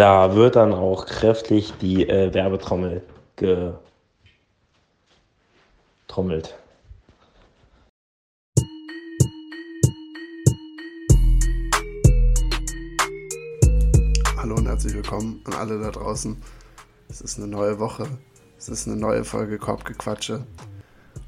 [0.00, 3.02] Da wird dann auch kräftig die äh, Werbetrommel
[3.36, 3.84] getrommelt.
[14.38, 16.40] Hallo und herzlich willkommen an alle da draußen.
[17.10, 18.06] Es ist eine neue Woche.
[18.56, 20.46] Es ist eine neue Folge Korbgequatsche.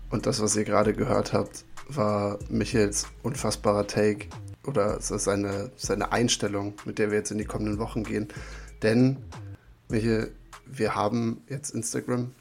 [0.08, 4.28] Und das, was ihr gerade gehört habt, war Michaels unfassbarer Take
[4.66, 8.28] oder seine, seine Einstellung, mit der wir jetzt in die kommenden Wochen gehen.
[8.82, 9.18] Denn,
[9.88, 10.32] Michael,
[10.66, 12.32] wir haben jetzt Instagram.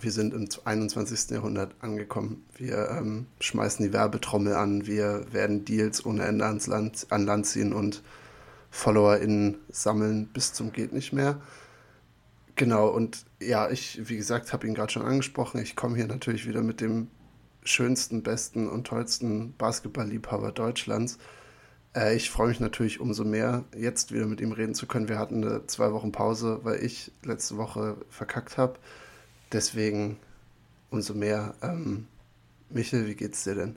[0.00, 1.30] Wir sind im 21.
[1.30, 2.44] Jahrhundert angekommen.
[2.56, 4.86] Wir ähm, schmeißen die Werbetrommel an.
[4.86, 8.02] Wir werden Deals ohne Ende ans Land, an Land ziehen und
[8.70, 11.40] FollowerInnen sammeln bis zum geht nicht mehr.
[12.54, 15.60] Genau, und ja, ich, wie gesagt, habe ihn gerade schon angesprochen.
[15.60, 17.08] Ich komme hier natürlich wieder mit dem
[17.64, 21.18] schönsten, besten und tollsten Basketballliebhaber Deutschlands.
[21.94, 25.08] Äh, ich freue mich natürlich umso mehr, jetzt wieder mit ihm reden zu können.
[25.08, 28.74] Wir hatten eine zwei Wochen Pause, weil ich letzte Woche verkackt habe.
[29.52, 30.16] Deswegen
[30.90, 31.54] umso mehr.
[31.62, 32.06] Ähm,
[32.68, 33.76] Michel, wie geht's dir denn?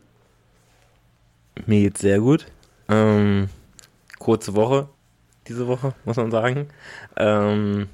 [1.65, 2.47] Mir geht's sehr gut.
[2.89, 3.49] Ähm,
[4.19, 4.89] kurze Woche,
[5.47, 6.67] diese Woche, muss man sagen.
[7.17, 7.87] Ähm,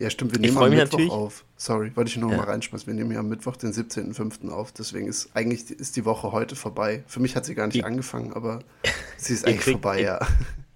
[0.00, 1.10] ja, stimmt, wir nehmen am Mittwoch natürlich.
[1.12, 1.44] auf.
[1.56, 2.38] Sorry, wollte ich nur ja.
[2.38, 2.86] mal reinschmeißen.
[2.86, 4.48] Wir nehmen ja am Mittwoch, den 17.05.
[4.48, 4.72] auf.
[4.72, 7.04] Deswegen ist eigentlich ist die Woche heute vorbei.
[7.06, 8.60] Für mich hat sie gar nicht die, angefangen, aber
[9.18, 10.26] sie ist eigentlich kriegt, vorbei, ja.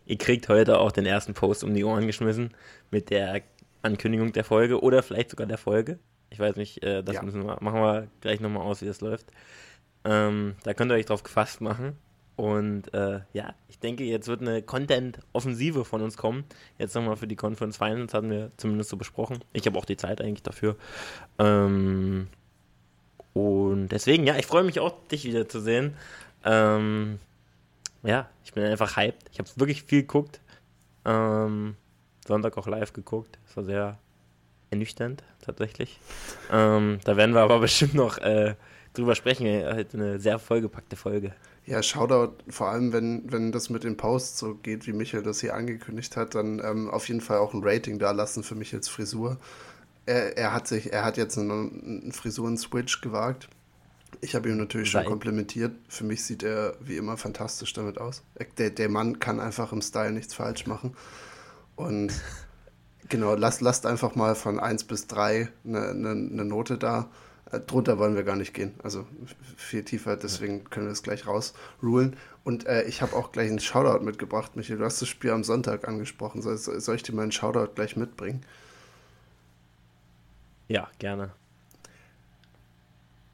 [0.04, 2.52] Ihr kriegt heute auch den ersten Post um die Ohren geschmissen
[2.90, 3.40] mit der
[3.80, 5.98] Ankündigung der Folge oder vielleicht sogar der Folge.
[6.28, 7.22] Ich weiß nicht, äh, das ja.
[7.22, 9.26] müssen wir, machen wir gleich nochmal aus, wie das läuft.
[10.04, 11.96] Ähm, da könnt ihr euch drauf gefasst machen.
[12.36, 16.44] Und äh, ja, ich denke, jetzt wird eine Content-Offensive von uns kommen.
[16.78, 19.44] Jetzt nochmal für die Conference Finals hatten wir zumindest so besprochen.
[19.52, 20.76] Ich habe auch die Zeit eigentlich dafür.
[21.38, 22.26] Ähm,
[23.34, 25.94] und deswegen, ja, ich freue mich auch, dich wiederzusehen.
[26.44, 27.20] Ähm,
[28.02, 29.30] ja, ich bin einfach hyped.
[29.32, 30.40] Ich habe wirklich viel geguckt.
[31.04, 31.76] Ähm,
[32.26, 33.38] Sonntag auch live geguckt.
[33.46, 33.98] Das war sehr
[34.70, 36.00] ernüchternd, tatsächlich.
[36.50, 38.54] Ähm, da werden wir aber bestimmt noch äh,
[38.94, 39.46] drüber sprechen.
[39.46, 41.32] Heute eine sehr vollgepackte Folge.
[41.66, 45.40] Ja, Shoutout, vor allem wenn, wenn das mit den Posts so geht, wie Michael das
[45.40, 48.88] hier angekündigt hat, dann ähm, auf jeden Fall auch ein Rating da lassen für Michaels
[48.88, 49.38] Frisur.
[50.04, 53.48] Er, er hat sich, er hat jetzt einen, einen Frisuren-Switch gewagt.
[54.20, 55.04] Ich habe ihm natürlich Nein.
[55.04, 55.72] schon komplimentiert.
[55.88, 58.22] Für mich sieht er wie immer fantastisch damit aus.
[58.58, 60.94] Der, der Mann kann einfach im Style nichts falsch machen.
[61.76, 62.12] Und
[63.08, 67.08] genau, lasst, lasst einfach mal von 1 bis 3 eine, eine, eine Note da.
[67.50, 68.74] Äh, drunter wollen wir gar nicht gehen.
[68.82, 69.06] Also
[69.56, 72.16] viel tiefer, deswegen können wir es gleich rausrulen.
[72.42, 74.78] Und äh, ich habe auch gleich einen Shoutout mitgebracht, Michael.
[74.78, 76.42] Du hast das Spiel am Sonntag angesprochen.
[76.42, 78.44] Soll, soll ich dir meinen Shoutout gleich mitbringen?
[80.68, 81.30] Ja, gerne.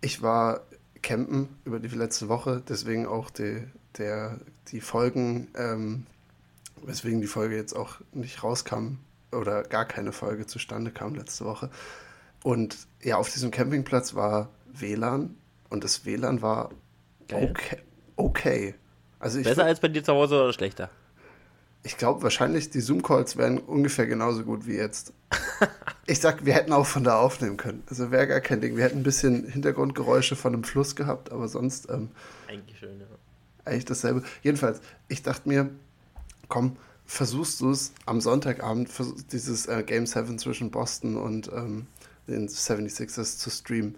[0.00, 0.62] Ich war
[1.03, 3.66] campen über die letzte Woche, deswegen auch die,
[3.98, 6.06] der, die Folgen, ähm,
[6.82, 8.98] weswegen die Folge jetzt auch nicht rauskam
[9.32, 11.71] oder gar keine Folge zustande kam letzte Woche.
[12.43, 15.37] Und ja, auf diesem Campingplatz war WLAN
[15.69, 16.71] und das WLAN war
[17.33, 17.78] okay.
[18.17, 18.75] okay.
[19.19, 20.91] Also ich Besser als bei dir zu Hause oder schlechter?
[21.83, 25.15] Ich glaube wahrscheinlich, die Zoom-Calls wären ungefähr genauso gut wie jetzt.
[26.06, 27.83] ich sag, wir hätten auch von da aufnehmen können.
[27.89, 28.77] Also wäre gar kein Ding.
[28.77, 31.89] Wir hätten ein bisschen Hintergrundgeräusche von einem Fluss gehabt, aber sonst.
[31.89, 32.11] Ähm,
[32.49, 33.07] eigentlich schön, ja.
[33.65, 34.22] Eigentlich dasselbe.
[34.43, 35.71] Jedenfalls, ich dachte mir,
[36.49, 36.77] komm,
[37.07, 38.91] versuchst du es am Sonntagabend,
[39.33, 41.87] dieses äh, Game 7 zwischen Boston und ähm,
[42.30, 43.96] den 76ers zu streamen.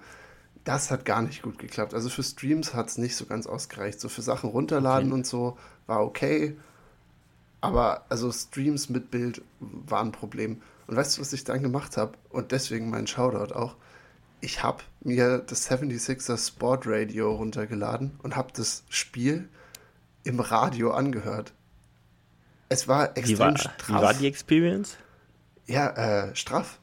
[0.65, 1.94] Das hat gar nicht gut geklappt.
[1.94, 4.00] Also für Streams hat es nicht so ganz ausgereicht.
[4.00, 5.15] So für Sachen runterladen okay.
[5.15, 6.56] und so war okay.
[7.60, 10.62] Aber also Streams mit Bild waren ein Problem.
[10.87, 12.12] Und weißt du, was ich dann gemacht habe?
[12.31, 13.76] Und deswegen mein Shoutout auch.
[14.41, 19.49] Ich habe mir das 76er Sport Radio runtergeladen und habe das Spiel
[20.25, 21.53] im Radio angehört.
[22.69, 23.88] Es war extrem wie war, straff.
[23.88, 24.97] Wie war die Experience?
[25.66, 26.81] Ja, äh, straff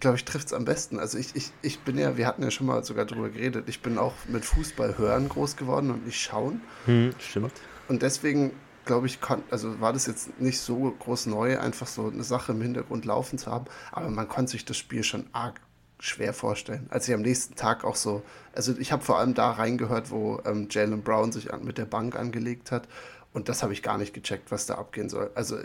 [0.00, 0.98] glaube ich, trifft es am besten.
[0.98, 3.82] Also ich, ich, ich bin ja, wir hatten ja schon mal sogar darüber geredet, ich
[3.82, 6.60] bin auch mit Fußball hören groß geworden und nicht schauen.
[6.86, 7.52] Hm, stimmt.
[7.88, 8.52] Und deswegen,
[8.84, 12.52] glaube ich, kon, also war das jetzt nicht so groß neu, einfach so eine Sache
[12.52, 15.60] im Hintergrund laufen zu haben, aber man konnte sich das Spiel schon arg
[15.98, 16.86] schwer vorstellen.
[16.88, 18.22] Als ich am nächsten Tag auch so,
[18.54, 21.84] also ich habe vor allem da reingehört, wo ähm, Jalen Brown sich an, mit der
[21.84, 22.88] Bank angelegt hat
[23.32, 25.30] und das habe ich gar nicht gecheckt, was da abgehen soll.
[25.34, 25.58] Also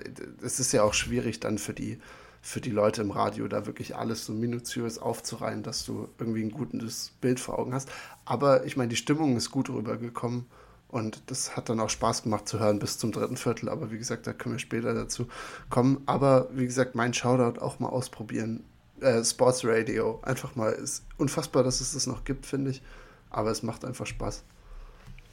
[0.43, 1.99] es ist ja auch schwierig dann für die
[2.45, 6.51] für die Leute im Radio da wirklich alles so minutiös aufzureihen, dass du irgendwie ein
[6.51, 7.89] gutes Bild vor Augen hast.
[8.23, 10.45] Aber ich meine, die Stimmung ist gut rübergekommen
[10.87, 13.67] und das hat dann auch Spaß gemacht zu hören bis zum dritten Viertel.
[13.67, 15.27] Aber wie gesagt, da können wir später dazu
[15.71, 16.03] kommen.
[16.05, 18.63] Aber wie gesagt, mein Shoutout auch mal ausprobieren.
[19.01, 22.83] Äh, Sports Radio, einfach mal, ist unfassbar, dass es das noch gibt, finde ich.
[23.31, 24.43] Aber es macht einfach Spaß.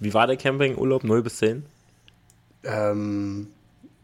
[0.01, 1.05] Wie war der Campingurlaub?
[1.05, 1.67] 0 bis 10?
[2.65, 3.49] Ähm,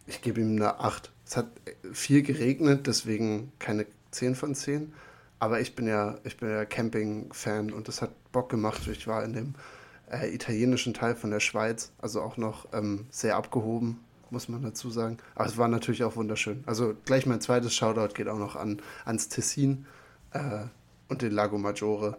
[0.06, 1.10] ich gebe ihm eine 8.
[1.28, 1.48] Es hat
[1.92, 4.94] viel geregnet, deswegen keine 10 von 10.
[5.38, 8.88] Aber ich bin ja, ich bin ja Camping-Fan und das hat Bock gemacht.
[8.88, 9.54] Ich war in dem
[10.10, 14.88] äh, italienischen Teil von der Schweiz, also auch noch ähm, sehr abgehoben, muss man dazu
[14.88, 15.18] sagen.
[15.34, 16.64] Aber es war natürlich auch wunderschön.
[16.64, 19.84] Also gleich mein zweites Shoutout geht auch noch an, ans Tessin
[20.32, 20.64] äh,
[21.08, 22.16] und den Lago Maggiore.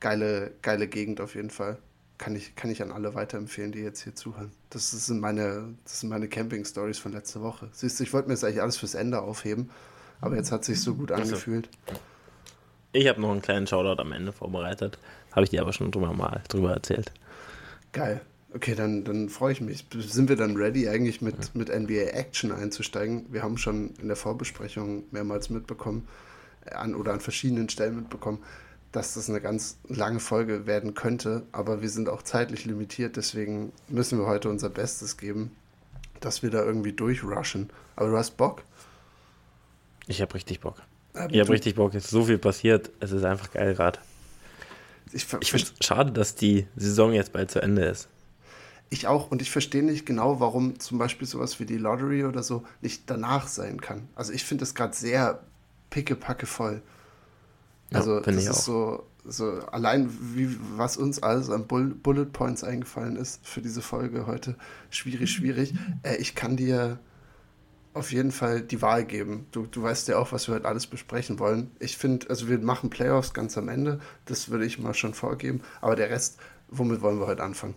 [0.00, 1.78] Geile, geile Gegend auf jeden Fall.
[2.16, 4.52] Kann ich, kann ich an alle weiterempfehlen, die jetzt hier zuhören.
[4.70, 7.68] Das sind meine, das sind meine Camping-Stories von letzter Woche.
[7.72, 9.70] Siehst du, ich wollte mir jetzt eigentlich alles fürs Ende aufheben,
[10.20, 11.68] aber jetzt hat es sich so gut angefühlt.
[12.92, 14.98] Ich habe noch einen kleinen Shoutout am Ende vorbereitet.
[15.32, 17.12] Habe ich dir aber schon drüber mal drüber erzählt.
[17.92, 18.20] Geil.
[18.54, 19.84] Okay, dann, dann freue ich mich.
[19.92, 23.26] Sind wir dann ready, eigentlich mit, mit NBA Action einzusteigen?
[23.30, 26.06] Wir haben schon in der Vorbesprechung mehrmals mitbekommen,
[26.70, 28.38] an, oder an verschiedenen Stellen mitbekommen,
[28.94, 33.72] dass das eine ganz lange Folge werden könnte, aber wir sind auch zeitlich limitiert, deswegen
[33.88, 35.50] müssen wir heute unser Bestes geben,
[36.20, 37.70] dass wir da irgendwie durchrushen.
[37.96, 38.62] Aber du hast Bock?
[40.06, 40.76] Ich habe richtig Bock.
[41.16, 43.98] Ähm, ich habe richtig Bock, es ist so viel passiert, es ist einfach geil gerade.
[45.12, 48.08] Ich, ich finde es schade, dass die Saison jetzt bald zu Ende ist.
[48.90, 52.44] Ich auch und ich verstehe nicht genau, warum zum Beispiel sowas wie die Lottery oder
[52.44, 54.08] so nicht danach sein kann.
[54.14, 55.40] Also ich finde es gerade sehr
[55.90, 56.80] pickepacke voll.
[57.92, 58.54] Also ja, das ist auch.
[58.54, 64.26] so, so allein wie was uns alles an Bullet Points eingefallen ist für diese Folge
[64.26, 64.56] heute.
[64.90, 65.74] Schwierig, schwierig.
[66.02, 66.98] Äh, ich kann dir
[67.94, 69.46] auf jeden Fall die Wahl geben.
[69.52, 71.70] Du, du weißt ja auch, was wir heute alles besprechen wollen.
[71.78, 74.00] Ich finde, also wir machen Playoffs ganz am Ende.
[74.24, 75.62] Das würde ich mal schon vorgeben.
[75.80, 76.38] Aber der Rest,
[76.68, 77.76] womit wollen wir heute anfangen?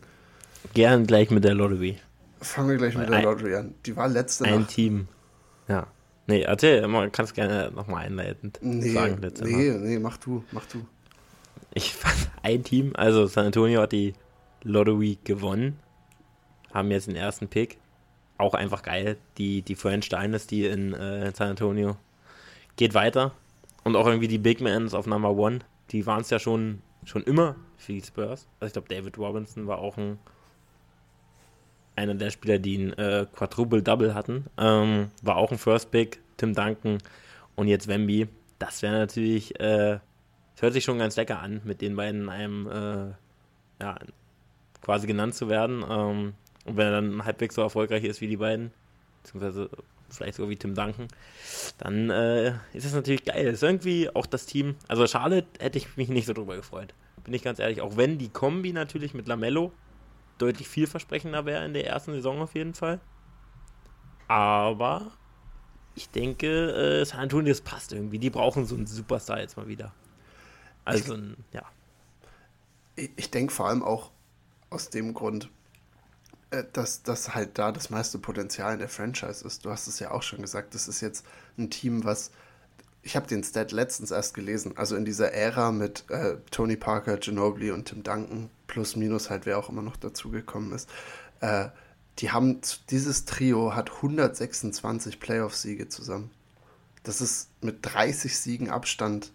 [0.74, 2.00] Gern gleich mit der Lottery.
[2.42, 3.76] Fangen wir gleich mit der Lottery an.
[3.86, 4.72] Die war letzte Ein Nacht.
[4.72, 5.08] Team.
[5.68, 5.88] Ja.
[6.28, 9.20] Nee, erzähl, man kann es gerne nochmal einleitend nee, sagen.
[9.42, 9.80] Nee, Mal.
[9.80, 10.86] nee, mach du, mach du.
[11.74, 14.14] Ich fand ein Team, also San Antonio hat die
[14.64, 15.80] Lottery gewonnen,
[16.74, 17.78] haben jetzt den ersten Pick.
[18.38, 19.18] Auch einfach geil.
[19.38, 21.98] Die, die French Dynasty in äh, San Antonio
[22.76, 23.34] geht weiter.
[23.84, 25.60] Und auch irgendwie die Big Mans auf Number One,
[25.92, 28.48] die waren es ja schon, schon immer für die Spurs.
[28.60, 30.20] Also ich glaube, David Robinson war auch ein
[31.98, 34.46] einer der Spieler, die ein äh, Quadruple-Double hatten.
[34.58, 37.00] Ähm, war auch ein First Pick, Tim Duncan
[37.56, 38.28] und jetzt Wemby.
[38.60, 40.00] Das wäre natürlich, äh,
[40.60, 44.00] hört sich schon ganz lecker an, mit den beiden in einem, äh, ja,
[44.82, 45.84] quasi genannt zu werden.
[45.90, 46.34] Ähm,
[46.66, 48.72] und wenn er dann halbwegs so erfolgreich ist wie die beiden,
[49.24, 49.70] beziehungsweise
[50.10, 51.08] vielleicht sogar wie Tim Duncan,
[51.80, 53.48] dann äh, ist das natürlich geil.
[53.48, 56.94] Ist irgendwie auch das Team, also Charlotte hätte ich mich nicht so drüber gefreut.
[57.24, 57.82] Bin ich ganz ehrlich.
[57.82, 59.74] Auch wenn die Kombi natürlich mit Lamello
[60.38, 63.00] deutlich vielversprechender wäre in der ersten Saison auf jeden Fall.
[64.28, 65.12] Aber
[65.96, 68.20] ich denke, äh, San Antonio, das passt irgendwie.
[68.20, 69.94] Die brauchen so einen Superstar jetzt mal wieder.
[70.86, 71.64] Also, ich, ja.
[72.96, 74.12] Ich, ich denke vor allem auch
[74.70, 75.50] aus dem Grund,
[76.52, 79.66] äh, dass das halt da das meiste Potenzial in der Franchise ist.
[79.66, 81.26] Du hast es ja auch schon gesagt, das ist jetzt
[81.58, 82.32] ein Team, was
[83.08, 84.74] ich habe den Stat letztens erst gelesen.
[84.76, 89.46] Also in dieser Ära mit äh, Tony Parker, Ginobili und Tim Duncan, plus minus halt,
[89.46, 90.90] wer auch immer noch dazugekommen ist.
[91.40, 91.70] Äh,
[92.20, 92.60] die haben,
[92.90, 96.32] dieses Trio hat 126 Playoff-Siege zusammen.
[97.04, 99.32] Das ist mit 30 Siegen Abstand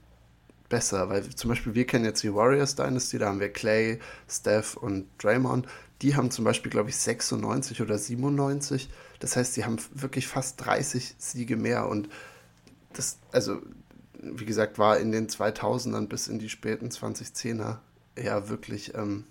[0.69, 4.77] besser, weil zum Beispiel wir kennen jetzt die Warriors Dynasty, da haben wir Clay, Steph
[4.77, 5.67] und Draymond.
[6.03, 8.91] Die haben zum Beispiel, glaube ich, 96 oder 97.
[9.19, 12.11] Das heißt, die haben wirklich fast 30 Siege mehr und
[12.93, 13.61] das, also,
[14.15, 17.79] wie gesagt, war in den 2000ern bis in die späten 2010er
[18.15, 19.25] eher wirklich ähm,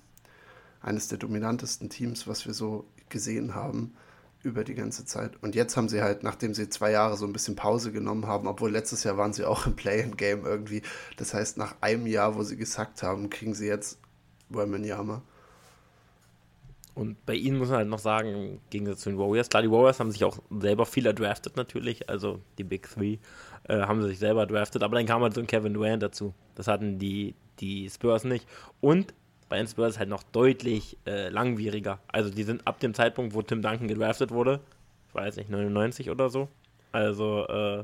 [0.82, 3.94] eines der dominantesten Teams, was wir so gesehen haben
[4.44, 5.42] über die ganze Zeit.
[5.44, 8.48] Und jetzt haben sie halt, nachdem sie zwei Jahre so ein bisschen Pause genommen haben,
[8.48, 10.82] obwohl letztes Jahr waren sie auch im Play-in-Game irgendwie.
[11.18, 14.00] Das heißt, nach einem Jahr, wo sie gesackt haben, kriegen sie jetzt
[14.50, 15.22] Wemanyama.
[16.94, 19.72] Und bei ihnen muss man halt noch sagen, im Gegensatz zu den Warriors, klar, die
[19.72, 23.18] Warriors haben sich auch selber viel erdraftet natürlich, also die Big Three
[23.68, 26.34] äh, haben sich selber draftet, aber dann kam halt so ein Kevin Durant dazu.
[26.56, 28.46] Das hatten die, die Spurs nicht.
[28.82, 29.14] Und
[29.48, 32.00] bei den Spurs halt noch deutlich äh, langwieriger.
[32.08, 34.60] Also die sind ab dem Zeitpunkt, wo Tim Duncan gedraftet wurde,
[35.10, 36.48] ich weiß nicht, 99 oder so.
[36.92, 37.84] Also äh,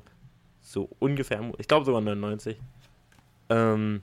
[0.61, 2.57] so ungefähr, ich glaube sogar 99.
[3.49, 4.01] Ähm,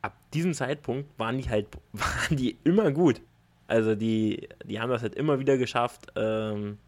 [0.00, 3.20] ab diesem Zeitpunkt waren die halt, waren die immer gut.
[3.68, 6.06] Also die, die haben das halt immer wieder geschafft.
[6.16, 6.78] Ähm,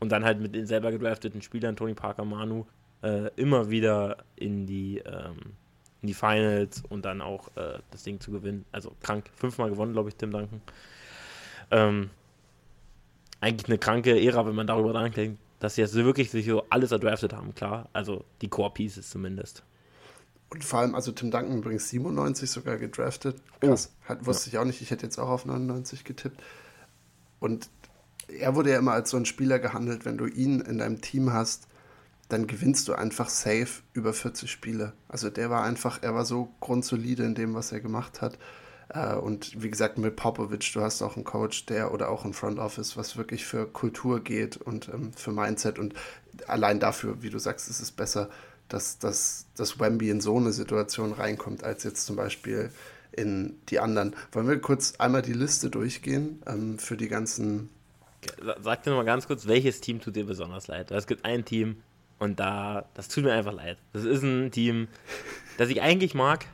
[0.00, 2.66] und dann halt mit den selber gedrafteten Spielern, Tony Parker, Manu,
[3.02, 5.54] äh, immer wieder in die, ähm,
[6.00, 8.64] in die Finals und dann auch äh, das Ding zu gewinnen.
[8.72, 10.60] Also krank, fünfmal gewonnen, glaube ich, Tim Duncan.
[11.70, 12.10] Ähm,
[13.40, 16.90] eigentlich eine kranke Ära, wenn man darüber nachdenkt, dass sie jetzt wirklich sich so alles
[16.90, 17.88] erdraftet haben, klar.
[17.92, 19.62] Also die Core Pieces zumindest.
[20.52, 23.40] Und vor allem, also Tim Duncan übrigens 97 sogar gedraftet.
[23.60, 23.90] Krass.
[24.04, 24.08] Oh.
[24.10, 24.52] Hat, wusste ja.
[24.52, 24.82] ich auch nicht.
[24.82, 26.42] Ich hätte jetzt auch auf 99 getippt.
[27.40, 27.70] Und
[28.28, 31.32] er wurde ja immer als so ein Spieler gehandelt, wenn du ihn in deinem Team
[31.32, 31.68] hast,
[32.28, 34.92] dann gewinnst du einfach safe über 40 Spiele.
[35.08, 38.38] Also der war einfach, er war so grundsolide in dem, was er gemacht hat.
[38.90, 42.34] Äh, und wie gesagt, mit Popovic, du hast auch einen Coach, der oder auch ein
[42.34, 45.78] Front Office, was wirklich für Kultur geht und ähm, für Mindset.
[45.78, 45.94] Und
[46.46, 48.28] allein dafür, wie du sagst, ist es besser,
[48.72, 52.70] dass, dass, dass Wemby in so eine Situation reinkommt, als jetzt zum Beispiel
[53.12, 54.16] in die anderen.
[54.32, 57.68] Wollen wir kurz einmal die Liste durchgehen ähm, für die ganzen.
[58.62, 60.90] Sag dir nochmal ganz kurz, welches Team tut dir besonders leid?
[60.90, 61.82] Es gibt ein Team,
[62.22, 63.78] und da, das tut mir einfach leid.
[63.92, 64.86] Das ist ein Team,
[65.58, 66.46] das ich eigentlich mag,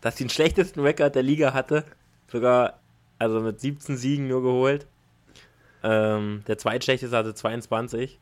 [0.00, 1.82] das den schlechtesten Record der Liga hatte.
[2.30, 2.78] Sogar,
[3.18, 4.86] also mit 17 Siegen nur geholt.
[5.82, 8.20] Ähm, der zweitschlechteste hatte 22.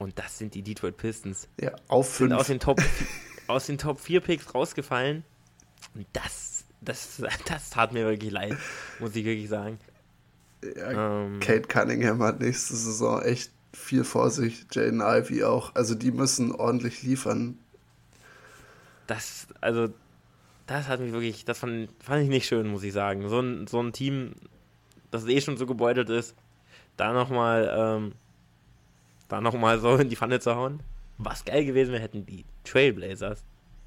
[0.00, 1.46] Und das sind die Detroit Pistons.
[1.60, 2.32] Ja, auf 5.
[2.32, 2.80] Aus den Top,
[3.46, 5.24] aus den Top 4 Picks rausgefallen.
[5.94, 8.56] Und das, das, das tat mir wirklich leid,
[8.98, 9.78] muss ich wirklich sagen.
[10.64, 15.74] Ja, ähm, Kate Cunningham hat nächste Saison echt viel vor sich, Jaden Ivy auch.
[15.74, 17.58] Also die müssen ordentlich liefern.
[19.06, 19.88] Das, also,
[20.66, 23.28] das hat mich wirklich, das fand, fand ich nicht schön, muss ich sagen.
[23.28, 24.32] So ein, so ein Team,
[25.10, 26.34] das eh schon so gebeutelt ist,
[26.96, 28.12] da nochmal, ähm,
[29.30, 30.80] da nochmal so in die Pfanne zu hauen.
[31.18, 33.42] Was geil gewesen wäre, hätten die Trailblazers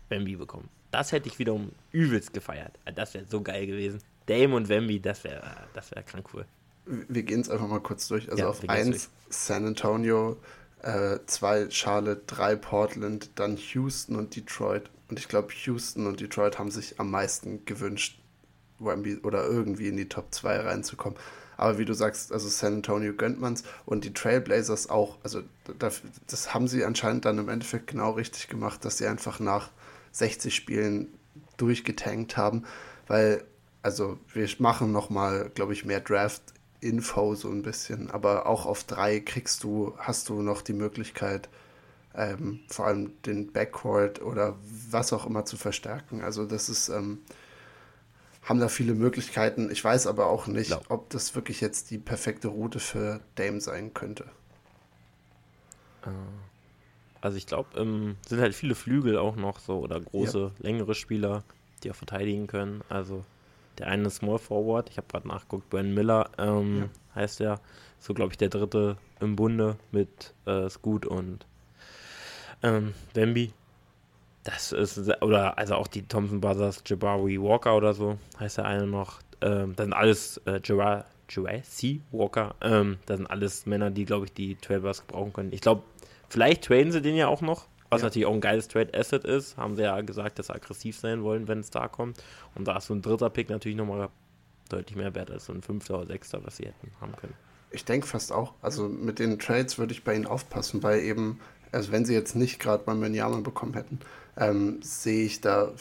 [0.10, 0.70] Wemby bekommen.
[0.92, 2.74] Das hätte ich wiederum übelst gefeiert.
[2.96, 4.00] Das wäre so geil gewesen.
[4.28, 5.42] Dame und Wemby, das wäre
[5.74, 6.46] das wär krank cool
[6.86, 8.30] wir gehen es einfach mal kurz durch.
[8.30, 10.38] Also ja, auf 1 San Antonio,
[10.82, 14.90] 2 äh, Charlotte, 3 Portland, dann Houston und Detroit.
[15.10, 18.20] Und ich glaube, Houston und Detroit haben sich am meisten gewünscht,
[18.80, 21.18] oder irgendwie in die Top 2 reinzukommen.
[21.64, 25.18] Aber wie du sagst, also San Antonio gönnt man es und die Trailblazers auch.
[25.24, 25.44] Also
[25.80, 29.70] das, das haben sie anscheinend dann im Endeffekt genau richtig gemacht, dass sie einfach nach
[30.12, 31.08] 60 Spielen
[31.56, 32.66] durchgetankt haben,
[33.08, 33.46] weil
[33.82, 36.42] also wir machen nochmal, glaube ich, mehr Draft
[36.82, 38.12] Info so ein bisschen.
[38.12, 41.48] Aber auch auf drei kriegst du, hast du noch die Möglichkeit,
[42.14, 44.58] ähm, vor allem den Backcourt oder
[44.92, 46.24] was auch immer zu verstärken.
[46.24, 47.20] Also das ist, ähm,
[48.44, 49.72] haben da viele Möglichkeiten.
[49.72, 50.82] Ich weiß aber auch nicht, ja.
[50.90, 54.26] ob das wirklich jetzt die perfekte Route für Dame sein könnte.
[56.04, 56.10] Äh,
[57.22, 60.52] also ich glaube, ähm, sind halt viele Flügel auch noch so oder große, ja.
[60.60, 61.44] längere Spieler,
[61.84, 62.82] die auch verteidigen können.
[62.90, 63.24] Also
[63.78, 66.90] der eine Small Forward, ich habe gerade nachgeguckt, Brandon Miller ähm, ja.
[67.16, 67.60] heißt der.
[68.00, 71.46] So, glaube ich, der dritte im Bunde mit äh, Scoot und
[72.62, 73.54] ähm, Wemby.
[74.44, 78.88] Das ist, oder also auch die Thompson Brothers, Jabari Walker oder so, heißt der eine
[78.88, 79.22] noch.
[79.42, 82.02] Ähm, das sind alles äh, C.
[82.12, 82.56] Walker.
[82.62, 85.54] Ähm, das sind alles Männer, die, glaube ich, die Trailers gebrauchen können.
[85.54, 85.84] Ich glaube,
[86.30, 87.68] vielleicht traden sie den ja auch noch.
[87.90, 88.08] Was ja.
[88.08, 91.24] natürlich auch ein geiles Trade Asset ist, haben sie ja gesagt, dass sie aggressiv sein
[91.24, 92.22] wollen, wenn es da kommt.
[92.56, 94.10] Und da ist so ein dritter Pick natürlich nochmal
[94.70, 97.36] deutlich mehr wert als so ein fünfter oder sechster, was sie hätten haben können.
[97.70, 98.54] Ich denke fast auch.
[98.62, 101.40] Also mit den Trades würde ich bei ihnen aufpassen, weil eben,
[101.72, 104.00] also wenn sie jetzt nicht gerade mal Menyama bekommen hätten,
[104.38, 105.72] ähm, sehe ich da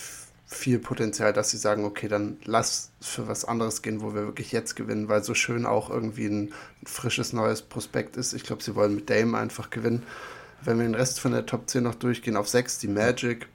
[0.53, 4.53] viel Potenzial, dass sie sagen, okay, dann lass für was anderes gehen, wo wir wirklich
[4.53, 6.53] jetzt gewinnen, weil so schön auch irgendwie ein,
[6.85, 8.33] frisches neues Prospekt ist.
[8.33, 10.03] Ich glaube, sie wollen mit Dame einfach gewinnen.
[10.63, 13.49] Wenn wir den Rest von der Top 10 noch durchgehen, auf 6 die Magic,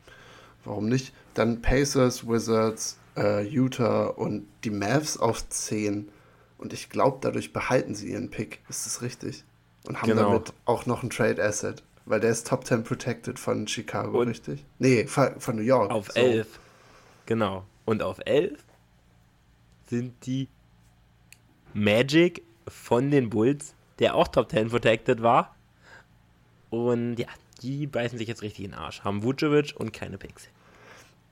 [0.63, 1.13] warum nicht?
[1.33, 6.09] Dann Pacers, Wizards, äh, Utah und die Mavs auf 10.
[6.57, 8.59] Und ich glaube, dadurch behalten sie ihren Pick.
[8.69, 9.43] Ist das richtig?
[9.85, 10.29] Und haben genau.
[10.29, 11.83] damit auch noch ein Trade Asset.
[12.07, 14.65] Weil der ist Top 10 protected von Chicago, und richtig?
[14.79, 15.91] Nee, von New York.
[15.91, 16.19] Auf so.
[16.19, 16.59] 11.
[17.25, 17.65] Genau.
[17.83, 18.63] Und auf 11
[19.87, 20.47] sind die
[21.73, 25.55] Magic von den Bulls, der auch Top 10 protected war.
[26.69, 27.27] Und ja,
[27.61, 29.01] die beißen sich jetzt richtig in den Arsch.
[29.01, 30.47] Haben Vucevic und keine Picks.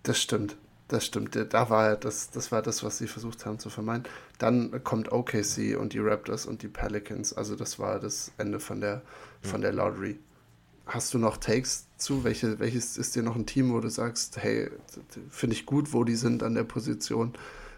[0.03, 0.57] Das stimmt.
[0.87, 1.35] Das stimmt.
[1.35, 4.03] Da war das, das war das, was sie versucht haben zu vermeiden.
[4.37, 7.33] Dann kommt OKC und die Raptors und die Pelicans.
[7.33, 9.01] Also das war das Ende von der,
[9.41, 10.19] von der Lottery.
[10.85, 12.23] Hast du noch Takes zu?
[12.23, 14.69] Welche, welches ist dir noch ein Team, wo du sagst, hey,
[15.29, 17.33] finde ich gut, wo die sind an der Position?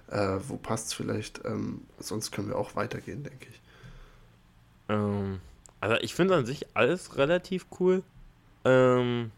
[0.09, 1.43] Äh, wo passt es vielleicht?
[1.45, 3.61] Ähm, sonst können wir auch weitergehen, denke ich.
[4.89, 5.39] Ähm,
[5.79, 8.03] also ich finde an sich alles relativ cool.
[8.65, 9.31] Ähm,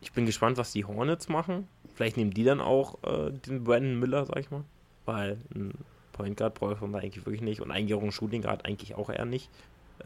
[0.00, 1.68] ich bin gespannt, was die Hornets machen.
[1.94, 4.64] Vielleicht nehmen die dann auch äh, den Brandon Miller, sag ich mal.
[5.04, 5.72] Weil ein
[6.12, 7.60] Point Guard braucht man eigentlich wirklich nicht.
[7.60, 9.50] Und ein Shooting Guard eigentlich auch eher nicht.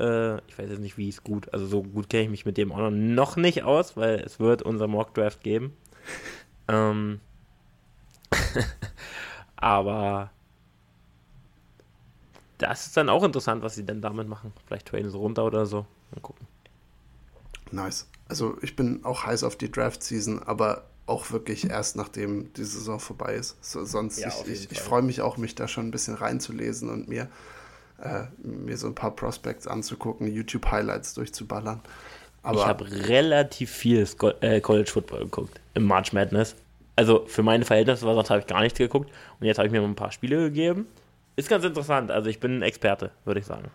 [0.00, 2.56] Äh, ich weiß jetzt nicht, wie es gut, also so gut kenne ich mich mit
[2.56, 5.76] dem auch noch nicht aus, weil es wird unser Mock Draft geben.
[6.68, 7.20] ähm,
[9.56, 10.30] aber
[12.56, 14.52] das ist dann auch interessant, was sie denn damit machen.
[14.66, 15.86] Vielleicht traden sie runter oder so.
[16.12, 16.46] Mal gucken.
[17.70, 18.08] Nice.
[18.28, 23.00] Also ich bin auch heiß auf die Draft-Season, aber auch wirklich erst nachdem die Saison
[23.00, 23.56] vorbei ist.
[23.62, 26.88] So, sonst, ja, ich, ich, ich freue mich auch, mich da schon ein bisschen reinzulesen
[26.88, 27.28] und mir
[28.02, 31.80] äh, mir so ein paar Prospects anzugucken, YouTube-Highlights durchzuballern.
[32.42, 34.06] Aber ich habe relativ viel
[34.40, 36.54] äh, College Football geguckt im March Madness.
[36.96, 39.10] Also für meine Verhältnisse war habe ich gar nichts geguckt.
[39.38, 40.86] Und jetzt habe ich mir mal ein paar Spiele gegeben.
[41.36, 42.10] Ist ganz interessant.
[42.10, 43.70] Also ich bin ein Experte, würde ich sagen.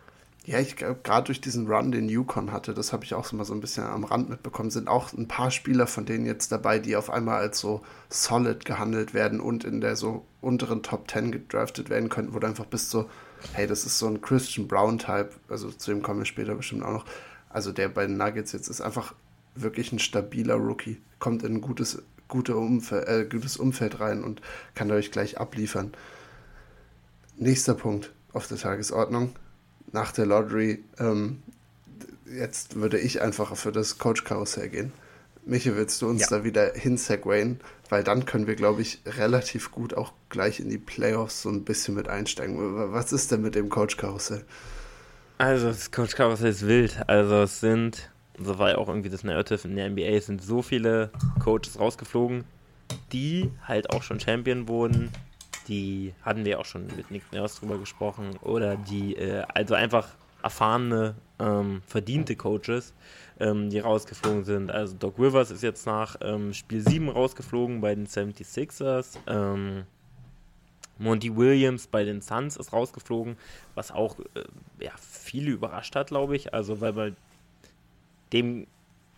[0.45, 3.35] Ja, ich glaube, gerade durch diesen Run, den Yukon hatte, das habe ich auch so
[3.35, 6.51] mal so ein bisschen am Rand mitbekommen, sind auch ein paar Spieler von denen jetzt
[6.51, 11.09] dabei, die auf einmal als so solid gehandelt werden und in der so unteren Top
[11.09, 13.09] 10 gedraftet werden könnten, wo du einfach bist so,
[13.53, 16.93] hey, das ist so ein Christian Brown-Type, also zu dem kommen wir später bestimmt auch
[16.93, 17.05] noch.
[17.49, 19.13] Also der bei den Nuggets jetzt ist einfach
[19.55, 24.41] wirklich ein stabiler Rookie, kommt in ein gutes, gute Umfeld, äh, gutes Umfeld rein und
[24.73, 25.93] kann euch gleich abliefern.
[27.37, 29.35] Nächster Punkt auf der Tagesordtung
[29.91, 31.41] nach der Lottery, ähm,
[32.25, 34.91] jetzt würde ich einfach für das Coach-Karussell gehen.
[35.45, 36.27] Michi, willst du uns ja.
[36.29, 37.59] da wieder hinsegwayen?
[37.89, 41.63] Weil dann können wir, glaube ich, relativ gut auch gleich in die Playoffs so ein
[41.63, 42.57] bisschen mit einsteigen.
[42.91, 44.43] Was ist denn mit dem Coach-Karussell?
[45.37, 46.97] Also, das Coach-Karussell ist wild.
[47.07, 48.09] Also, es sind,
[48.39, 51.11] so war ja auch irgendwie das Narrative in der NBA, es sind so viele
[51.43, 52.43] Coaches rausgeflogen,
[53.11, 55.11] die halt auch schon Champion wurden,
[55.67, 60.07] die hatten wir auch schon mit Nick Nurse drüber gesprochen, oder die, äh, also einfach
[60.41, 62.93] erfahrene, ähm, verdiente Coaches,
[63.39, 64.71] ähm, die rausgeflogen sind.
[64.71, 69.17] Also Doc Rivers ist jetzt nach ähm, Spiel 7 rausgeflogen bei den 76ers.
[69.27, 69.83] Ähm,
[70.97, 73.35] Monty Williams bei den Suns ist rausgeflogen,
[73.73, 74.43] was auch äh,
[74.79, 76.53] ja, viele überrascht hat, glaube ich.
[76.53, 77.13] Also, weil bei
[78.31, 78.67] dem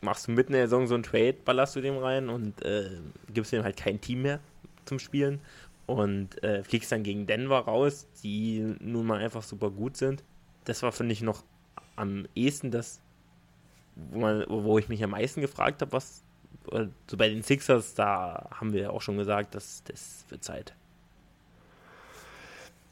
[0.02, 2.90] machst du mitten in der Saison so einen Trade, ballerst du dem rein und äh,
[3.34, 4.40] gibst dem halt kein Team mehr
[4.86, 5.40] zum Spielen
[5.86, 10.24] und äh, fliegst dann gegen Denver raus, die nun mal einfach super gut sind.
[10.66, 11.44] Das war, finde ich, noch
[11.96, 13.02] am ehesten das,
[14.12, 16.24] wo, man, wo ich mich am meisten gefragt habe, was
[16.72, 20.44] äh, so bei den Sixers, da haben wir ja auch schon gesagt, dass das wird
[20.44, 20.74] Zeit.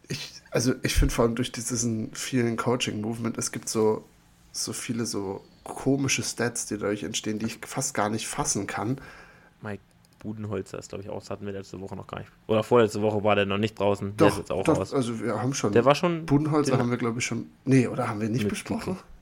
[0.07, 4.05] Ich, also ich finde vor allem durch diesen vielen Coaching-Movement, es gibt so,
[4.51, 9.01] so viele so komische Stats, die dadurch entstehen, die ich fast gar nicht fassen kann.
[9.62, 9.81] Mike
[10.20, 11.20] Budenholzer ist, glaube ich, auch.
[11.20, 12.31] Das hatten wir letzte Woche noch gar nicht.
[12.48, 14.15] Oder vorletzte Woche war der noch nicht draußen.
[14.15, 14.94] Doch, der ist jetzt auch doch, raus.
[14.94, 15.72] Also wir haben schon.
[15.72, 16.25] Der war schon.
[16.25, 17.48] Budenholzer haben wir, glaube ich, schon.
[17.65, 18.98] Nee, oder haben wir nicht besprochen?
[18.98, 19.14] Ich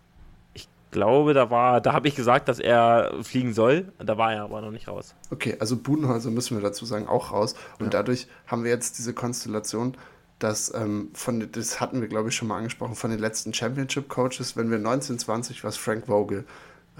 [0.93, 3.91] glaube, da war, da habe ich gesagt, dass er fliegen soll.
[3.99, 5.13] Da war er aber noch nicht raus.
[5.29, 7.56] Okay, also Budenholzer müssen wir dazu sagen, auch raus.
[7.79, 7.89] Und ja.
[7.89, 9.97] dadurch haben wir jetzt diese Konstellation,
[10.39, 14.56] dass ähm, von, das hatten wir, glaube ich, schon mal angesprochen, von den letzten Championship-Coaches,
[14.56, 16.45] wenn wir 1920 was Frank Vogel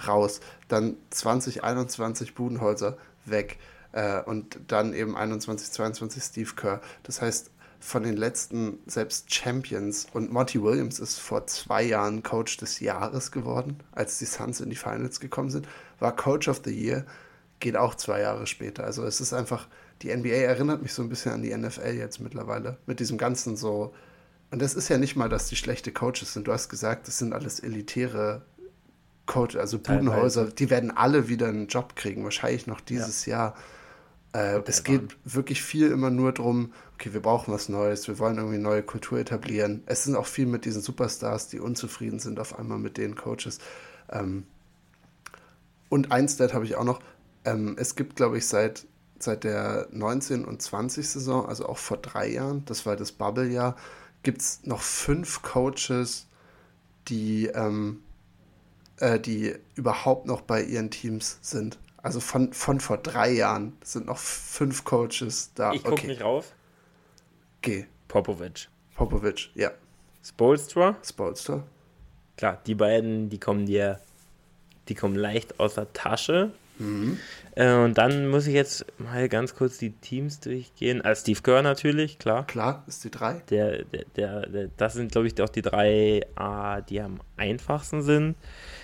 [0.08, 3.58] raus, dann 2021 Budenholzer weg
[3.94, 6.82] äh, und dann eben 21, 22 Steve Kerr.
[7.04, 7.52] Das heißt,
[7.84, 13.32] von den letzten selbst Champions und Monty Williams ist vor zwei Jahren Coach des Jahres
[13.32, 15.68] geworden, als die Suns in die Finals gekommen sind,
[16.00, 17.06] war Coach of the Year,
[17.60, 18.86] geht auch zwei Jahre später.
[18.86, 19.68] Also es ist einfach,
[20.02, 23.58] die NBA erinnert mich so ein bisschen an die NFL jetzt mittlerweile, mit diesem ganzen
[23.58, 23.94] so,
[24.50, 26.48] und das ist ja nicht mal, dass die schlechte Coaches sind.
[26.48, 28.44] Du hast gesagt, das sind alles elitäre
[29.26, 33.38] Coaches, also Budenhäuser, die werden alle wieder einen Job kriegen, wahrscheinlich noch dieses ja.
[33.38, 33.56] Jahr.
[34.34, 38.38] Äh, es geht wirklich viel immer nur darum, okay, wir brauchen was Neues, wir wollen
[38.38, 39.84] irgendwie neue Kultur etablieren.
[39.86, 43.60] Es sind auch viel mit diesen Superstars, die unzufrieden sind auf einmal mit den Coaches.
[44.12, 44.46] Ähm,
[45.90, 47.00] und ein Stat habe ich auch noch.
[47.46, 48.88] Ähm, es gibt, glaube ich, seit,
[49.20, 53.76] seit der 19- und 20-Saison, also auch vor drei Jahren, das war das Bubble-Jahr,
[54.24, 56.26] gibt es noch fünf Coaches,
[57.10, 58.02] die, ähm,
[58.98, 61.78] äh, die überhaupt noch bei ihren Teams sind.
[62.04, 65.72] Also von, von vor drei Jahren sind noch fünf Coaches da.
[65.72, 66.08] Ich gucke okay.
[66.08, 66.54] nicht rauf.
[67.62, 67.86] Geh.
[68.10, 68.68] Popovic.
[68.94, 69.72] Popovic, ja.
[70.22, 70.98] Spolstra.
[71.02, 71.64] Spolstra.
[72.36, 74.02] Klar, die beiden, die kommen dir,
[74.90, 76.52] die kommen leicht aus der Tasche.
[76.78, 77.20] Mhm.
[77.56, 81.02] Äh, und dann muss ich jetzt mal ganz kurz die Teams durchgehen.
[81.02, 82.46] Also Steve Kerr natürlich, klar.
[82.48, 83.42] Klar, ist die drei.
[83.50, 86.22] Der, der, der, der das sind, glaube ich, auch die drei,
[86.90, 88.36] die am einfachsten sind.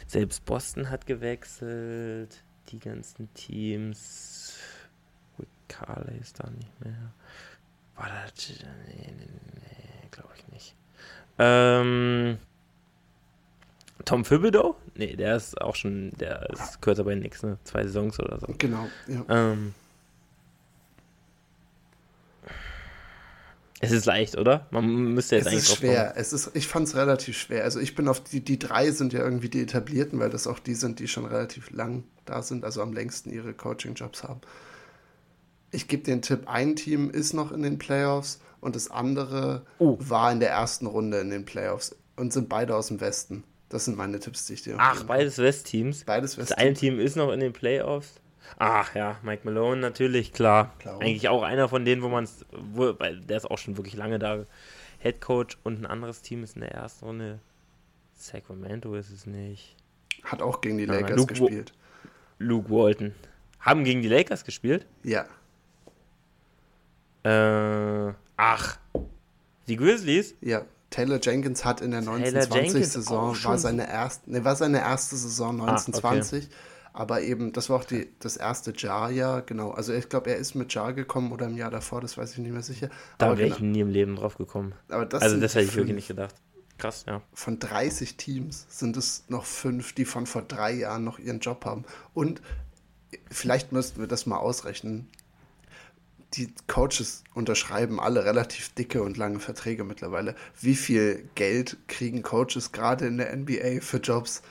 [0.07, 4.57] Selbst Boston hat gewechselt die ganzen Teams.
[5.67, 7.13] Carley ist da nicht mehr.
[7.95, 8.49] War das.
[8.49, 10.75] Nee, nee, nee glaube ich nicht.
[11.37, 12.37] Ähm,
[14.05, 14.75] Tom Thibodeau?
[14.95, 17.57] Nee, der ist auch schon, der ist kürzer bei nix, ne?
[17.63, 18.47] Zwei Saisons oder so.
[18.57, 19.25] Genau, ja.
[19.29, 19.73] Ähm,
[23.81, 24.67] Es ist leicht, oder?
[24.71, 25.63] Man müsste jetzt es eigentlich.
[25.63, 26.13] Es ist schwer.
[26.17, 27.63] Es ist, ich fand es relativ schwer.
[27.63, 30.59] Also ich bin auf die, die drei sind ja irgendwie die etablierten, weil das auch
[30.59, 34.41] die sind, die schon relativ lang da sind, also am längsten ihre Coaching-Jobs haben.
[35.71, 39.97] Ich gebe den Tipp, ein Team ist noch in den Playoffs und das andere uh.
[39.99, 43.43] war in der ersten Runde in den Playoffs und sind beide aus dem Westen.
[43.69, 46.03] Das sind meine Tipps, die ich dir Ach, beides Westteams?
[46.03, 46.49] Beides Westteams.
[46.49, 48.15] Das eine Team ist noch in den Playoffs.
[48.57, 50.73] Ach ja, Mike Malone natürlich, klar.
[50.79, 51.01] klar.
[51.01, 54.45] Eigentlich auch einer von denen, wo man es, der ist auch schon wirklich lange da.
[54.99, 57.39] Head Coach und ein anderes Team ist in der ersten Runde.
[58.15, 59.75] Sacramento ist es nicht.
[60.23, 61.73] Hat auch gegen die Lakers Luke gespielt.
[62.37, 63.13] Luke Walton.
[63.59, 64.85] Haben gegen die Lakers gespielt?
[65.03, 65.25] Ja.
[67.23, 68.77] Äh, ach.
[69.67, 70.35] Die Grizzlies?
[70.41, 70.65] Ja.
[70.89, 76.43] Taylor Jenkins hat in der 1920-Saison war seine erste, ne, war seine erste Saison 1920.
[76.43, 76.55] Ah, okay.
[76.93, 79.71] Aber eben, das war auch die, das erste Jar-Jahr, genau.
[79.71, 82.37] Also ich glaube, er ist mit Jar gekommen oder im Jahr davor, das weiß ich
[82.39, 82.89] nicht mehr sicher.
[83.17, 83.55] Da wäre genau.
[83.55, 84.73] ich nie im Leben drauf gekommen.
[84.89, 86.35] Aber das also das hätte ich wirklich nicht gedacht.
[86.79, 87.21] Krass, ja.
[87.33, 91.65] Von 30 Teams sind es noch fünf, die von vor drei Jahren noch ihren Job
[91.65, 91.83] haben.
[92.13, 92.41] Und
[93.29, 95.07] vielleicht müssten wir das mal ausrechnen.
[96.35, 100.35] Die Coaches unterschreiben alle relativ dicke und lange Verträge mittlerweile.
[100.61, 104.41] Wie viel Geld kriegen Coaches gerade in der NBA für Jobs,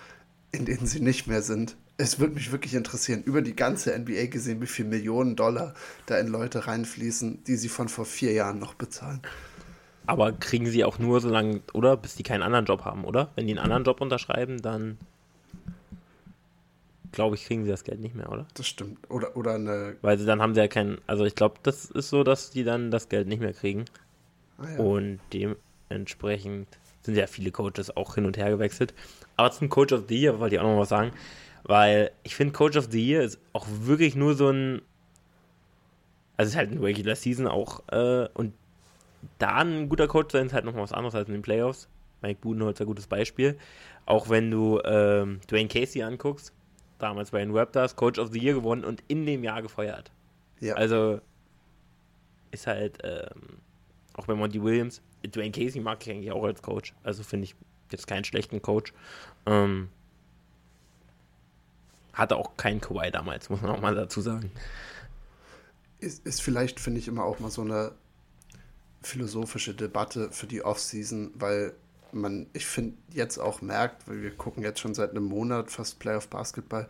[0.53, 1.77] in denen sie nicht mehr sind?
[2.00, 5.74] Es würde mich wirklich interessieren, über die ganze NBA gesehen, wie viel Millionen Dollar
[6.06, 9.20] da in Leute reinfließen, die sie von vor vier Jahren noch bezahlen.
[10.06, 11.96] Aber kriegen sie auch nur so lange, oder?
[11.96, 13.30] Bis die keinen anderen Job haben, oder?
[13.34, 14.96] Wenn die einen anderen Job unterschreiben, dann
[17.12, 18.46] glaube ich, kriegen sie das Geld nicht mehr, oder?
[18.54, 18.98] Das stimmt.
[19.11, 19.96] Oder, oder eine.
[20.02, 20.98] Weil sie dann haben sie ja keinen.
[21.06, 23.87] Also ich glaube, das ist so, dass die dann das Geld nicht mehr kriegen.
[24.58, 24.78] Ah, ja.
[24.78, 26.68] Und dementsprechend
[27.02, 28.94] sind ja viele Coaches auch hin und her gewechselt.
[29.37, 31.12] Aber zum Coach of the Year wollte ich auch noch was sagen.
[31.64, 34.82] Weil ich finde, Coach of the Year ist auch wirklich nur so ein.
[36.36, 37.82] Also es ist halt ein Regular Season auch.
[37.88, 38.54] Äh, und
[39.38, 41.88] da ein guter Coach sein ist halt nochmal was anderes als in den Playoffs.
[42.22, 43.58] Mike Budenholzer, gutes Beispiel.
[44.06, 46.52] Auch wenn du ähm, Dwayne Casey anguckst,
[46.98, 50.10] damals bei den Raptors, Coach of the Year gewonnen und in dem Jahr gefeuert.
[50.60, 50.74] Ja.
[50.74, 51.20] Also
[52.50, 53.58] ist halt, ähm,
[54.14, 56.94] auch bei Monty Williams, Dwayne Casey mag ich eigentlich auch als Coach.
[57.02, 57.54] Also finde ich
[57.90, 58.92] jetzt keinen schlechten Coach.
[59.46, 59.88] Ähm,
[62.18, 64.50] hatte auch keinen Kawhi damals, muss man auch mal dazu sagen.
[66.00, 67.92] Ist, ist vielleicht, finde ich, immer auch mal so eine
[69.02, 71.74] philosophische Debatte für die Offseason, weil
[72.12, 75.98] man, ich finde, jetzt auch merkt, weil wir gucken jetzt schon seit einem Monat fast
[75.98, 76.88] Playoff Basketball,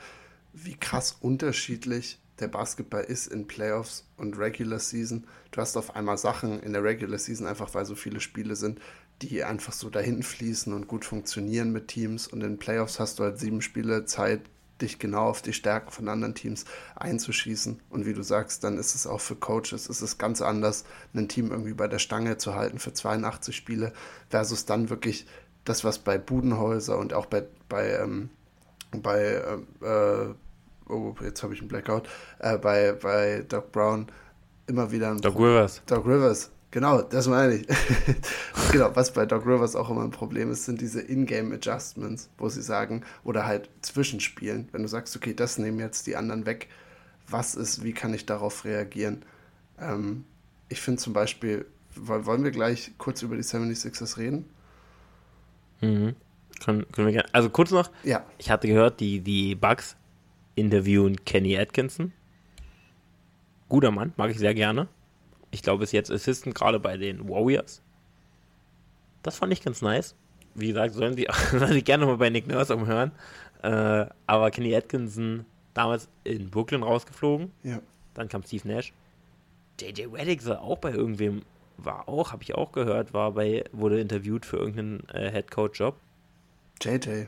[0.53, 5.27] wie krass unterschiedlich der Basketball ist in Playoffs und Regular Season.
[5.51, 8.81] Du hast auf einmal Sachen in der Regular Season, einfach weil so viele Spiele sind,
[9.23, 12.29] die einfach so dahin fließen und gut funktionieren mit Teams.
[12.29, 14.43] Und in Playoffs hast du halt sieben Spiele Zeit,
[14.81, 16.65] dich genau auf die Stärken von anderen Teams
[16.97, 17.81] einzuschießen.
[17.91, 21.29] Und wie du sagst, dann ist es auch für Coaches, ist es ganz anders, ein
[21.29, 23.93] Team irgendwie bei der Stange zu halten für 82 Spiele,
[24.29, 25.27] versus dann wirklich
[25.65, 28.31] das, was bei Budenhäuser und auch bei, bei, ähm,
[28.91, 29.21] bei
[29.83, 30.35] äh, äh
[30.89, 34.07] oh, jetzt habe ich einen Blackout, äh, bei, bei Doc Brown
[34.67, 35.83] immer wieder ein Doc Pro Rivers.
[35.87, 37.67] Doc Rivers, Genau, das meine ich.
[38.73, 42.49] genau, was bei Doc Rivers auch immer ein Problem ist, sind diese Ingame Adjustments, wo
[42.51, 44.69] sie sagen, oder halt Zwischenspielen.
[44.73, 46.69] Wenn du sagst, okay, das nehmen jetzt die anderen weg,
[47.27, 49.25] was ist, wie kann ich darauf reagieren?
[49.81, 50.25] Ähm,
[50.69, 54.45] ich finde zum Beispiel, wollen wir gleich kurz über die 76ers reden?
[55.81, 56.17] Mhm.
[56.63, 57.33] Können, können wir gerne.
[57.33, 58.27] Also kurz noch, ja.
[58.37, 59.97] ich hatte gehört, die, die Bugs
[60.55, 62.13] interviewen Kenny Atkinson.
[63.71, 64.89] Guter Mann, mag ich sehr gerne
[65.51, 67.83] ich glaube, ist jetzt Assistant gerade bei den Warriors.
[69.23, 70.15] Das fand ich ganz nice.
[70.55, 73.13] Wie gesagt, sollen sie, sollen sie gerne mal bei Nick Nurse umhören.
[73.63, 77.53] Äh, aber Kenny Atkinson damals in Brooklyn rausgeflogen.
[77.63, 77.81] Ja.
[78.15, 78.93] Dann kam Steve Nash.
[79.81, 81.43] JJ Reddick soll auch bei irgendwem,
[81.77, 85.97] war auch, habe ich auch gehört, war bei, wurde interviewt für irgendeinen äh, Headcoach-Job.
[86.83, 87.27] JJ.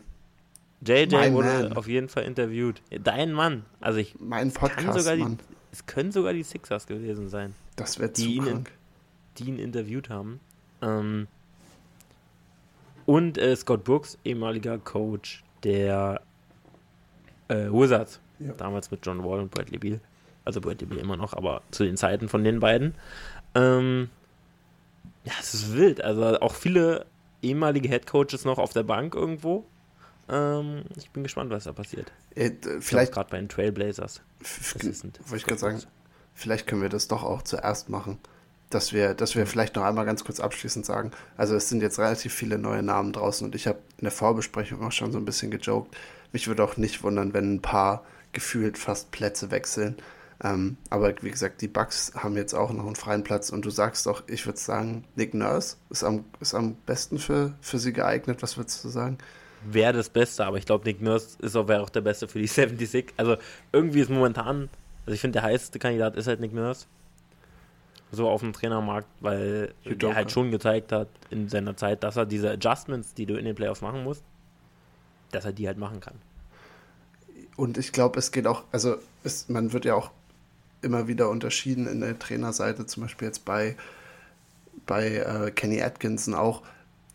[0.84, 1.72] JJ mein wurde Man.
[1.74, 2.82] auf jeden Fall interviewt.
[2.90, 3.64] Dein Mann.
[3.80, 4.18] Also ich.
[4.18, 4.98] Mein Podcast.
[4.98, 5.36] sogar die,
[5.72, 7.54] es können sogar die Sixers gewesen sein.
[7.80, 8.70] Das wäre zu ihn, krank.
[9.38, 10.40] Die ihn interviewt haben.
[10.82, 11.26] Ähm,
[13.06, 16.20] und äh, Scott Brooks, ehemaliger Coach der
[17.48, 18.20] äh, Wizards.
[18.38, 18.52] Ja.
[18.52, 20.00] Damals mit John Wall und Bradley Beal.
[20.44, 22.94] Also Bradley Beal immer noch, aber zu den Zeiten von den beiden.
[23.54, 24.10] Ähm,
[25.24, 26.02] ja, es ist wild.
[26.02, 27.06] Also auch viele
[27.42, 29.64] ehemalige Headcoaches noch auf der Bank irgendwo.
[30.28, 32.12] Ähm, ich bin gespannt, was da passiert.
[32.34, 34.22] Äh, vielleicht gerade bei den Trailblazers.
[34.74, 35.82] Wollte ich gerade sagen,
[36.40, 38.18] vielleicht können wir das doch auch zuerst machen.
[38.70, 41.10] Dass wir, dass wir vielleicht noch einmal ganz kurz abschließend sagen.
[41.36, 44.80] Also es sind jetzt relativ viele neue Namen draußen und ich habe in der Vorbesprechung
[44.86, 45.96] auch schon so ein bisschen gejoked.
[46.32, 49.96] Mich würde auch nicht wundern, wenn ein paar gefühlt fast Plätze wechseln.
[50.42, 53.70] Ähm, aber wie gesagt, die Bucks haben jetzt auch noch einen freien Platz und du
[53.70, 57.92] sagst doch, ich würde sagen, Nick Nurse ist am, ist am besten für, für sie
[57.92, 58.42] geeignet.
[58.42, 59.18] Was würdest du sagen?
[59.64, 62.38] Wäre das Beste, aber ich glaube, Nick Nurse ist auch, wäre auch der Beste für
[62.38, 63.12] die 76.
[63.16, 63.36] Also
[63.72, 64.70] irgendwie ist momentan
[65.06, 66.86] also ich finde, der heißeste Kandidat ist halt Nick Nurse.
[68.12, 72.26] So auf dem Trainermarkt, weil er halt schon gezeigt hat in seiner Zeit, dass er
[72.26, 74.24] diese Adjustments, die du in den Playoffs machen musst,
[75.30, 76.14] dass er die halt machen kann.
[77.56, 80.10] Und ich glaube, es geht auch, also es, man wird ja auch
[80.82, 83.76] immer wieder unterschieden in der Trainerseite, zum Beispiel jetzt bei
[84.86, 86.62] bei äh, Kenny Atkinson auch,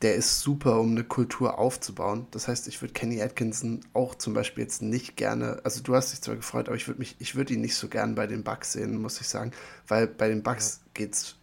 [0.01, 2.27] der ist super, um eine Kultur aufzubauen.
[2.31, 6.11] Das heißt, ich würde Kenny Atkinson auch zum Beispiel jetzt nicht gerne, also du hast
[6.11, 8.43] dich zwar gefreut, aber ich würde mich, ich würde ihn nicht so gern bei den
[8.43, 9.51] Bucks sehen, muss ich sagen,
[9.87, 10.91] weil bei den Bucks ja.
[10.93, 11.35] geht es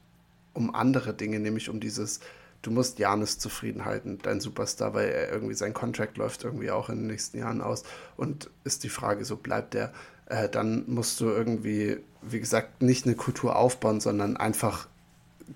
[0.55, 2.21] um andere Dinge, nämlich um dieses,
[2.61, 6.89] du musst Janis zufrieden halten, dein Superstar, weil er irgendwie sein Contract läuft irgendwie auch
[6.89, 7.85] in den nächsten Jahren aus
[8.17, 9.93] und ist die Frage, so bleibt der,
[10.27, 14.89] äh, dann musst du irgendwie, wie gesagt, nicht eine Kultur aufbauen, sondern einfach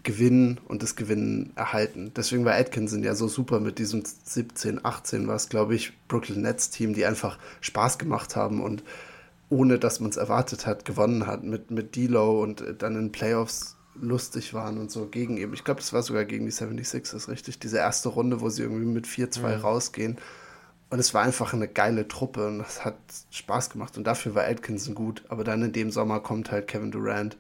[0.03, 2.13] gewinnen und das Gewinnen erhalten.
[2.17, 6.43] Deswegen war Atkinson ja so super mit diesem 17, 18 war es, glaube ich, Brooklyn
[6.43, 8.83] Nets Team, die einfach Spaß gemacht haben und
[9.49, 13.77] ohne dass man es erwartet hat, gewonnen hat mit, mit D-Low und dann in Playoffs
[14.01, 15.55] lustig waren und so gegen eben.
[15.55, 17.59] Ich glaube, das war sogar gegen die 76ers, richtig?
[17.59, 19.61] Diese erste Runde, wo sie irgendwie mit 4-2 mhm.
[19.61, 20.19] rausgehen.
[20.89, 22.97] Und es war einfach eine geile Truppe und das hat
[23.31, 23.97] Spaß gemacht.
[23.97, 25.25] Und dafür war Atkinson gut.
[25.29, 27.37] Aber dann in dem Sommer kommt halt Kevin Durant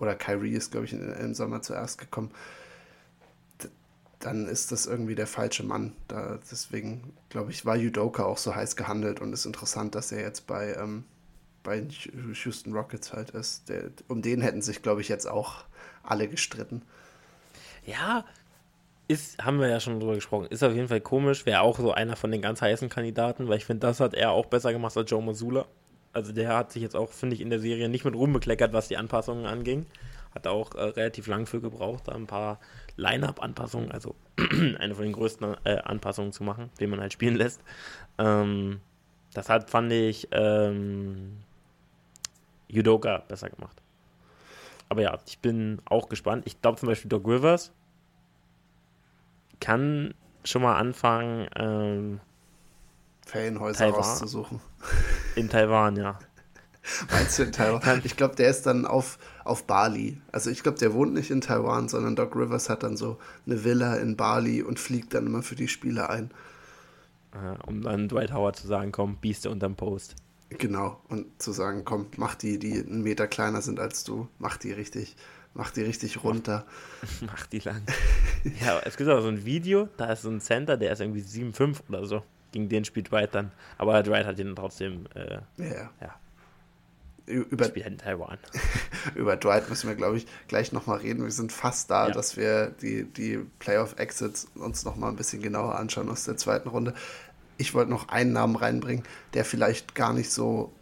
[0.00, 2.30] oder Kyrie ist, glaube ich, im Sommer zuerst gekommen,
[4.18, 5.92] dann ist das irgendwie der falsche Mann.
[6.08, 10.20] Da, deswegen, glaube ich, war Judoka auch so heiß gehandelt und ist interessant, dass er
[10.20, 11.04] jetzt bei, ähm,
[11.62, 11.86] bei
[12.44, 13.68] Houston Rockets halt ist.
[13.68, 15.64] Der, um den hätten sich, glaube ich, jetzt auch
[16.02, 16.82] alle gestritten.
[17.86, 18.24] Ja,
[19.08, 21.92] ist, haben wir ja schon drüber gesprochen, ist auf jeden Fall komisch, wäre auch so
[21.92, 24.96] einer von den ganz heißen Kandidaten, weil ich finde, das hat er auch besser gemacht
[24.96, 25.66] als Joe Masula
[26.12, 28.72] also der hat sich jetzt auch, finde ich, in der Serie nicht mit Ruhm bekleckert,
[28.72, 29.86] was die Anpassungen anging.
[30.34, 32.60] Hat auch äh, relativ lang für gebraucht, da ein paar
[32.96, 34.14] Line-Up-Anpassungen, also
[34.78, 37.60] eine von den größten äh, Anpassungen zu machen, den man halt spielen lässt.
[38.18, 38.80] Ähm,
[39.34, 41.38] das hat, fand ich, ähm,
[42.68, 43.82] Judoka besser gemacht.
[44.88, 46.44] Aber ja, ich bin auch gespannt.
[46.46, 47.72] Ich glaube zum Beispiel Doc Rivers
[49.60, 52.20] kann schon mal anfangen, ähm,
[53.26, 54.00] Ferienhäuser Taiwan.
[54.00, 54.60] rauszusuchen.
[55.36, 56.18] In Taiwan, ja.
[57.10, 58.00] Meinst du in Taiwan?
[58.04, 60.20] Ich glaube, der ist dann auf, auf Bali.
[60.32, 63.64] Also ich glaube, der wohnt nicht in Taiwan, sondern Doc Rivers hat dann so eine
[63.64, 66.30] Villa in Bali und fliegt dann immer für die Spiele ein.
[67.66, 70.16] um dann Dwight Howard zu sagen, komm, Bieste unterm Post.
[70.48, 74.56] Genau, und zu sagen, komm, mach die, die einen Meter kleiner sind als du, mach
[74.56, 75.14] die richtig,
[75.54, 76.66] mach die richtig runter.
[77.20, 77.82] mach die lang.
[78.60, 81.22] ja, es gibt auch so ein Video, da ist so ein Center, der ist irgendwie
[81.22, 83.52] 7,5 oder so gegen den spielt Dwight dann.
[83.78, 85.06] Aber Dwight hat ihn trotzdem.
[85.14, 85.90] Äh, ja.
[86.00, 86.14] ja.
[87.26, 88.38] Über, spielt in Taiwan.
[89.14, 91.22] über Dwight müssen wir, glaube ich, gleich nochmal reden.
[91.22, 92.14] Wir sind fast da, ja.
[92.14, 96.94] dass wir die, die Playoff-Exits uns nochmal ein bisschen genauer anschauen aus der zweiten Runde.
[97.56, 100.72] Ich wollte noch einen Namen reinbringen, der vielleicht gar nicht so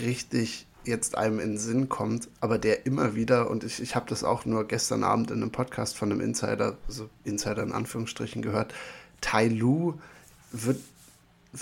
[0.00, 4.08] richtig jetzt einem in den Sinn kommt, aber der immer wieder, und ich, ich habe
[4.08, 8.42] das auch nur gestern Abend in einem Podcast von einem Insider, also Insider in Anführungsstrichen
[8.42, 8.72] gehört,
[9.20, 9.94] Tai Lu
[10.52, 10.80] wird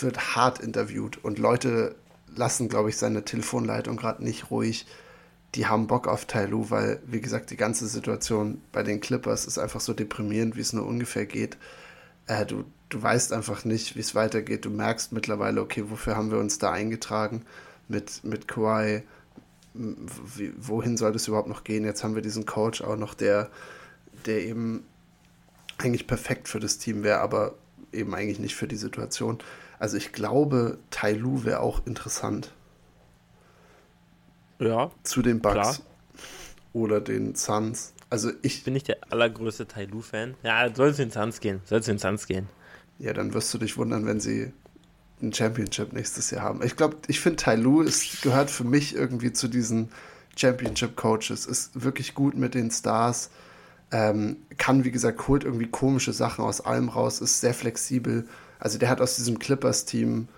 [0.03, 1.95] wird hart interviewt und Leute
[2.35, 4.87] lassen, glaube ich, seine Telefonleitung gerade nicht ruhig.
[5.55, 9.59] Die haben Bock auf Tyloo, weil, wie gesagt, die ganze Situation bei den Clippers ist
[9.59, 11.57] einfach so deprimierend, wie es nur ungefähr geht.
[12.27, 14.65] Äh, du, du weißt einfach nicht, wie es weitergeht.
[14.65, 17.43] Du merkst mittlerweile, okay, wofür haben wir uns da eingetragen
[17.89, 19.03] mit, mit Kawhi?
[19.75, 21.85] Wie, wohin soll das überhaupt noch gehen?
[21.85, 23.49] Jetzt haben wir diesen Coach auch noch, der,
[24.27, 24.85] der eben
[25.79, 27.55] eigentlich perfekt für das Team wäre, aber
[27.93, 29.39] eben eigentlich nicht für die Situation.
[29.79, 32.53] Also ich glaube, Tai Lu wäre auch interessant.
[34.59, 34.91] Ja.
[35.03, 35.55] Zu den Bugs.
[35.55, 35.77] Klar.
[36.73, 37.93] Oder den Suns.
[38.11, 38.65] Also ich.
[38.65, 40.35] Bin nicht der allergrößte Tai Lu-Fan.
[40.43, 41.61] Ja, soll es in Suns gehen.
[41.65, 42.49] Soll es in Suns gehen.
[42.99, 44.53] Ja, dann wirst du dich wundern, wenn sie
[45.23, 46.63] ein Championship nächstes Jahr haben.
[46.63, 49.91] Ich glaube, ich finde Tai Lu ist, gehört für mich irgendwie zu diesen
[50.37, 51.47] Championship-Coaches.
[51.47, 53.31] Ist wirklich gut mit den Stars.
[53.91, 58.27] Ähm, kann, wie gesagt, holt irgendwie komische Sachen aus allem raus, ist sehr flexibel
[58.59, 60.29] also der hat aus diesem Clippers-Team,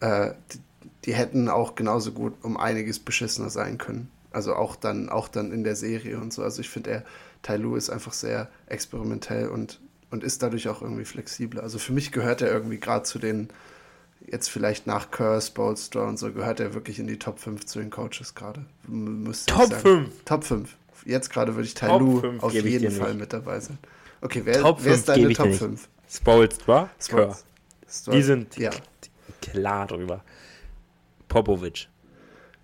[0.00, 0.58] äh, die,
[1.04, 4.10] die, hätten auch genauso gut um einiges beschissener sein können.
[4.30, 6.42] Also auch dann, auch dann in der Serie und so.
[6.42, 7.04] Also ich finde, er,
[7.42, 9.80] Tai Lu ist einfach sehr experimentell und,
[10.10, 11.62] und ist dadurch auch irgendwie flexibler.
[11.62, 13.48] Also für mich gehört er irgendwie gerade zu den,
[14.26, 17.78] jetzt vielleicht nach Kerr, Spolstra und so, gehört er wirklich in die Top 5 zu
[17.78, 18.66] den Coaches gerade.
[19.46, 20.10] Top 5?
[20.24, 20.76] Top 5.
[21.04, 23.78] Jetzt gerade würde ich Tai Lu auf jeden Fall mit dabei sein.
[24.20, 25.88] Okay, wer, wer ist deine Top 5?
[26.08, 28.12] Spolstra, Spolstra.
[28.12, 28.70] Die sind ja.
[29.40, 30.24] klar drüber.
[31.28, 31.88] Popovic.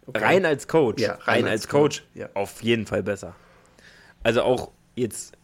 [0.07, 0.25] Okay.
[0.25, 1.01] Rein als Coach.
[1.01, 1.99] Ja, rein, rein als, als, Coach.
[2.01, 2.29] Coach ja.
[2.35, 3.35] Auf jeden Fall besser.
[4.23, 5.37] Also auch jetzt,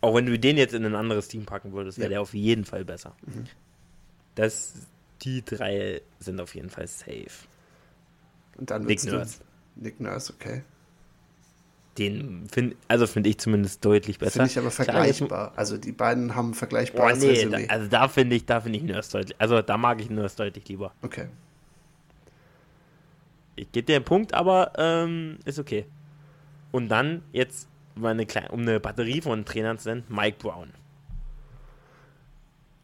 [0.00, 2.14] auch wenn du den jetzt in ein anderes Team packen würdest, wäre ja.
[2.14, 3.14] der auf jeden Fall besser.
[3.26, 3.46] Mhm.
[4.34, 4.74] Das,
[5.22, 7.46] die drei sind auf jeden Fall safe.
[8.56, 9.40] Und dann Nick Nurse.
[9.74, 10.62] Nick Nurse, okay.
[11.98, 14.32] Den finde also finde ich zumindest deutlich besser.
[14.32, 15.52] Finde ich aber vergleichbar.
[15.56, 17.12] also die beiden haben vergleichbar.
[17.12, 19.36] Oh, nee, da, also da finde ich, da finde ich Nurse deutlich.
[19.38, 20.92] Also da mag ich Nurse deutlich lieber.
[21.02, 21.28] Okay.
[23.56, 25.86] Ich gebe dir einen Punkt, aber ähm, ist okay.
[26.72, 27.68] Und dann jetzt
[28.00, 30.68] eine kleine, um eine Batterie von Trainern zu nennen, Mike Brown.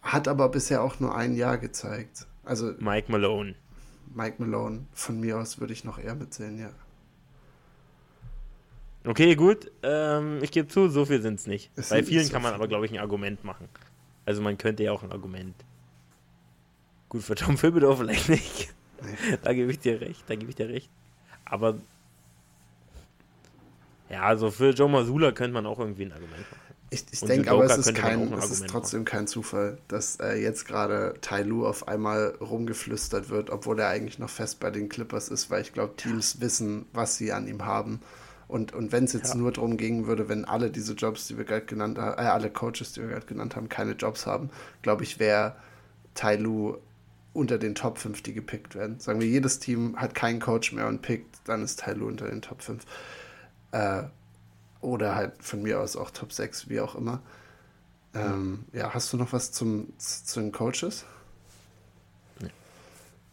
[0.00, 2.26] Hat aber bisher auch nur ein Jahr gezeigt.
[2.44, 3.54] Also Mike Malone.
[4.14, 6.70] Mike Malone, von mir aus würde ich noch eher mitzählen, ja.
[9.04, 9.70] Okay, gut.
[9.82, 11.70] Ähm, ich gebe zu, so viel sind es nicht.
[11.90, 13.68] Bei vielen so kann man aber, glaube ich, ein Argument machen.
[14.24, 15.56] Also man könnte ja auch ein Argument.
[17.08, 18.72] Gut, für Tom Thibodeau vielleicht nicht.
[19.02, 19.38] Nee.
[19.42, 20.88] da gebe ich dir recht, da gebe ich dir recht.
[21.44, 21.74] Aber
[24.08, 26.62] ja, also für Joe Masula könnte man auch irgendwie ein Argument machen.
[26.90, 29.04] Ich, ich denke aber, es ist, kein, es ist trotzdem machen.
[29.06, 34.18] kein Zufall, dass äh, jetzt gerade Tai Lu auf einmal rumgeflüstert wird, obwohl er eigentlich
[34.18, 37.64] noch fest bei den Clippers ist, weil ich glaube, Teams wissen, was sie an ihm
[37.64, 38.00] haben.
[38.52, 39.36] Und, und wenn es jetzt ja.
[39.36, 42.50] nur darum gehen würde, wenn alle diese Jobs, die wir gerade genannt haben, äh, alle
[42.50, 44.50] Coaches, die wir gerade genannt haben, keine Jobs haben,
[44.82, 45.56] glaube ich, wäre
[46.12, 46.76] Tai Lu
[47.32, 49.00] unter den Top 5, die gepickt werden.
[49.00, 52.28] Sagen wir, jedes Team hat keinen Coach mehr und pickt, dann ist Tai Lu unter
[52.28, 52.84] den Top 5.
[53.70, 54.02] Äh,
[54.82, 57.22] oder halt von mir aus auch Top 6, wie auch immer.
[58.12, 61.06] Ähm, ja, hast du noch was zum, zu den Coaches?
[62.38, 62.50] Nee.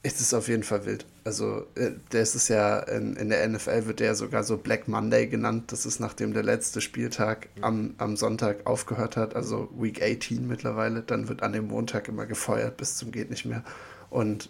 [0.01, 1.05] Es ist auf jeden Fall wild.
[1.29, 5.27] Also, äh, der ist ja, in, in der NFL wird der sogar so Black Monday
[5.27, 5.71] genannt.
[5.71, 11.03] Das ist nachdem der letzte Spieltag am, am Sonntag aufgehört hat, also Week 18 mittlerweile.
[11.03, 13.63] Dann wird an dem Montag immer gefeuert bis zum Geht nicht mehr.
[14.09, 14.49] Und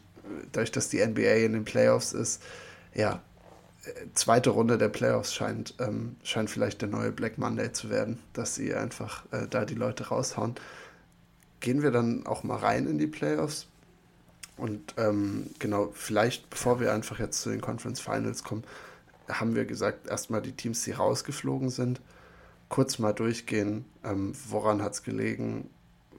[0.54, 2.42] dadurch, dass die NBA in den Playoffs ist,
[2.94, 3.22] ja,
[4.14, 8.56] zweite Runde der Playoffs scheint, ähm, scheint vielleicht der neue Black Monday zu werden, dass
[8.56, 10.56] sie einfach äh, da die Leute raushauen.
[11.60, 13.68] Gehen wir dann auch mal rein in die Playoffs.
[14.60, 18.64] Und ähm, genau, vielleicht bevor wir einfach jetzt zu den Conference Finals kommen,
[19.28, 22.02] haben wir gesagt, erstmal die Teams, die rausgeflogen sind,
[22.68, 25.70] kurz mal durchgehen, ähm, woran hat es gelegen,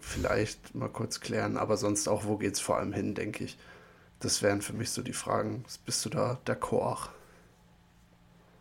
[0.01, 3.59] vielleicht mal kurz klären, aber sonst auch, wo geht es vor allem hin, denke ich.
[4.21, 5.65] Das wären für mich so die Fragen.
[5.87, 7.09] Bist du da der Chor?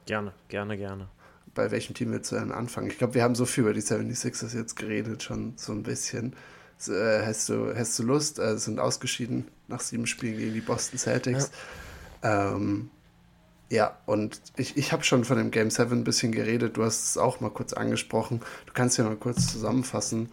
[0.05, 1.09] Gerne, gerne, gerne.
[1.53, 2.87] Bei welchem Team willst du denn anfangen?
[2.87, 6.35] Ich glaube, wir haben so viel über die 76ers jetzt geredet, schon so ein bisschen.
[6.87, 8.39] Äh, hast, du, hast du Lust?
[8.39, 11.51] Äh, sind ausgeschieden nach sieben Spielen gegen die Boston Celtics.
[12.23, 12.89] Ja, ähm,
[13.69, 16.77] ja und ich, ich habe schon von dem Game 7 ein bisschen geredet.
[16.77, 18.41] Du hast es auch mal kurz angesprochen.
[18.65, 20.29] Du kannst ja mal kurz zusammenfassen,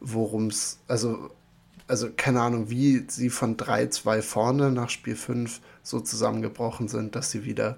[0.00, 1.30] worum es, also,
[1.88, 7.30] also keine Ahnung, wie sie von 3-2 vorne nach Spiel 5 so zusammengebrochen sind, dass
[7.30, 7.76] sie wieder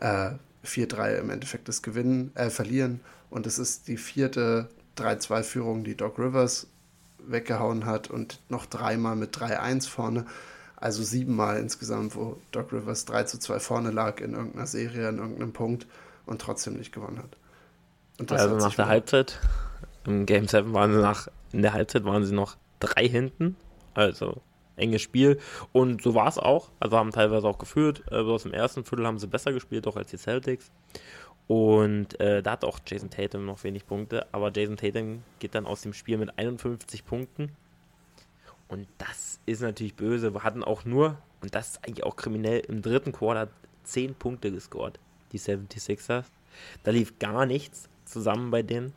[0.00, 0.30] äh,
[0.64, 3.00] 4-3 im Endeffekt das Gewinnen, äh, verlieren.
[3.30, 6.66] Und es ist die vierte 3-2-Führung, die Doc Rivers
[7.26, 10.26] weggehauen hat und noch dreimal mit 3-1 vorne.
[10.76, 15.18] Also siebenmal insgesamt, wo Doc Rivers 3 zu 2 vorne lag in irgendeiner Serie, in
[15.18, 15.86] irgendeinem Punkt
[16.26, 18.30] und trotzdem nicht gewonnen hat.
[18.30, 19.38] also nach der Halbzeit,
[20.04, 23.56] im Game 7 waren sie nach, in der Halbzeit waren sie noch drei hinten.
[23.94, 24.42] Also
[24.76, 25.38] enges Spiel.
[25.72, 26.70] Und so war es auch.
[26.80, 28.02] Also haben teilweise auch geführt.
[28.10, 30.70] Äh, aus dem ersten Viertel haben sie besser gespielt, auch als die Celtics.
[31.52, 34.26] Und äh, da hat auch Jason Tatum noch wenig Punkte.
[34.32, 37.52] Aber Jason Tatum geht dann aus dem Spiel mit 51 Punkten.
[38.68, 40.32] Und das ist natürlich böse.
[40.32, 43.50] Wir hatten auch nur, und das ist eigentlich auch kriminell, im dritten Quarter
[43.84, 44.98] 10 Punkte gescored,
[45.32, 46.24] die 76ers.
[46.84, 48.94] Da lief gar nichts zusammen bei denen.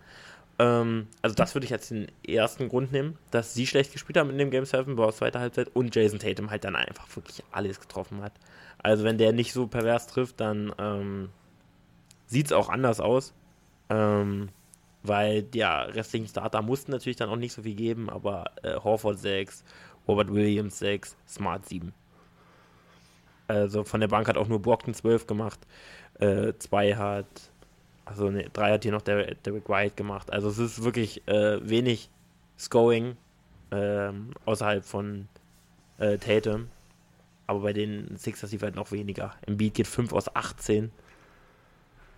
[0.57, 4.29] Ähm, also das würde ich als den ersten Grund nehmen, dass sie schlecht gespielt haben
[4.29, 7.43] in dem Game 7, war aus zweiter Halbzeit und Jason Tatum halt dann einfach wirklich
[7.51, 8.31] alles getroffen hat.
[8.77, 11.31] Also wenn der nicht so pervers trifft, dann ähm,
[12.27, 13.33] sieht es auch anders aus.
[13.89, 14.49] Ähm,
[15.03, 19.19] weil ja, restlichen Starter mussten natürlich dann auch nicht so viel geben, aber äh, Horford
[19.19, 19.63] 6,
[20.07, 21.93] Robert Williams 6, Smart 7.
[23.47, 25.59] Also von der Bank hat auch nur Brockton 12 gemacht.
[26.17, 27.27] 2 äh, hat
[28.05, 30.31] also ne, drei hat hier noch der, Derek White gemacht.
[30.31, 32.09] Also es ist wirklich äh, wenig
[32.57, 33.17] Scoring
[33.71, 34.11] äh,
[34.45, 35.27] außerhalb von
[35.97, 36.69] äh, Tatum.
[37.47, 39.33] Aber bei den Sixers lief halt noch weniger.
[39.45, 40.91] Im Beat geht 5 aus 18.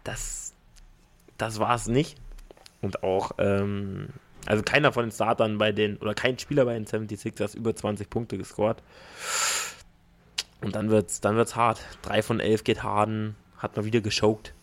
[0.08, 0.54] Das,
[1.38, 2.18] das war es nicht.
[2.82, 4.08] Und auch, ähm,
[4.46, 8.10] also keiner von den Startern bei den, oder kein Spieler bei den 76ers über 20
[8.10, 8.82] Punkte gescored.
[10.62, 11.82] Und dann wird's, dann wird's hart.
[12.04, 14.54] 3 von 11 geht Harden, hat mal wieder geschoked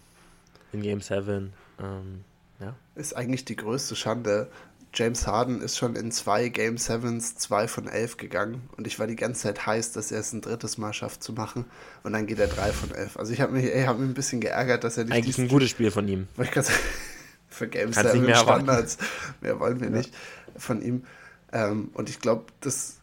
[0.73, 1.53] in Game 7.
[1.79, 2.25] Ähm,
[2.59, 2.75] ja.
[2.95, 4.49] Ist eigentlich die größte Schande.
[4.95, 9.07] James Harden ist schon in zwei Game 7s 2 von 11 gegangen und ich war
[9.07, 11.65] die ganze Zeit heiß, dass er es ein drittes Mal schafft zu machen
[12.05, 13.17] und dann geht er 3 von 11.
[13.19, 15.15] Also ich habe mich, hab mich ein bisschen geärgert, dass er nicht...
[15.15, 16.29] Eigentlich ein gutes Spiel von ihm.
[17.49, 18.99] für Game Kannst 7 mehr Standards,
[19.41, 19.97] mehr wollen wir ja.
[19.97, 20.15] nicht
[20.57, 21.05] von ihm.
[21.53, 22.99] Ähm, und ich glaube, das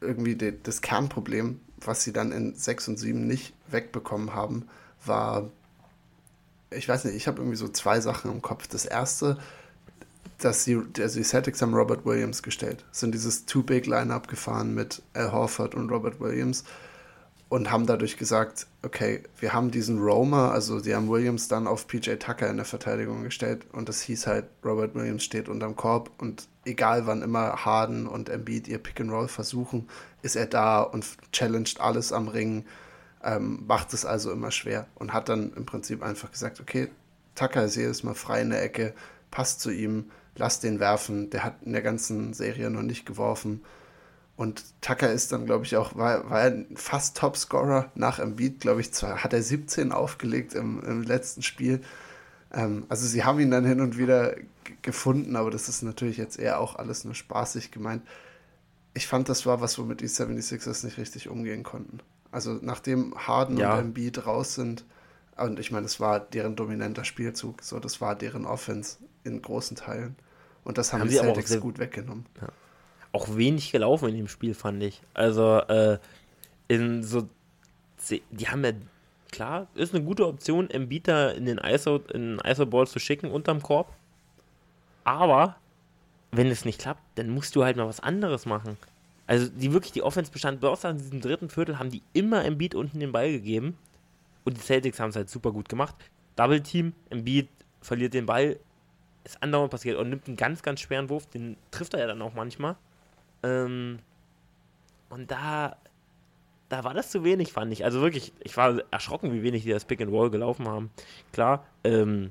[0.00, 4.68] irgendwie das Kernproblem, was sie dann in 6 und 7 nicht wegbekommen haben,
[5.04, 5.50] war
[6.74, 8.66] ich weiß nicht, ich habe irgendwie so zwei Sachen im Kopf.
[8.66, 9.38] Das erste,
[10.44, 12.84] dass die, also die Celtics haben Robert Williams gestellt.
[12.92, 16.64] Sind dieses Too Big Lineup gefahren mit Al Horford und Robert Williams.
[17.52, 21.86] und haben dadurch gesagt, okay, wir haben diesen Roamer, also die haben Williams dann auf
[21.86, 26.10] PJ Tucker in der Verteidigung gestellt und das hieß halt, Robert Williams steht unterm Korb
[26.16, 29.86] und egal wann immer Harden und Embiid ihr Pick and Roll versuchen,
[30.22, 32.64] ist er da und challenged alles am Ring,
[33.22, 36.88] ähm, macht es also immer schwer und hat dann im Prinzip einfach gesagt, okay,
[37.34, 38.94] Tucker ist jedes Mal frei in der Ecke,
[39.30, 43.62] passt zu ihm, lass den werfen, der hat in der ganzen Serie noch nicht geworfen
[44.36, 48.80] und Tucker ist dann, glaube ich, auch, war, war er fast Topscorer nach Embiid, glaube
[48.80, 51.82] ich, zwar hat er 17 aufgelegt im, im letzten Spiel.
[52.52, 54.34] Ähm, also sie haben ihn dann hin und wieder
[54.80, 58.02] gefunden, aber das ist natürlich jetzt eher auch alles nur spaßig gemeint.
[58.94, 62.00] Ich fand, das war was, womit die 76ers nicht richtig umgehen konnten.
[62.30, 63.74] Also nachdem Harden ja.
[63.74, 64.84] und Embiid raus sind,
[65.36, 69.76] und ich meine, es war deren dominanter Spielzug, so das war deren Offense in großen
[69.76, 70.16] Teilen.
[70.64, 72.26] Und das haben, haben die Celtics gut weggenommen.
[72.40, 72.48] Ja
[73.12, 75.00] auch wenig gelaufen in dem Spiel, fand ich.
[75.14, 75.98] Also, äh,
[76.68, 77.28] in so.
[78.08, 78.72] Die haben ja.
[79.30, 83.62] Klar, ist eine gute Option, Embiid in den ISO, in ISO Ball zu schicken unterm
[83.62, 83.90] Korb.
[85.04, 85.56] Aber,
[86.32, 88.76] wenn es nicht klappt, dann musst du halt mal was anderes machen.
[89.26, 92.74] Also, die wirklich, die Offense bestand, bloß an diesem dritten Viertel haben die immer Embiid
[92.74, 93.78] unten den Ball gegeben.
[94.44, 95.94] Und die Celtics haben es halt super gut gemacht.
[96.36, 97.48] Double Team, Embiid
[97.80, 98.58] verliert den Ball,
[99.24, 102.22] ist andauernd passiert und nimmt einen ganz, ganz schweren Wurf, den trifft er ja dann
[102.22, 102.76] auch manchmal.
[103.42, 103.98] Ähm,
[105.10, 105.76] und da,
[106.68, 107.84] da war das zu wenig, fand ich.
[107.84, 110.90] Also wirklich, ich war erschrocken, wie wenig die das Pick and Roll gelaufen haben.
[111.32, 112.30] Klar, ähm,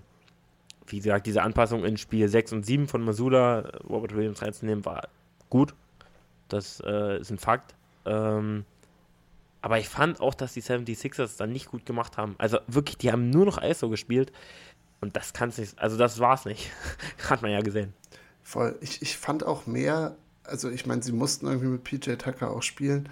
[0.87, 5.07] wie gesagt, diese Anpassung in Spiel 6 und 7 von Masula, Robert Williams reinzunehmen, war
[5.49, 5.73] gut.
[6.49, 7.75] Das äh, ist ein Fakt.
[8.05, 8.65] Ähm,
[9.61, 12.35] aber ich fand auch, dass die 76ers dann nicht gut gemacht haben.
[12.39, 14.31] Also wirklich, die haben nur noch ISO gespielt.
[15.02, 16.72] Und das kann es nicht, also das war's nicht.
[17.30, 17.93] Hat man ja gesehen.
[18.43, 18.78] Voll.
[18.82, 20.16] Ich, ich fand auch mehr
[20.52, 23.10] also ich meine, sie mussten irgendwie mit PJ Tucker auch spielen,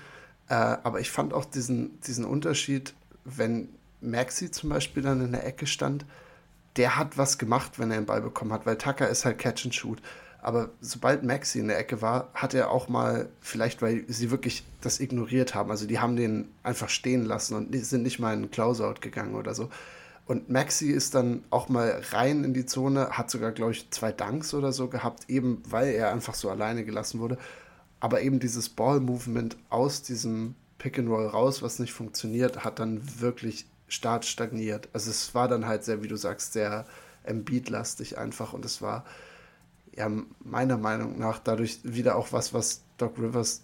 [0.49, 3.69] äh, aber ich fand auch diesen, diesen Unterschied, wenn
[4.01, 6.05] Maxi zum Beispiel dann in der Ecke stand,
[6.75, 9.65] der hat was gemacht, wenn er den Ball bekommen hat, weil Tucker ist halt Catch
[9.65, 10.01] and Shoot.
[10.41, 14.63] Aber sobald Maxi in der Ecke war, hat er auch mal, vielleicht weil sie wirklich
[14.79, 18.43] das ignoriert haben, also die haben den einfach stehen lassen und sind nicht mal in
[18.43, 19.69] einen Closeout gegangen oder so,
[20.29, 24.11] und Maxi ist dann auch mal rein in die Zone, hat sogar, glaube ich, zwei
[24.11, 27.39] Dunks oder so gehabt, eben weil er einfach so alleine gelassen wurde.
[27.99, 33.01] Aber eben dieses Ball-Movement aus diesem Pick and Roll raus, was nicht funktioniert, hat dann
[33.19, 34.87] wirklich stark stagniert.
[34.93, 36.85] Also es war dann halt sehr, wie du sagst, sehr
[37.23, 39.05] Embiid-lastig einfach und es war
[39.95, 40.11] ja
[40.43, 43.63] meiner Meinung nach dadurch wieder auch was, was Doc Rivers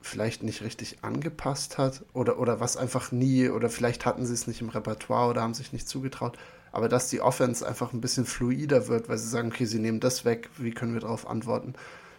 [0.00, 4.46] vielleicht nicht richtig angepasst hat oder, oder was einfach nie, oder vielleicht hatten sie es
[4.46, 6.38] nicht im Repertoire oder haben sich nicht zugetraut,
[6.72, 10.00] aber dass die Offense einfach ein bisschen fluider wird, weil sie sagen, okay, sie nehmen
[10.00, 11.74] das weg, wie können wir darauf antworten?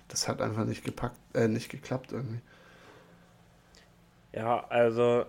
[0.07, 2.41] Das hat einfach nicht gepackt, äh, nicht geklappt irgendwie.
[4.33, 5.25] Ja, also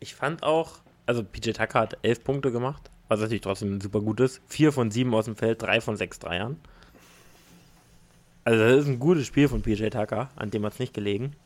[0.00, 4.20] ich fand auch, also PJ Tucker hat elf Punkte gemacht, was natürlich trotzdem super gut
[4.20, 4.40] ist.
[4.46, 6.58] Vier von sieben aus dem Feld, drei von sechs Dreiern.
[8.44, 11.36] Also das ist ein gutes Spiel von PJ Tucker, an dem hat es nicht gelegen.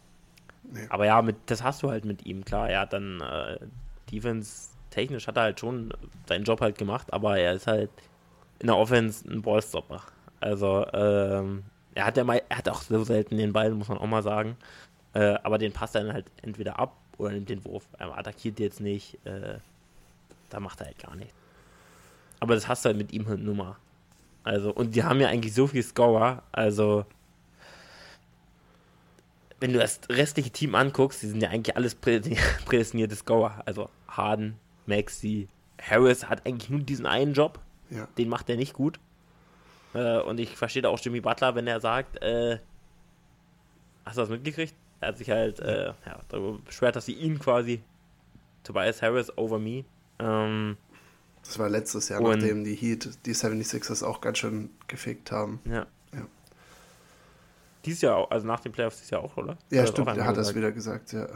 [0.72, 0.86] Nee.
[0.88, 2.68] Aber ja, mit, das hast du halt mit ihm, klar.
[2.68, 3.58] Er hat dann äh,
[4.10, 5.92] Defense technisch hat er halt schon
[6.26, 7.90] seinen Job halt gemacht, aber er ist halt
[8.58, 10.00] in der Offense ein Ballstopper.
[10.40, 11.64] Also ähm,
[11.94, 14.22] er hat ja mal, er hat auch so selten den Ball, muss man auch mal
[14.22, 14.56] sagen.
[15.12, 17.86] Äh, aber den passt er dann halt entweder ab oder nimmt den Wurf.
[17.98, 19.18] Er attackiert jetzt nicht.
[19.26, 19.58] Äh,
[20.50, 21.34] da macht er halt gar nichts.
[22.40, 23.76] Aber das hast du halt mit ihm halt Nummer.
[24.44, 27.04] Also, und die haben ja eigentlich so viel Scorer, also
[29.60, 33.62] wenn du das restliche Team anguckst, die sind ja eigentlich alles prädestinierte Scorer.
[33.64, 35.48] Also Harden, Maxi,
[35.80, 37.60] Harris hat eigentlich nur diesen einen Job.
[37.90, 38.08] Ja.
[38.18, 38.98] Den macht er nicht gut.
[39.94, 42.58] Äh, und ich verstehe da auch Jimmy Butler, wenn er sagt, äh,
[44.04, 44.74] hast du das mitgekriegt?
[45.00, 47.82] Er hat sich halt äh, ja, darüber beschwert, dass sie ihn quasi,
[48.64, 49.84] Tobias Harris over me.
[50.18, 50.76] Ähm,
[51.44, 55.60] das war letztes Jahr, nachdem die Heat die 76ers auch ganz schön gefickt haben.
[55.64, 55.86] Ja.
[57.86, 59.56] Dieses Jahr auch, also nach den Playoffs dieses Jahr auch, oder?
[59.70, 61.26] Ja, oder stimmt, er hat das wieder gesagt, ja.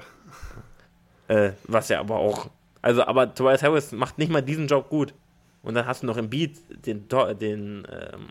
[1.28, 2.50] Äh, was ja aber auch,
[2.82, 5.14] also aber Tobias Harris macht nicht mal diesen Job gut.
[5.62, 7.06] Und dann hast du noch im Beat den,
[7.38, 8.28] den ähm,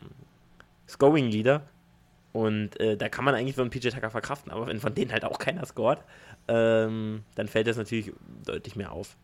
[0.88, 1.62] Scoring-Leader.
[2.34, 5.26] Und äh, da kann man eigentlich von PJ Tucker verkraften, aber wenn von denen halt
[5.26, 6.00] auch keiner scored,
[6.48, 8.14] ähm, dann fällt das natürlich
[8.46, 9.16] deutlich mehr auf.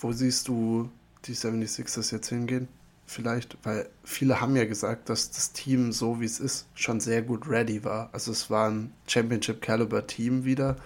[0.00, 0.90] Wo siehst du
[1.24, 2.68] die 76ers jetzt hingehen?
[3.08, 7.22] Vielleicht, weil viele haben ja gesagt, dass das Team so wie es ist schon sehr
[7.22, 8.10] gut ready war.
[8.12, 10.76] Also es war ein Championship-Caliber-Team wieder.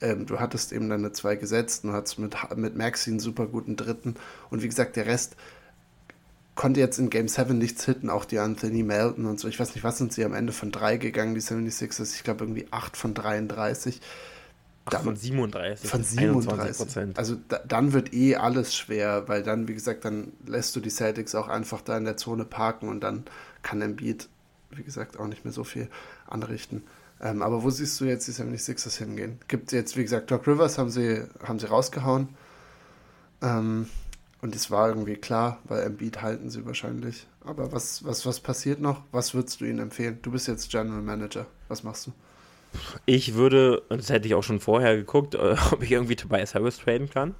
[0.00, 3.76] Ähm, du hattest eben deine zwei gesetzt und hattest mit, mit Maxi einen super guten
[3.76, 4.14] dritten.
[4.50, 5.36] Und wie gesagt, der Rest
[6.54, 9.46] konnte jetzt in Game 7 nichts hitten, auch die Anthony Melton und so.
[9.46, 12.14] Ich weiß nicht, was sind sie am Ende von drei gegangen, die 76ers?
[12.14, 14.00] Ich glaube irgendwie 8 von 33.
[14.94, 15.90] Ach, von 37.
[15.90, 17.18] Von 37 Prozent.
[17.18, 20.90] Also da, dann wird eh alles schwer, weil dann, wie gesagt, dann lässt du die
[20.90, 23.24] Celtics auch einfach da in der Zone parken und dann
[23.62, 24.28] kann Embiid,
[24.70, 25.88] wie gesagt, auch nicht mehr so viel
[26.26, 26.84] anrichten.
[27.20, 29.38] Ähm, aber wo siehst du jetzt die 76ers hingehen?
[29.48, 32.28] Gibt jetzt, wie gesagt, Doc Rivers haben sie, haben sie rausgehauen.
[33.42, 33.88] Ähm,
[34.40, 37.26] und es war irgendwie klar, weil Embiid halten sie wahrscheinlich.
[37.44, 39.02] Aber was, was, was passiert noch?
[39.10, 40.20] Was würdest du ihnen empfehlen?
[40.22, 41.46] Du bist jetzt General Manager.
[41.66, 42.12] Was machst du?
[43.06, 46.78] Ich würde, das hätte ich auch schon vorher geguckt, äh, ob ich irgendwie Tobias Harris
[46.78, 47.34] traden kann.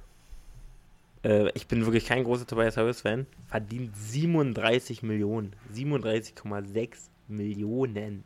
[1.23, 3.25] Äh, ich bin wirklich kein großer Tobias Harris-Fan.
[3.47, 5.53] Verdient 37 Millionen.
[5.73, 8.23] 37,6 Millionen.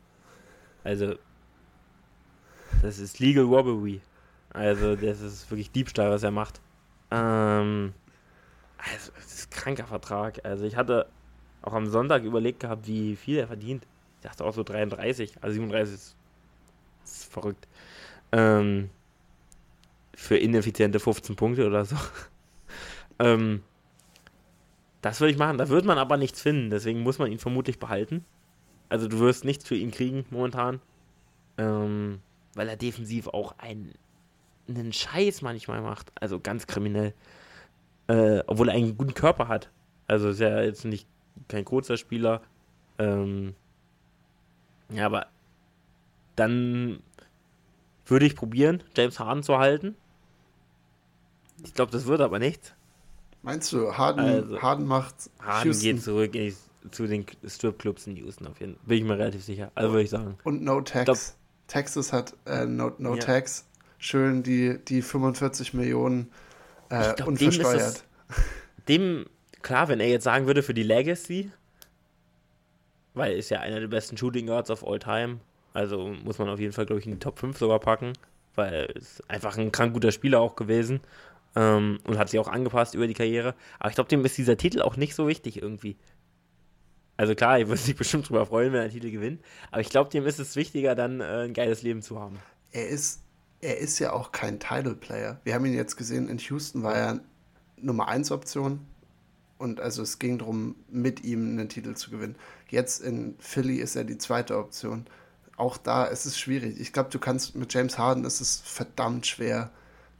[0.82, 1.14] Also,
[2.82, 4.00] das ist Legal Robbery.
[4.50, 6.60] Also, das ist wirklich Diebstahl, was er macht.
[7.10, 7.92] Ähm,
[8.78, 10.44] also, das ist ein kranker Vertrag.
[10.44, 11.06] Also, ich hatte
[11.62, 13.86] auch am Sonntag überlegt gehabt, wie viel er verdient.
[14.18, 15.42] Ich dachte auch so 33.
[15.42, 16.16] Also, 37 ist
[17.04, 17.68] das ist verrückt.
[18.32, 18.90] Ähm,
[20.14, 21.96] für ineffiziente 15 Punkte oder so.
[23.18, 23.62] ähm,
[25.02, 25.58] das würde ich machen.
[25.58, 26.70] Da wird man aber nichts finden.
[26.70, 28.24] Deswegen muss man ihn vermutlich behalten.
[28.88, 30.80] Also du wirst nichts für ihn kriegen momentan.
[31.58, 32.20] Ähm,
[32.54, 33.92] weil er defensiv auch einen,
[34.68, 36.10] einen Scheiß manchmal macht.
[36.18, 37.12] Also ganz kriminell.
[38.06, 39.70] Äh, obwohl er einen guten Körper hat.
[40.06, 41.06] Also ist er jetzt nicht
[41.48, 42.40] kein kurzer Spieler.
[42.98, 43.54] Ähm,
[44.90, 45.26] ja, aber
[46.36, 47.00] dann
[48.06, 49.96] würde ich probieren, James Harden zu halten.
[51.64, 52.74] Ich glaube, das wird aber nicht.
[53.42, 55.14] Meinst du, Harden, also, Harden macht.
[55.40, 55.82] Harden Houston.
[55.82, 56.54] geht zurück die,
[56.90, 58.82] zu den Stripclubs in Houston auf jeden Fall.
[58.86, 59.70] Bin ich mir relativ sicher.
[59.74, 60.38] Also würde ich sagen.
[60.44, 61.04] Und No Tax.
[61.04, 61.18] Glaub,
[61.66, 63.20] Texas hat äh, No, no ja.
[63.20, 63.66] Tax.
[63.98, 66.30] Schön die, die 45 Millionen
[66.90, 68.04] äh, glaub, unversteuert.
[68.88, 69.26] Dem, dem,
[69.62, 71.50] klar, wenn er jetzt sagen würde für die Legacy,
[73.14, 75.40] weil er ist ja einer der besten Shooting Guards of all time,
[75.74, 78.14] also muss man auf jeden Fall, glaube ich, in die Top 5 sogar packen,
[78.54, 81.00] weil er ist einfach ein krank guter Spieler auch gewesen
[81.56, 83.54] ähm, und hat sich auch angepasst über die Karriere.
[83.80, 85.96] Aber ich glaube, dem ist dieser Titel auch nicht so wichtig irgendwie.
[87.16, 89.90] Also klar, ich würde sich bestimmt drüber freuen, wenn er einen Titel gewinnt, aber ich
[89.90, 92.38] glaube, dem ist es wichtiger, dann äh, ein geiles Leben zu haben.
[92.70, 93.22] Er ist,
[93.60, 95.40] er ist ja auch kein Title-Player.
[95.42, 97.20] Wir haben ihn jetzt gesehen, in Houston war er
[97.76, 98.80] Nummer 1 Option
[99.58, 102.36] und also es ging darum, mit ihm einen Titel zu gewinnen.
[102.68, 105.06] Jetzt in Philly ist er die zweite Option
[105.56, 106.80] auch da ist es schwierig.
[106.80, 109.70] Ich glaube, du kannst mit James Harden ist es verdammt schwer,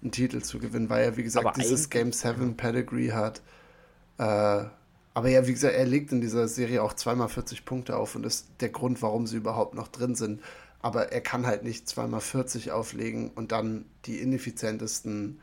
[0.03, 3.41] einen Titel zu gewinnen, weil er, wie gesagt, aber dieses Game 7 Pedigree hat.
[4.18, 4.64] Äh,
[5.14, 8.26] aber ja, wie gesagt, er legt in dieser Serie auch zweimal 40 Punkte auf und
[8.26, 10.43] ist der Grund, warum sie überhaupt noch drin sind.
[10.82, 15.41] Aber er kann halt nicht zweimal 40 auflegen und dann die ineffizientesten,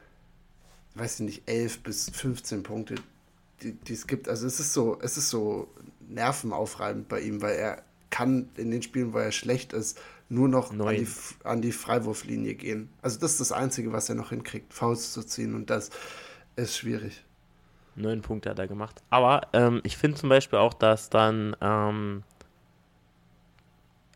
[0.95, 2.95] weiß ich nicht, 11 bis 15 Punkte,
[3.63, 4.29] die, die es gibt.
[4.29, 5.67] Also es ist so, es ist so
[6.07, 9.99] nervenaufreibend bei ihm, weil er kann in den Spielen, wo er schlecht ist,
[10.29, 11.07] nur noch an die,
[11.43, 12.89] an die, Freiwurflinie gehen.
[13.01, 15.89] Also das ist das Einzige, was er noch hinkriegt, Faust zu ziehen und das
[16.55, 17.23] ist schwierig.
[17.95, 19.01] Neun Punkte hat er gemacht.
[19.09, 22.23] Aber ähm, ich finde zum Beispiel auch, dass dann, ähm,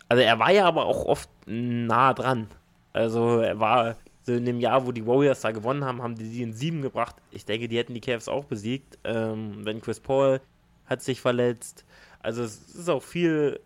[0.08, 2.48] also er war ja aber auch oft nah dran.
[2.94, 6.26] Also er war so in dem Jahr, wo die Warriors da gewonnen haben, haben die
[6.26, 7.16] sie in sieben gebracht.
[7.32, 8.98] Ich denke, die hätten die Cavs auch besiegt.
[9.04, 10.40] Ähm, wenn Chris Paul
[10.86, 11.84] hat sich verletzt.
[12.22, 13.60] Also es ist auch viel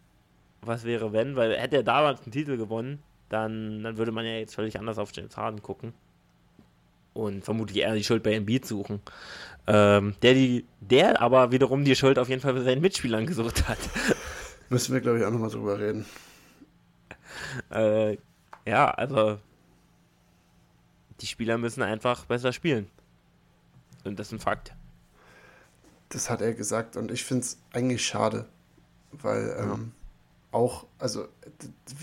[0.61, 4.33] was wäre wenn, weil hätte er damals einen Titel gewonnen, dann, dann würde man ja
[4.33, 5.93] jetzt völlig anders auf James Harden gucken.
[7.13, 9.01] Und vermutlich eher die Schuld bei Embiid suchen.
[9.67, 13.67] Ähm, der, die, der aber wiederum die Schuld auf jeden Fall bei seinen Mitspielern gesucht
[13.67, 13.79] hat.
[14.69, 16.05] Müssen wir, glaube ich, auch nochmal drüber reden.
[17.71, 18.17] Äh,
[18.65, 19.39] ja, also
[21.21, 22.87] die Spieler müssen einfach besser spielen.
[24.03, 24.73] Und das ist ein Fakt.
[26.09, 28.47] Das hat er gesagt und ich finde es eigentlich schade,
[29.11, 29.91] weil ähm,
[30.51, 31.27] auch, also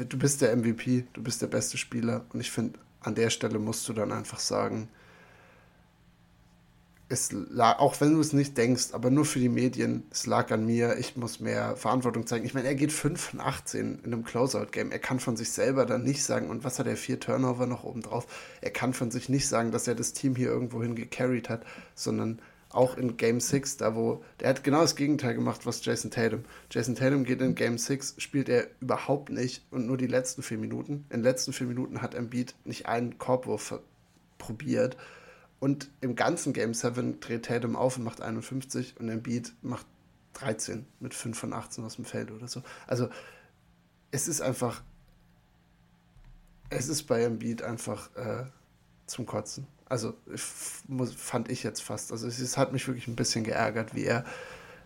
[0.08, 3.58] du bist der MVP, du bist der beste Spieler und ich finde, an der Stelle
[3.58, 4.88] musst du dann einfach sagen,
[7.08, 10.50] es lag, auch wenn du es nicht denkst, aber nur für die Medien, es lag
[10.50, 12.44] an mir, ich muss mehr Verantwortung zeigen.
[12.44, 14.90] Ich meine, er geht 5 von 18 in einem Closeout-Game.
[14.90, 17.84] Er kann von sich selber dann nicht sagen, und was hat er, vier Turnover noch
[17.84, 18.26] oben drauf?
[18.60, 21.64] Er kann von sich nicht sagen, dass er das Team hier irgendwo hin gecarried hat,
[21.94, 22.40] sondern
[22.70, 26.44] auch in Game 6, da wo, der hat genau das Gegenteil gemacht, was Jason Tatum.
[26.70, 30.58] Jason Tatum geht in Game 6, spielt er überhaupt nicht und nur die letzten vier
[30.58, 31.06] Minuten.
[31.10, 33.80] In den letzten vier Minuten hat Embiid nicht einen Korbwurf
[34.38, 34.96] probiert.
[35.58, 39.86] Und im ganzen Game 7 dreht Tatum auf und macht 51 und Embiid macht
[40.34, 42.62] 13 mit 5 von 18 aus dem Feld oder so.
[42.86, 43.08] Also
[44.10, 44.82] es ist einfach,
[46.68, 48.44] es ist bei Embiid einfach äh,
[49.06, 49.66] zum Kotzen.
[49.88, 52.10] Also fand ich jetzt fast.
[52.10, 54.24] Also es, hat mich wirklich ein bisschen geärgert, wie er,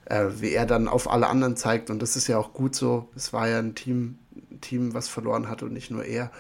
[0.05, 1.89] äh, wie er dann auf alle anderen zeigt.
[1.89, 3.09] Und das ist ja auch gut so.
[3.17, 4.19] Es war ja ein Team,
[4.51, 6.31] ein Team, was verloren hat und nicht nur er.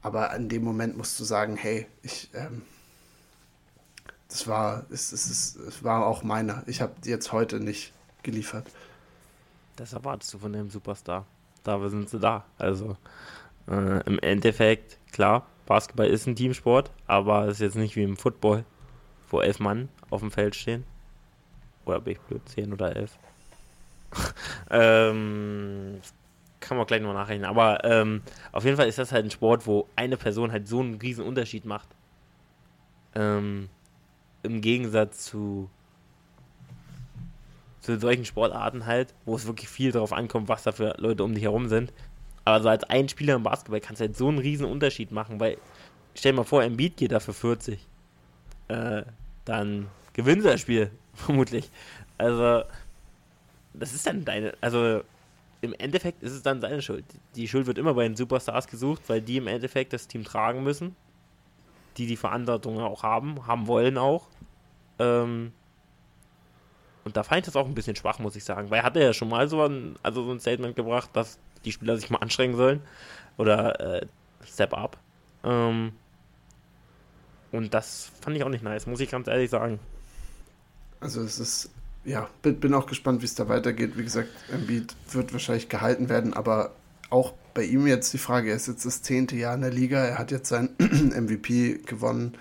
[0.00, 2.62] Aber in dem Moment musst du sagen, hey, ich, ähm,
[4.28, 6.62] das war, es, es, es, es war auch meiner.
[6.66, 7.92] Ich habe jetzt heute nicht
[8.22, 8.66] geliefert.
[9.76, 11.26] Das erwartest du von dem Superstar.
[11.62, 12.44] Da sind sie da.
[12.56, 12.96] Also
[13.68, 18.16] äh, im Endeffekt, klar, Basketball ist ein Teamsport, aber es ist jetzt nicht wie im
[18.16, 18.64] Football,
[19.28, 20.84] wo elf Mann auf dem Feld stehen.
[21.84, 23.18] Oder bin ich blöd, zehn oder elf?
[24.70, 26.00] ähm,
[26.60, 27.44] kann man gleich noch nachrechnen.
[27.44, 30.80] Aber ähm, auf jeden Fall ist das halt ein Sport, wo eine Person halt so
[30.80, 31.88] einen riesen Unterschied macht.
[33.14, 33.68] Ähm,
[34.42, 35.68] Im Gegensatz zu,
[37.80, 41.34] zu solchen Sportarten halt, wo es wirklich viel darauf ankommt, was da für Leute um
[41.34, 41.92] dich herum sind.
[42.48, 45.38] Aber so als ein Spieler im Basketball kannst du halt so einen riesen Unterschied machen,
[45.38, 45.58] weil
[46.14, 47.78] stell dir mal vor, Embiid geht da für 40.
[48.68, 49.02] Äh,
[49.44, 51.70] dann gewinnt das Spiel, vermutlich.
[52.16, 52.62] Also,
[53.74, 55.02] das ist dann deine, also
[55.60, 57.04] im Endeffekt ist es dann seine Schuld.
[57.36, 60.62] Die Schuld wird immer bei den Superstars gesucht, weil die im Endeffekt das Team tragen
[60.62, 60.96] müssen.
[61.98, 64.28] Die die Verantwortung auch haben, haben wollen auch.
[64.98, 65.52] Ähm,
[67.04, 68.70] und da fand ich das auch ein bisschen schwach, muss ich sagen.
[68.70, 71.72] Weil er hatte ja schon mal so ein, also so ein Statement gebracht, dass die
[71.72, 72.80] Spieler sich mal anstrengen sollen.
[73.36, 74.06] Oder äh,
[74.46, 74.98] Step Up.
[75.44, 75.92] Ähm,
[77.52, 79.78] und das fand ich auch nicht nice, muss ich ganz ehrlich sagen.
[81.00, 81.70] Also es ist
[82.04, 83.98] ja, bin, auch gespannt, wie es da weitergeht.
[83.98, 86.72] Wie gesagt, Embiid wird wahrscheinlich gehalten werden, aber
[87.10, 89.98] auch bei ihm jetzt die Frage, er ist jetzt das zehnte Jahr in der Liga,
[90.04, 92.34] er hat jetzt sein MVP gewonnen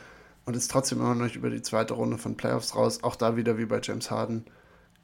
[0.46, 3.04] und ist trotzdem immer noch über die zweite Runde von Playoffs raus.
[3.04, 4.46] Auch da wieder wie bei James Harden.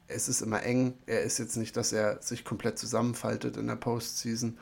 [0.08, 0.94] Es ist immer eng.
[1.06, 4.58] Er ist jetzt nicht, dass er sich komplett zusammenfaltet in der Postseason.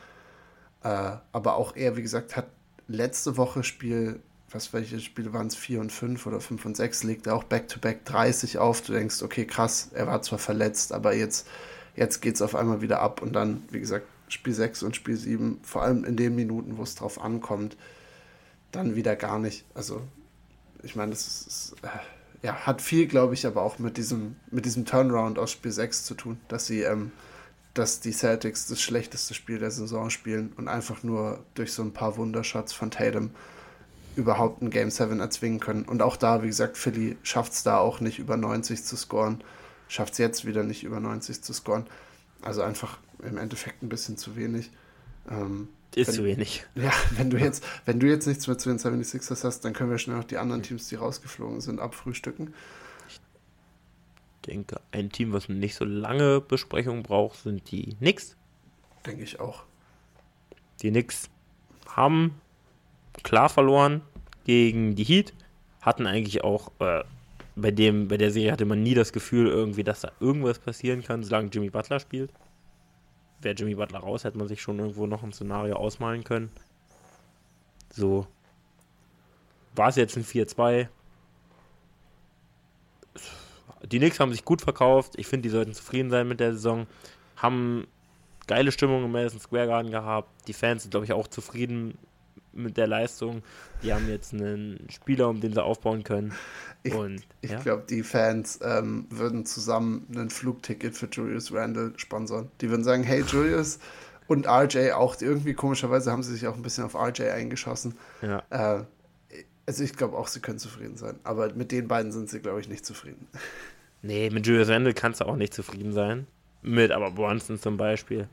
[0.82, 2.46] Äh, aber auch er, wie gesagt, hat
[2.86, 4.20] letzte Woche Spiel
[4.54, 7.44] was welche Spiele waren es, 4 und 5 oder 5 und 6, legt er auch
[7.44, 8.82] Back-to-Back -back 30 auf.
[8.82, 11.46] Du denkst, okay, krass, er war zwar verletzt, aber jetzt,
[11.96, 15.16] jetzt geht es auf einmal wieder ab und dann, wie gesagt, Spiel 6 und Spiel
[15.16, 17.76] 7, vor allem in den Minuten, wo es drauf ankommt,
[18.70, 19.64] dann wieder gar nicht.
[19.74, 20.02] Also,
[20.82, 21.88] ich meine, das ist, äh,
[22.42, 26.04] ja, hat viel, glaube ich, aber auch mit diesem, mit diesem Turnaround aus Spiel 6
[26.04, 27.12] zu tun, dass sie, ähm,
[27.74, 31.92] dass die Celtics das schlechteste Spiel der Saison spielen und einfach nur durch so ein
[31.92, 33.30] paar Wundershots von Tatum
[34.16, 35.84] überhaupt ein Game 7 erzwingen können.
[35.84, 39.42] Und auch da, wie gesagt, Philly schafft es da auch nicht über 90 zu scoren.
[39.88, 41.86] Schafft es jetzt wieder nicht über 90 zu scoren.
[42.42, 44.70] Also einfach im Endeffekt ein bisschen zu wenig.
[45.30, 46.64] Ähm, ist wenn, zu wenig.
[46.74, 49.90] Ja, wenn du jetzt, wenn du jetzt nichts mehr zu den 76ers hast, dann können
[49.90, 52.54] wir schnell noch die anderen Teams, die rausgeflogen sind, abfrühstücken.
[53.08, 53.20] Ich
[54.46, 58.36] denke, ein Team, was nicht so lange Besprechung braucht, sind die Knicks.
[59.06, 59.64] Denke ich auch.
[60.82, 61.28] Die Knicks
[61.88, 62.34] haben
[63.22, 64.02] klar verloren
[64.44, 65.32] gegen die Heat.
[65.80, 67.04] Hatten eigentlich auch äh,
[67.54, 71.02] bei dem, bei der Serie hatte man nie das Gefühl irgendwie, dass da irgendwas passieren
[71.02, 72.30] kann, solange Jimmy Butler spielt.
[73.42, 76.50] Wäre Jimmy Butler raus, hätte man sich schon irgendwo noch ein Szenario ausmalen können.
[77.90, 78.26] So.
[79.74, 80.88] War es jetzt ein 4-2?
[83.84, 85.14] Die Knicks haben sich gut verkauft.
[85.16, 86.86] Ich finde, die sollten zufrieden sein mit der Saison.
[87.36, 87.88] Haben
[88.46, 90.28] geile Stimmung im Madison Square Garden gehabt.
[90.46, 91.98] Die Fans sind, glaube ich, auch zufrieden
[92.52, 93.42] mit der Leistung.
[93.82, 96.32] Die haben jetzt einen Spieler, um den sie aufbauen können.
[96.82, 96.94] Ich,
[97.42, 97.60] ich ja?
[97.60, 102.50] glaube, die Fans ähm, würden zusammen ein Flugticket für Julius Randle sponsern.
[102.60, 103.78] Die würden sagen, hey Julius
[104.26, 107.94] und RJ auch, irgendwie komischerweise haben sie sich auch ein bisschen auf RJ eingeschossen.
[108.20, 108.42] Ja.
[108.50, 108.84] Äh,
[109.64, 111.20] also ich glaube auch, sie können zufrieden sein.
[111.22, 113.28] Aber mit den beiden sind sie, glaube ich, nicht zufrieden.
[114.02, 116.26] Nee, mit Julius Randle kannst du auch nicht zufrieden sein
[116.62, 118.28] mit, aber Bronson zum Beispiel,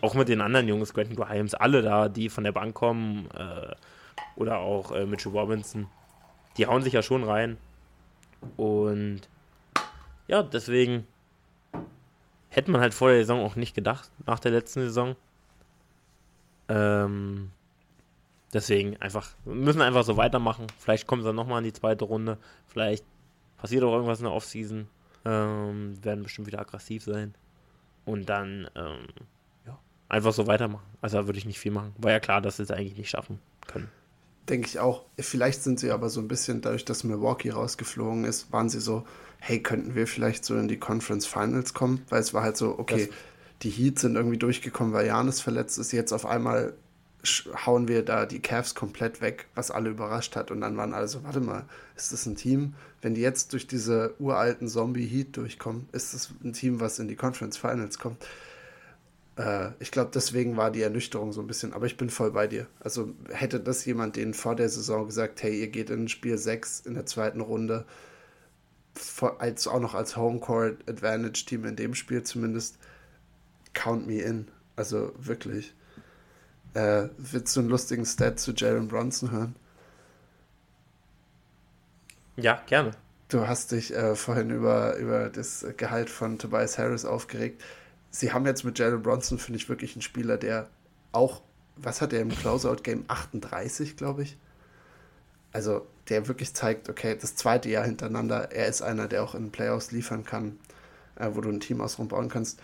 [0.00, 3.74] auch mit den anderen Jungs, Quentin Grimes, alle da, die von der Bank kommen, äh,
[4.36, 5.86] oder auch äh, Mitchell Robinson,
[6.56, 7.56] die hauen sich ja schon rein.
[8.56, 9.22] Und
[10.26, 11.06] ja, deswegen
[12.48, 15.16] hätte man halt vor der Saison auch nicht gedacht, nach der letzten Saison.
[16.68, 17.50] Ähm,
[18.52, 20.66] deswegen einfach, müssen einfach so weitermachen.
[20.78, 22.38] Vielleicht kommen sie dann nochmal in die zweite Runde.
[22.66, 23.04] Vielleicht
[23.56, 24.88] passiert auch irgendwas in der Offseason.
[25.24, 27.34] Ähm, werden bestimmt wieder aggressiv sein
[28.04, 29.06] und dann ähm,
[29.66, 29.78] ja,
[30.08, 30.86] einfach so weitermachen.
[31.00, 31.94] Also da würde ich nicht viel machen.
[31.98, 33.88] War ja klar, dass sie es eigentlich nicht schaffen können.
[34.48, 35.04] Denke ich auch.
[35.18, 39.04] Vielleicht sind sie aber so ein bisschen, dadurch, dass Milwaukee rausgeflogen ist, waren sie so,
[39.38, 42.02] hey, könnten wir vielleicht so in die Conference Finals kommen?
[42.08, 43.16] Weil es war halt so, okay, das
[43.62, 45.92] die Heats sind irgendwie durchgekommen, weil Janis verletzt ist.
[45.92, 46.74] Jetzt auf einmal
[47.66, 50.50] hauen wir da die Cavs komplett weg, was alle überrascht hat.
[50.50, 51.64] Und dann waren alle so, warte mal,
[51.96, 52.74] ist das ein Team?
[53.00, 57.16] Wenn die jetzt durch diese uralten Zombie-Heat durchkommen, ist das ein Team, was in die
[57.16, 58.24] Conference Finals kommt?
[59.36, 62.46] Äh, ich glaube, deswegen war die Ernüchterung so ein bisschen, aber ich bin voll bei
[62.46, 62.66] dir.
[62.80, 66.80] Also hätte das jemand denen vor der Saison gesagt, hey, ihr geht in Spiel 6
[66.80, 67.86] in der zweiten Runde,
[69.38, 72.78] als, auch noch als Homecourt Advantage Team in dem Spiel zumindest,
[73.74, 74.48] count me in.
[74.76, 75.74] Also wirklich.
[76.74, 79.56] Äh, willst du einen lustigen Stat zu Jalen Bronson hören?
[82.36, 82.92] Ja, gerne.
[83.28, 87.62] Du hast dich äh, vorhin über, über das Gehalt von Tobias Harris aufgeregt.
[88.10, 90.68] Sie haben jetzt mit Jalen Bronson, finde ich, wirklich einen Spieler, der
[91.12, 91.42] auch,
[91.76, 93.04] was hat er im Closeout-Game?
[93.08, 94.36] 38, glaube ich.
[95.52, 99.50] Also, der wirklich zeigt, okay, das zweite Jahr hintereinander, er ist einer, der auch in
[99.50, 100.58] Playoffs liefern kann,
[101.16, 102.60] äh, wo du ein Team ausrum bauen kannst.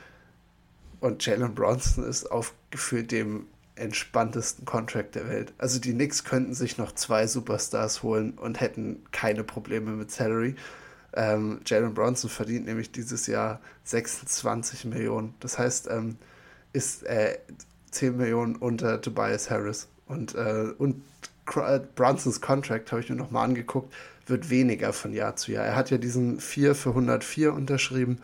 [1.01, 3.47] Und Jalen Bronson ist auf gefühlt dem
[3.79, 5.53] entspanntesten Contract der Welt.
[5.59, 10.57] Also die Knicks könnten sich noch zwei Superstars holen und hätten keine Probleme mit Salary.
[11.15, 15.35] Ähm, Jalen Bronson verdient nämlich dieses Jahr 26 Millionen.
[15.41, 16.17] Das heißt, ähm,
[16.73, 17.39] ist äh,
[17.91, 19.89] 10 Millionen unter Tobias Harris.
[20.07, 21.03] Und, äh, und
[21.57, 23.93] äh, Bronsons Contract, habe ich mir nochmal angeguckt,
[24.27, 25.65] wird weniger von Jahr zu Jahr.
[25.65, 28.19] Er hat ja diesen 4 für 104 unterschrieben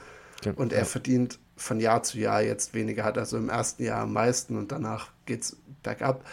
[0.44, 0.84] ja, und er ja.
[0.84, 4.70] verdient von Jahr zu Jahr jetzt weniger, hat also im ersten Jahr am meisten und
[4.70, 6.24] danach geht es bergab.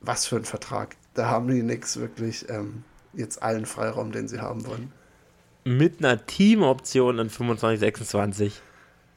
[0.00, 0.96] Was für ein Vertrag.
[1.12, 4.90] Da haben die Knicks wirklich ähm, jetzt allen Freiraum, den sie haben wollen.
[5.64, 8.62] Mit einer Teamoption in 25, 26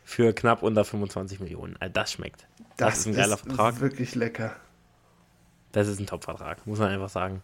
[0.03, 1.77] für knapp unter 25 Millionen.
[1.79, 2.45] Also das schmeckt.
[2.75, 3.79] Das, das ist ein geiler ist Vertrag.
[3.79, 4.53] wirklich lecker.
[5.71, 7.41] Das ist ein Top-Vertrag, muss man einfach sagen.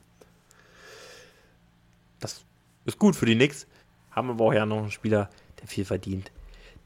[2.19, 2.43] Das
[2.83, 3.65] ist gut für die Knicks.
[4.11, 5.29] Haben aber auch ja noch einen Spieler,
[5.61, 6.31] der viel verdient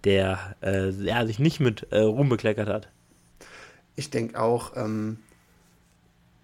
[0.03, 2.89] der äh, ja, sich nicht mit äh, Ruhm bekleckert hat.
[3.95, 5.19] Ich denke auch, ähm,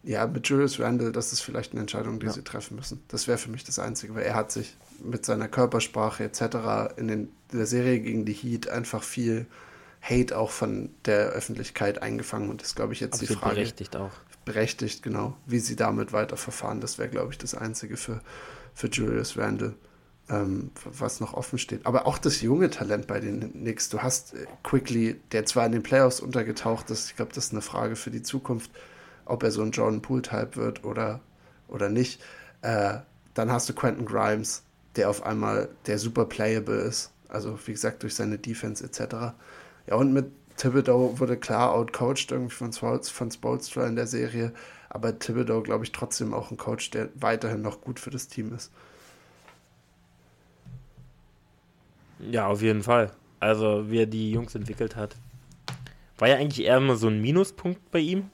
[0.03, 2.32] ja, mit Julius Randle, das ist vielleicht eine Entscheidung, die ja.
[2.32, 3.03] sie treffen müssen.
[3.10, 6.95] Das wäre für mich das Einzige, weil er hat sich mit seiner Körpersprache etc.
[6.97, 9.45] in den, der Serie gegen die Heat einfach viel
[10.01, 13.55] Hate auch von der Öffentlichkeit eingefangen und das glaube ich jetzt Absolut die Frage.
[13.55, 14.12] Berechtigt auch.
[14.45, 15.36] Berechtigt, genau.
[15.45, 18.22] Wie sie damit weiterverfahren, das wäre, glaube ich, das Einzige für,
[18.74, 19.76] für Julius Randle
[20.30, 21.86] ähm, was noch offen steht.
[21.86, 23.89] Aber auch das junge Talent bei den Knicks.
[23.89, 27.53] Du hast äh, Quickly, der zwar in den Playoffs untergetaucht ist, ich glaube, das ist
[27.53, 28.71] eine Frage für die Zukunft,
[29.25, 31.19] ob er so ein Jordan Poole-Type wird oder,
[31.67, 32.21] oder nicht.
[32.61, 32.99] Äh,
[33.34, 34.63] dann hast du Quentin Grimes,
[34.95, 37.11] der auf einmal der super playable ist.
[37.27, 39.34] Also, wie gesagt, durch seine Defense etc.
[39.88, 44.51] Ja, und mit Thibodeau wurde klar outcoached irgendwie von, von Spolstra in der Serie.
[44.89, 48.53] Aber Thibodeau, glaube ich, trotzdem auch ein Coach, der weiterhin noch gut für das Team
[48.53, 48.71] ist.
[52.20, 53.11] Ja, auf jeden Fall.
[53.39, 55.15] Also, wie er die Jungs entwickelt hat.
[56.17, 58.30] War ja eigentlich eher immer so ein Minuspunkt bei ihm.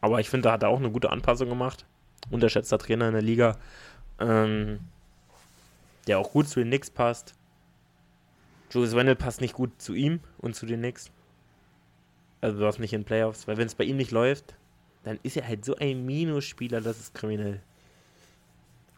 [0.00, 1.84] Aber ich finde, da hat er auch eine gute Anpassung gemacht.
[2.30, 3.58] Unterschätzter Trainer in der Liga.
[4.18, 4.80] Ähm,
[6.06, 7.34] der auch gut zu den Knicks passt.
[8.70, 11.10] Julius Wendell passt nicht gut zu ihm und zu den Knicks.
[12.40, 14.54] Also du hast nicht in Playoffs, weil wenn es bei ihm nicht läuft,
[15.02, 17.60] dann ist er halt so ein Minusspieler, das ist kriminell.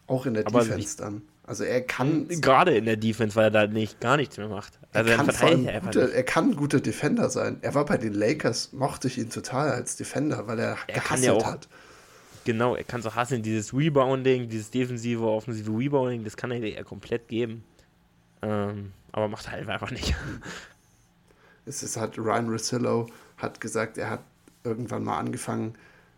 [0.07, 1.21] Auch in der Aber Defense dann.
[1.45, 2.27] Also er kann.
[2.29, 4.79] Gerade in der Defense, weil er da nicht gar nichts mehr macht.
[4.93, 7.57] Also er, kann er, gute, er kann ein guter Defender sein.
[7.61, 11.25] Er war bei den Lakers, mochte ich ihn total als Defender, weil er, er gehasselt
[11.25, 11.67] ja auch, hat.
[12.45, 16.83] Genau, er kann so hassen, dieses Rebounding, dieses defensive, offensive Rebounding, das kann er ja
[16.83, 17.63] komplett geben.
[18.41, 20.15] Ähm, aber macht er halt einfach nicht.
[21.65, 24.19] Es ist halt, Ryan Russillo hat gesagt, er hat
[24.65, 25.75] irgendwann mal angefangen,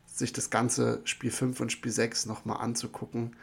[0.07, 3.36] sich das ganze Spiel 5 und Spiel 6 nochmal anzugucken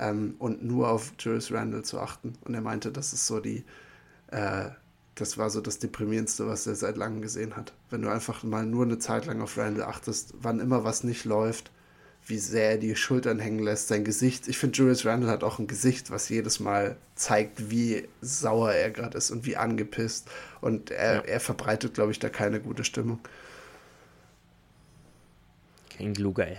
[0.00, 2.32] ähm, und nur auf Julius Randle zu achten.
[2.44, 3.64] Und er meinte, das ist so die,
[4.28, 4.70] äh,
[5.14, 7.74] das war so das Deprimierendste, was er seit langem gesehen hat.
[7.90, 11.24] Wenn du einfach mal nur eine Zeit lang auf Randle achtest, wann immer was nicht
[11.26, 11.70] läuft,
[12.26, 14.48] wie sehr er die Schultern hängen lässt, sein Gesicht.
[14.48, 18.90] Ich finde, Julius Randle hat auch ein Gesicht, was jedes Mal zeigt, wie sauer er
[18.90, 20.30] gerade ist und wie angepisst.
[20.60, 21.20] Und er, ja.
[21.20, 23.20] er verbreitet, glaube ich, da keine gute Stimmung.
[25.96, 26.56] Kein Glue Guy.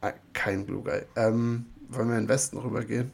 [0.00, 1.02] Ah, kein Glue Guy.
[1.16, 3.10] Ähm, wollen wir in den Westen rübergehen?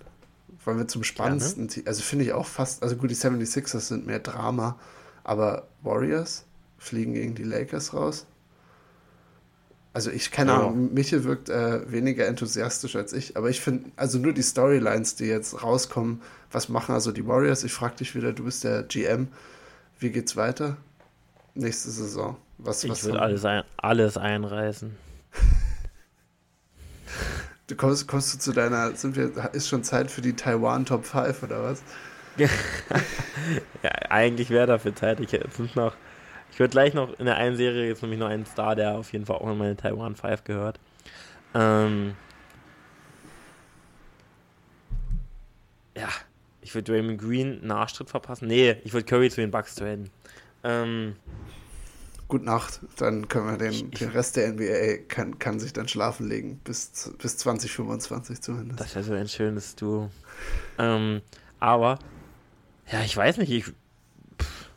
[0.64, 1.84] Wollen wir zum spannendsten Team?
[1.86, 4.78] Also finde ich auch fast, also gut, die 76ers sind mehr Drama,
[5.24, 6.44] aber Warriors
[6.78, 8.26] fliegen gegen die Lakers raus.
[9.94, 10.60] Also ich keine ja.
[10.60, 15.16] Ahnung, Michel wirkt äh, weniger enthusiastisch als ich, aber ich finde, also nur die Storylines,
[15.16, 17.62] die jetzt rauskommen, was machen also die Warriors?
[17.64, 19.28] Ich frage dich wieder, du bist der GM,
[19.98, 20.78] wie geht's weiter?
[21.54, 22.36] Nächste Saison.
[22.56, 24.96] Was, ich würde alles, ein, alles einreißen.
[27.66, 31.04] Du kommst, kommst du zu deiner, sind wir, ist schon Zeit für die Taiwan Top
[31.04, 31.82] 5 oder was?
[32.36, 32.48] ja,
[34.08, 35.20] eigentlich wäre dafür Zeit.
[35.20, 38.96] Ich, ich würde gleich noch in der einen Serie jetzt nämlich noch einen Star, der
[38.96, 40.80] auf jeden Fall auch in meine Taiwan 5 gehört.
[41.54, 42.14] Ähm,
[45.96, 46.08] ja,
[46.62, 48.48] ich würde Raymond Green einen Arschtritt verpassen.
[48.48, 50.10] Nee, ich würde Curry zu den Bucks traden.
[50.64, 51.16] Ähm,
[52.32, 52.80] Gute Nacht.
[52.96, 56.62] Dann können wir den, den Rest der NBA kann, kann sich dann schlafen legen.
[56.64, 58.80] Bis, bis 2025 zumindest.
[58.80, 60.08] Das wäre so ein schönes Duo.
[60.78, 61.20] Ähm,
[61.60, 61.98] aber,
[62.90, 63.50] ja, ich weiß nicht.
[63.50, 63.66] Ich,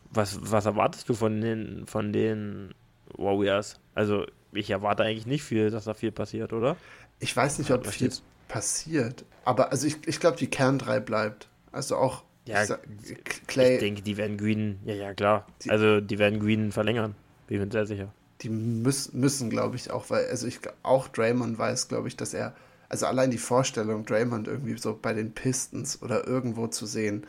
[0.09, 2.73] was, was erwartest du von den, von den
[3.17, 3.79] Warriors.
[3.93, 6.75] Also ich erwarte eigentlich nicht viel, dass da viel passiert, oder?
[7.19, 8.11] Ich weiß nicht, ob viel
[8.49, 9.23] passiert.
[9.45, 11.47] Aber also ich, ich glaube, die Kern 3 bleibt.
[11.71, 13.75] Also auch ja, ich, Clay.
[13.75, 15.47] Ich denke, die werden Green, ja, ja, klar.
[15.63, 17.15] Die, also die werden Green verlängern.
[17.47, 18.13] Bin mir sehr sicher.
[18.41, 22.33] Die müß, müssen, glaube ich, auch, weil, also ich auch Draymond weiß, glaube ich, dass
[22.33, 22.53] er,
[22.89, 27.25] also allein die Vorstellung, Draymond irgendwie so bei den Pistons oder irgendwo zu sehen,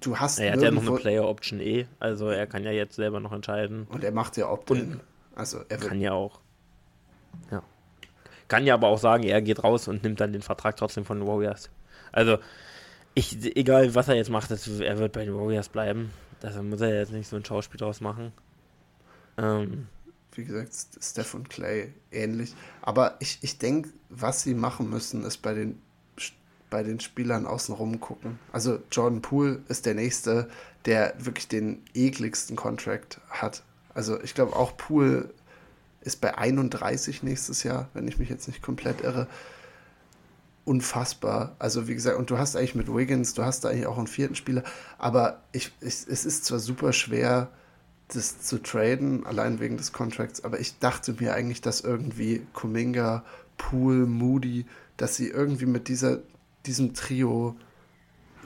[0.00, 0.38] du hast.
[0.38, 3.32] Er hat ja noch eine Player Option E, also er kann ja jetzt selber noch
[3.32, 3.86] entscheiden.
[3.90, 5.00] Und er macht ja Opt-in.
[5.34, 6.40] Also er kann ja auch.
[7.50, 7.62] Ja.
[8.48, 11.20] Kann ja aber auch sagen, er geht raus und nimmt dann den Vertrag trotzdem von
[11.20, 11.70] den Warriors.
[12.12, 12.38] Also,
[13.14, 16.10] ich, egal was er jetzt macht, das, er wird bei den Warriors bleiben.
[16.40, 18.32] Da muss er jetzt nicht so ein Schauspiel draus machen.
[19.38, 19.86] Ähm,
[20.32, 22.54] Wie gesagt, Steph und Clay ähnlich.
[22.82, 25.80] Aber ich, ich denke, was sie machen müssen, ist bei den
[26.70, 28.38] bei den Spielern außenrum gucken.
[28.52, 30.48] Also Jordan Poole ist der Nächste,
[30.84, 33.62] der wirklich den ekligsten Contract hat.
[33.94, 35.30] Also ich glaube auch Poole
[36.02, 39.26] ist bei 31 nächstes Jahr, wenn ich mich jetzt nicht komplett irre.
[40.64, 41.56] Unfassbar.
[41.58, 44.06] Also wie gesagt, und du hast eigentlich mit Wiggins, du hast da eigentlich auch einen
[44.06, 44.62] vierten Spieler,
[44.98, 47.50] aber ich, ich, es ist zwar super schwer,
[48.08, 53.24] das zu traden, allein wegen des Contracts, aber ich dachte mir eigentlich, dass irgendwie Kuminga,
[53.58, 56.20] Poole, Moody, dass sie irgendwie mit dieser
[56.66, 57.56] diesem Trio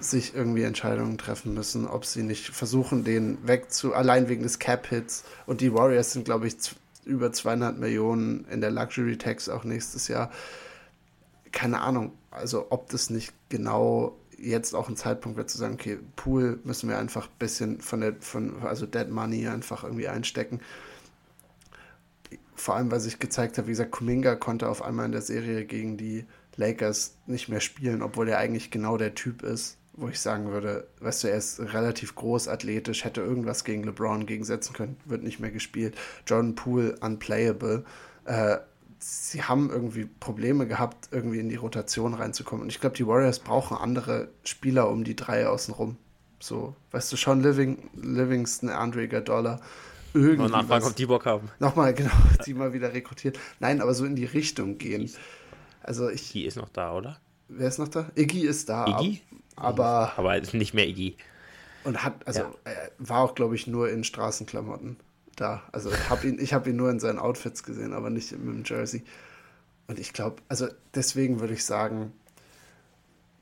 [0.01, 5.25] sich irgendwie Entscheidungen treffen müssen, ob sie nicht versuchen, den wegzu, allein wegen des Cap-Hits.
[5.47, 6.57] Und die Warriors sind, glaube ich,
[7.05, 10.31] über 200 Millionen in der Luxury Tax auch nächstes Jahr.
[11.53, 15.99] Keine Ahnung, also ob das nicht genau jetzt auch ein Zeitpunkt wird zu sagen, okay,
[16.17, 20.61] Pool müssen wir einfach ein bisschen von der, von, also Dead Money einfach irgendwie einstecken.
[22.55, 25.65] Vor allem, weil sich gezeigt hat, wie gesagt, Kuminga konnte auf einmal in der Serie
[25.65, 26.27] gegen die
[26.57, 30.87] Lakers nicht mehr spielen, obwohl er eigentlich genau der Typ ist, wo ich sagen würde,
[31.01, 35.41] weißt du, er ist relativ groß, athletisch, hätte irgendwas gegen LeBron gegensetzen können, wird nicht
[35.41, 35.97] mehr gespielt.
[36.27, 37.85] Jordan Poole unplayable.
[38.25, 38.59] Äh,
[39.03, 42.63] sie haben irgendwie Probleme gehabt, irgendwie in die Rotation reinzukommen.
[42.63, 45.97] Und ich glaube, die Warriors brauchen andere Spieler um die drei außenrum.
[46.39, 49.61] So, weißt du, schon Living, Livingston, Andre Dollar.
[50.15, 50.51] Irgendwie.
[50.51, 51.51] nachfragen, ob die Bock haben.
[51.59, 52.13] Nochmal, genau,
[52.47, 53.39] die mal wieder rekrutiert.
[53.61, 55.11] Nein, aber so in die Richtung gehen.
[55.83, 56.31] Also ich.
[56.31, 57.19] Iggy ist noch da, oder?
[57.49, 58.11] Wer ist noch da?
[58.15, 58.87] Iggy ist da.
[58.87, 59.21] Iggy?
[59.57, 60.13] Aber.
[60.17, 61.17] Aber ist nicht mehr Iggy.
[61.85, 62.55] Und hat, also ja.
[62.65, 64.97] er war auch, glaube ich, nur in Straßenklamotten
[65.43, 65.63] da.
[65.73, 69.03] Also ich habe ihn, ich ihn nur in seinen Outfits gesehen, aber nicht dem Jersey.
[69.89, 72.13] Und ich glaube, also deswegen würde ich sagen,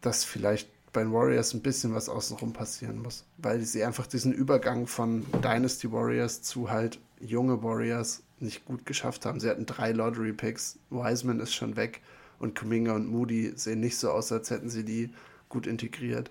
[0.01, 4.33] dass vielleicht bei den Warriors ein bisschen was außenrum passieren muss, weil sie einfach diesen
[4.33, 9.39] Übergang von Dynasty Warriors zu halt junge Warriors nicht gut geschafft haben.
[9.39, 12.01] Sie hatten drei Lottery Picks, Wiseman ist schon weg
[12.39, 15.13] und Kuminga und Moody sehen nicht so aus, als hätten sie die
[15.49, 16.31] gut integriert.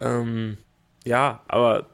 [0.00, 0.56] Ähm,
[1.04, 1.88] ja, aber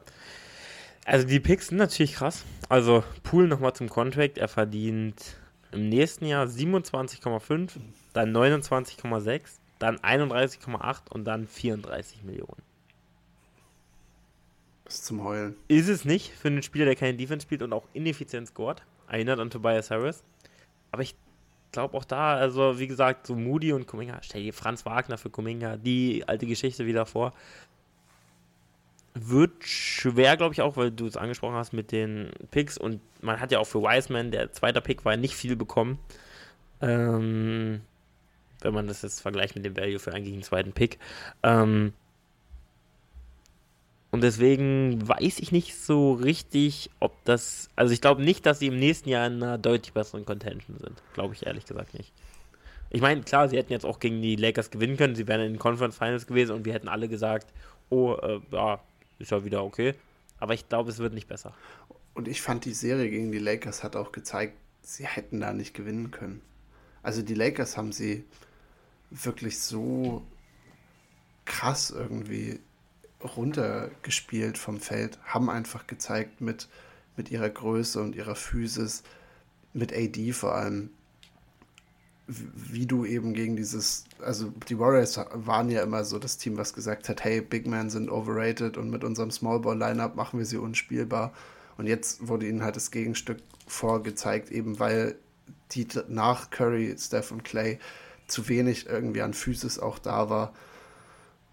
[1.07, 2.43] also die Picks sind natürlich krass.
[2.69, 5.37] Also Pool nochmal zum Contract, er verdient
[5.71, 7.71] im nächsten Jahr 27,5,
[8.13, 9.41] dann 29,6,
[9.79, 12.61] dann 31,8 und dann 34 Millionen.
[14.83, 15.55] Das ist zum Heulen.
[15.67, 18.83] Ist es nicht für einen Spieler, der keine Defense spielt und auch ineffizient scored.
[19.07, 20.23] Erinnert an Tobias Harris.
[20.91, 21.15] Aber ich
[21.71, 25.29] glaube auch da, also wie gesagt, so Moody und Kuminga, stell dir Franz Wagner für
[25.29, 27.33] Kuminga, die alte Geschichte wieder vor.
[29.19, 33.39] Wird schwer, glaube ich, auch, weil du es angesprochen hast mit den Picks und man
[33.39, 35.99] hat ja auch für Wiseman, der zweite Pick war, nicht viel bekommen.
[36.81, 37.81] Ähm,
[38.61, 40.99] wenn man das jetzt vergleicht mit dem Value für eigentlich einen zweiten Pick.
[41.43, 41.93] Ähm,
[44.11, 47.69] und deswegen weiß ich nicht so richtig, ob das.
[47.75, 51.03] Also ich glaube nicht, dass sie im nächsten Jahr in einer deutlich besseren Contention sind.
[51.13, 52.13] Glaube ich ehrlich gesagt nicht.
[52.89, 55.15] Ich meine, klar, sie hätten jetzt auch gegen die Lakers gewinnen können.
[55.15, 57.51] Sie wären in den Conference Finals gewesen und wir hätten alle gesagt,
[57.89, 58.79] oh, äh, ja,
[59.19, 59.95] ist ja wieder okay.
[60.39, 61.53] Aber ich glaube, es wird nicht besser.
[62.13, 65.73] Und ich fand, die Serie gegen die Lakers hat auch gezeigt, sie hätten da nicht
[65.73, 66.41] gewinnen können.
[67.03, 68.25] Also die Lakers haben sie
[69.09, 70.25] wirklich so
[71.45, 72.59] krass irgendwie
[73.23, 76.67] runtergespielt vom Feld, haben einfach gezeigt mit,
[77.15, 79.03] mit ihrer Größe und ihrer Physis,
[79.73, 80.89] mit AD vor allem,
[82.27, 86.73] wie du eben gegen dieses, also die Warriors waren ja immer so das Team, was
[86.73, 90.45] gesagt hat, hey, Big Men sind overrated und mit unserem Small Ball Lineup machen wir
[90.45, 91.33] sie unspielbar.
[91.77, 95.15] Und jetzt wurde ihnen halt das Gegenstück vorgezeigt, eben weil
[95.71, 97.79] die nach Curry, Steph und Clay
[98.27, 100.53] zu wenig irgendwie an Physis auch da war.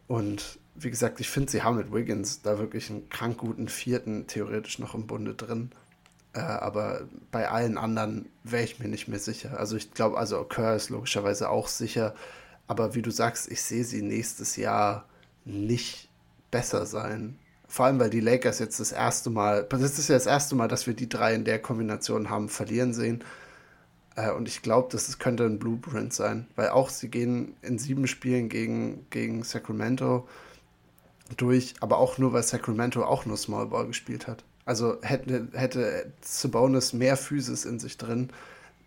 [0.09, 4.27] Und wie gesagt, ich finde, sie haben mit Wiggins da wirklich einen krank guten vierten
[4.27, 5.71] theoretisch noch im Bunde drin.
[6.35, 9.59] Äh, aber bei allen anderen wäre ich mir nicht mehr sicher.
[9.59, 12.15] Also ich glaube, also Kerr ist logischerweise auch sicher.
[12.67, 15.07] Aber wie du sagst, ich sehe sie nächstes Jahr
[15.45, 16.09] nicht
[16.51, 20.27] besser sein Vor allem, weil die Lakers jetzt das erste Mal, das ist ja das
[20.27, 23.25] erste Mal, dass wir die drei in der Kombination haben verlieren sehen.
[24.17, 28.07] Äh, und ich glaube, das könnte ein Blueprint sein, weil auch sie gehen in sieben
[28.07, 30.29] Spielen gegen, gegen Sacramento
[31.37, 34.45] durch, aber auch nur, weil Sacramento auch nur Small Ball gespielt hat.
[34.65, 38.31] Also hätte, hätte Sabonis mehr Physis in sich drin,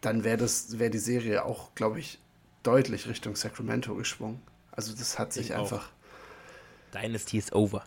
[0.01, 2.19] dann wäre das wäre die Serie auch, glaube ich,
[2.63, 4.41] deutlich Richtung Sacramento geschwungen.
[4.71, 5.89] Also das hat sich ich einfach.
[5.89, 7.01] Auch.
[7.01, 7.83] Dynasty is over.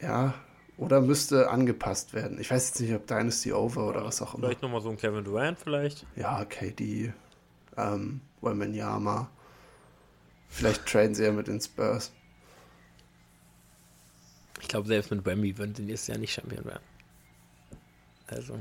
[0.00, 0.34] Ja,
[0.76, 2.40] oder müsste angepasst werden.
[2.40, 4.48] Ich weiß jetzt nicht, ob Dynasty over oder was auch immer.
[4.48, 6.06] Vielleicht nochmal so ein Kevin Durant vielleicht.
[6.16, 7.12] Ja, KD,
[7.76, 9.30] ähm, Wembenyama.
[10.48, 12.12] Vielleicht traden sie ja mit den Spurs.
[14.60, 16.82] Ich glaube, selbst mit Wemby würden sie nächstes Jahr nicht Champion werden.
[18.28, 18.58] Also.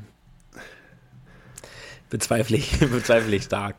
[2.09, 3.77] Bezweifle ich, bezweifle ich stark,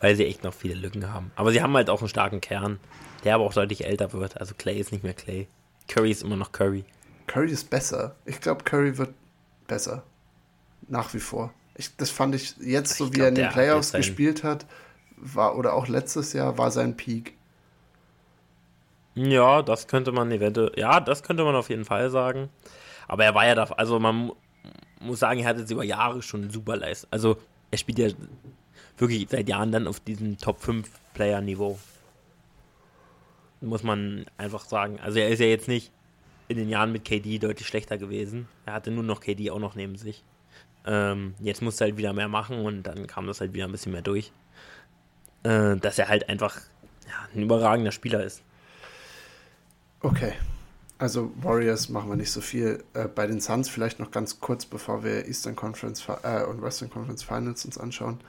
[0.00, 1.30] weil sie echt noch viele Lücken haben.
[1.36, 2.80] Aber sie haben halt auch einen starken Kern,
[3.24, 4.40] der aber auch deutlich älter wird.
[4.40, 5.46] Also Clay ist nicht mehr Clay.
[5.86, 6.84] Curry ist immer noch Curry.
[7.26, 8.16] Curry ist besser.
[8.24, 9.14] Ich glaube, Curry wird
[9.66, 10.02] besser.
[10.88, 11.52] Nach wie vor.
[11.76, 14.66] Ich, das fand ich jetzt, so ich wie glaub, er in den Playoffs gespielt hat,
[15.16, 17.34] war, oder auch letztes Jahr, war sein Peak.
[19.14, 22.48] Ja, das könnte man eventuell, ja, das könnte man auf jeden Fall sagen.
[23.06, 24.32] Aber er war ja da, also man
[25.00, 27.08] muss sagen, er hatte jetzt über Jahre schon super Leistung.
[27.10, 27.36] Also
[27.70, 28.08] er spielt ja
[28.96, 31.78] wirklich seit Jahren dann auf diesem Top 5 Player Niveau.
[33.60, 35.00] Muss man einfach sagen.
[35.00, 35.90] Also er ist ja jetzt nicht
[36.48, 38.48] in den Jahren mit KD deutlich schlechter gewesen.
[38.66, 40.24] Er hatte nur noch KD auch noch neben sich.
[40.86, 43.72] Ähm, jetzt musste er halt wieder mehr machen und dann kam das halt wieder ein
[43.72, 44.32] bisschen mehr durch.
[45.42, 46.60] Äh, dass er halt einfach
[47.06, 48.42] ja, ein überragender Spieler ist.
[50.00, 50.32] Okay.
[50.98, 52.82] Also Warriors machen wir nicht so viel.
[52.92, 56.90] Äh, bei den Suns vielleicht noch ganz kurz, bevor wir Eastern Conference äh, und Western
[56.90, 58.20] Conference Finals uns anschauen.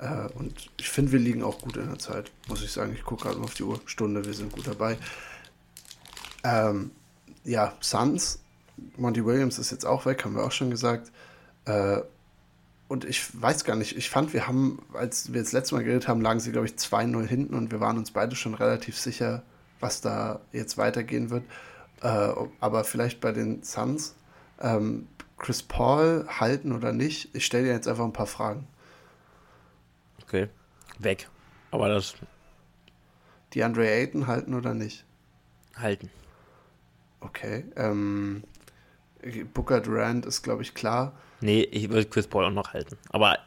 [0.00, 2.92] Äh, und ich finde, wir liegen auch gut in der Zeit, muss ich sagen.
[2.94, 3.80] Ich gucke gerade mal auf die Uhr.
[3.86, 4.98] Stunde, wir sind gut dabei.
[6.42, 6.90] Ähm,
[7.44, 8.40] ja, Suns,
[8.96, 11.12] Monty Williams ist jetzt auch weg, haben wir auch schon gesagt.
[11.66, 12.00] Äh,
[12.88, 16.08] und ich weiß gar nicht, ich fand, wir haben, als wir das letzte Mal geredet
[16.08, 19.42] haben, lagen sie, glaube ich, 2-0 hinten und wir waren uns beide schon relativ sicher,
[19.78, 21.44] was da jetzt weitergehen wird.
[22.02, 24.14] Äh, aber vielleicht bei den Suns,
[24.60, 27.34] ähm, Chris Paul halten oder nicht?
[27.34, 28.66] Ich stelle dir jetzt einfach ein paar Fragen.
[30.22, 30.48] Okay,
[30.98, 31.28] weg.
[31.70, 32.14] Aber das.
[33.54, 35.04] Die Andre Ayton halten oder nicht?
[35.76, 36.10] Halten.
[37.20, 37.64] Okay.
[37.76, 38.42] Ähm,
[39.54, 41.12] Booker Durant ist, glaube ich, klar.
[41.40, 42.96] Nee, ich würde Chris Paul auch noch halten.
[43.10, 43.38] Aber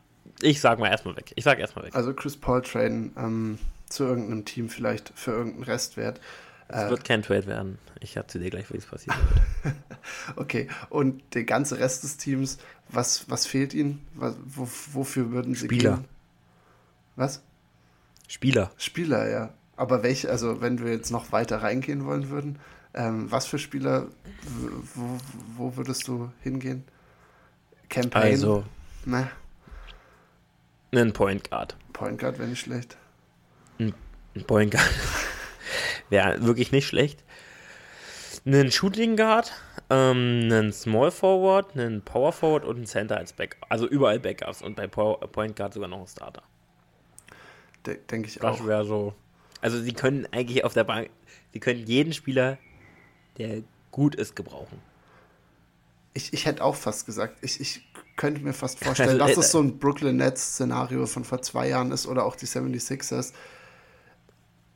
[0.41, 1.31] ich sag mal erstmal weg.
[1.35, 1.95] Ich sag erstmal weg.
[1.95, 6.19] Also Chris Paul traden ähm, zu irgendeinem Team vielleicht für irgendeinen Restwert.
[6.71, 7.79] Es äh, wird kein Trade werden.
[7.99, 9.19] Ich erzähle dir gleich, wie es passieren
[9.63, 9.75] wird.
[10.37, 12.57] okay, und der ganze Rest des Teams,
[12.89, 14.05] was, was fehlt ihnen?
[14.13, 15.97] Was, wo, wofür würden sie Spieler.
[15.97, 16.05] Gehen?
[17.17, 17.43] Was?
[18.27, 18.71] Spieler.
[18.77, 19.53] Spieler, ja.
[19.75, 22.59] Aber welche, also wenn wir jetzt noch weiter reingehen wollen würden,
[22.93, 24.07] ähm, was für Spieler,
[24.95, 25.17] wo,
[25.57, 26.83] wo würdest du hingehen?
[27.89, 28.23] Campaign?
[28.23, 28.63] Also,
[29.05, 29.29] ne?
[30.93, 31.75] Einen Point Guard.
[31.93, 32.97] Point Guard wäre nicht schlecht.
[33.79, 33.93] Ein,
[34.47, 34.89] Point Guard
[36.11, 37.23] wäre wirklich nicht schlecht.
[38.45, 39.51] Einen Shooting Guard,
[39.89, 43.65] ähm, einen Small Forward, einen Power Forward und einen Center als Backup.
[43.69, 46.43] Also überall Backups und bei Point Guard sogar noch ein Starter.
[47.85, 48.57] De Denke ich das auch.
[48.57, 49.13] Das wäre so.
[49.61, 51.09] Also sie können eigentlich auf der Bank,
[51.53, 52.57] sie können jeden Spieler
[53.37, 54.79] der gut ist, gebrauchen.
[56.13, 57.87] Ich, ich hätte auch fast gesagt, ich, ich
[58.17, 62.07] könnte mir fast vorstellen, dass es so ein Brooklyn Nets-Szenario von vor zwei Jahren ist
[62.07, 63.33] oder auch die 76ers.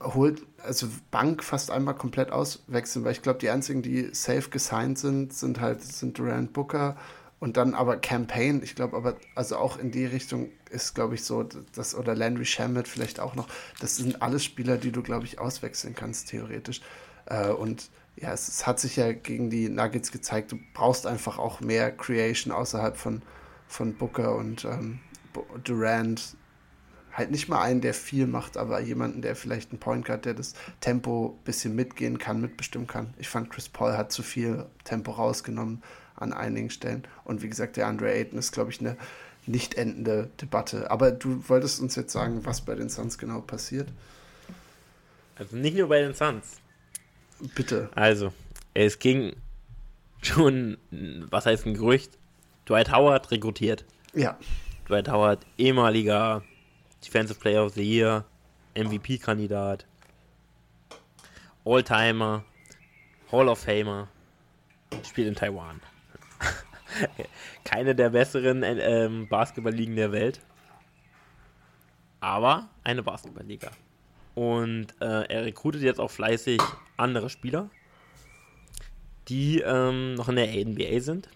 [0.02, 5.00] Holt, also Bank fast einmal komplett auswechseln, weil ich glaube, die einzigen, die safe gesigned
[5.00, 6.98] sind, sind halt sind Durant Booker
[7.40, 8.62] und dann aber Campaign.
[8.64, 11.44] Ich glaube aber, also auch in die Richtung ist, glaube ich, so,
[11.74, 13.48] das oder Landry Shamet vielleicht auch noch.
[13.80, 16.82] Das sind alles Spieler, die du, glaube ich, auswechseln kannst, theoretisch.
[17.26, 21.38] Äh, und ja, es, es, hat sich ja gegen die Nuggets gezeigt, du brauchst einfach
[21.38, 23.22] auch mehr Creation außerhalb von,
[23.68, 25.00] von Booker und ähm,
[25.64, 26.36] Durant.
[27.16, 30.34] Halt nicht mal einen, der viel macht, aber jemanden, der vielleicht einen Point Guard, der
[30.34, 33.14] das Tempo ein bisschen mitgehen kann, mitbestimmen kann.
[33.18, 35.82] Ich fand, Chris Paul hat zu viel Tempo rausgenommen
[36.18, 37.04] an einigen Stellen.
[37.24, 38.98] Und wie gesagt, der Andre Ayton ist, glaube ich, eine
[39.46, 40.92] nicht endende Debatte.
[40.92, 43.88] Aber du wolltest uns jetzt sagen, was bei den Suns genau passiert?
[45.38, 46.58] Also nicht nur bei den Suns.
[47.56, 47.90] Bitte.
[47.96, 48.34] Also,
[48.74, 49.38] es ging
[50.22, 50.78] schon,
[51.30, 52.18] was heißt ein Gerücht?
[52.68, 53.86] Dwight Howard rekrutiert.
[54.14, 54.38] Ja.
[54.88, 56.44] Dwight Howard, ehemaliger
[57.06, 58.26] Defensive Player of the Year,
[58.76, 59.86] MVP-Kandidat,
[61.64, 62.44] Alltimer,
[63.32, 64.08] Hall of Famer,
[65.04, 65.82] spielt in Taiwan.
[67.64, 70.42] Keine der besseren ähm, Basketballligen der Welt,
[72.20, 73.72] aber eine Basketballliga.
[74.36, 76.60] Und äh, er rekrutet jetzt auch fleißig
[76.98, 77.70] andere Spieler.
[79.28, 81.30] die ähm, noch in der NBA sind.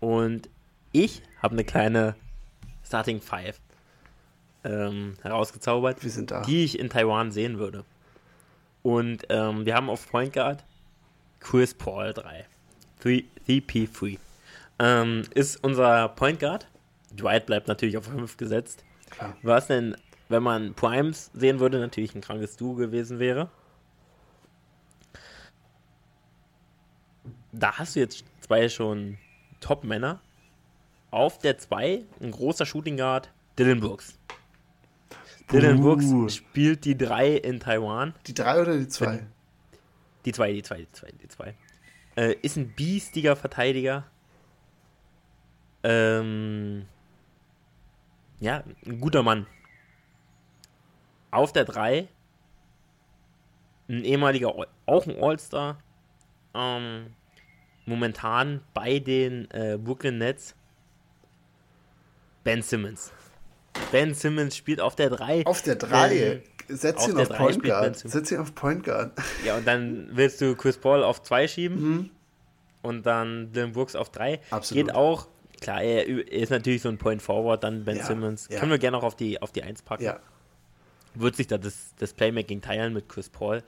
[0.00, 0.48] Und
[0.92, 2.16] ich habe eine kleine
[2.84, 3.60] Starting Five
[4.64, 5.98] ähm, herausgezaubert,
[6.46, 7.84] die ich in Taiwan sehen würde.
[8.82, 10.64] Und ähm, wir haben auf Point Guard
[11.40, 12.46] Chris Paul 3.
[13.02, 14.18] 3P3.
[14.78, 16.66] Ähm, ist unser Point Guard.
[17.12, 18.84] Dwight bleibt natürlich auf 5 gesetzt.
[19.10, 19.36] Klar.
[19.42, 19.96] Was denn,
[20.28, 23.48] wenn man Primes sehen würde, natürlich ein krankes Duo gewesen wäre.
[27.52, 29.18] Da hast du jetzt zwei schon
[29.60, 30.20] Top-Männer.
[31.10, 34.18] Auf der 2 ein großer Shooting Guard, Dylan Brooks.
[35.52, 35.80] Dylan.
[35.80, 38.14] Brooks spielt die 3 in Taiwan.
[38.26, 39.26] Die drei oder die zwei?
[40.24, 41.54] Die 2, die 2, die 2, die 2.
[42.16, 44.04] Äh, ist ein biestiger Verteidiger.
[45.82, 46.86] Ähm,
[48.40, 49.46] ja, ein guter Mann.
[51.30, 52.08] Auf der 3
[53.88, 54.54] ein ehemaliger,
[54.86, 55.78] auch ein All-Star.
[56.54, 57.14] Ähm,
[57.86, 60.54] momentan bei den äh, Brooklyn Nets.
[62.44, 63.12] Ben Simmons.
[63.92, 65.46] Ben Simmons spielt auf der 3.
[65.46, 66.16] Auf der drei.
[66.16, 67.96] Ähm, Setz auf ihn auf drei Point Guard.
[67.98, 69.12] Setz ihn auf Point Guard.
[69.44, 72.10] Ja, und dann willst du Chris Paul auf 2 schieben Mhm.
[72.82, 74.40] und dann Dylan Brooks auf 3.
[74.50, 74.86] Absolut.
[74.86, 75.28] Geht auch.
[75.60, 78.48] Klar, er ist natürlich so ein Point Forward, dann Ben Ja, Simmons.
[78.50, 78.58] ja.
[78.60, 80.04] Können wir gerne auch auf die, auf die 1 packen.
[80.04, 80.18] Ja,
[81.14, 83.62] Wird sich da das, das Playmaking teilen mit Chris Paul.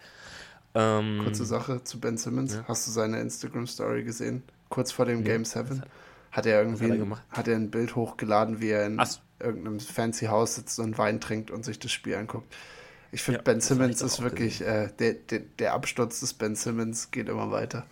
[0.74, 2.60] Ähm, kurze Sache zu Ben Simmons.
[2.66, 4.42] Hast du seine Instagram-Story gesehen?
[4.68, 5.82] Kurz vor dem Game 7
[6.32, 7.22] hat er irgendwie hat er ein, gemacht?
[7.30, 9.18] hat er ein Bild hochgeladen, wie er in so.
[9.40, 12.54] Irgendeinem fancy Haus sitzt und Wein trinkt und sich das Spiel anguckt.
[13.12, 17.10] Ich finde, Ja, Ben Simmons ist wirklich, äh, der, der, der Absturz des Ben Simmons
[17.10, 17.86] geht immer weiter.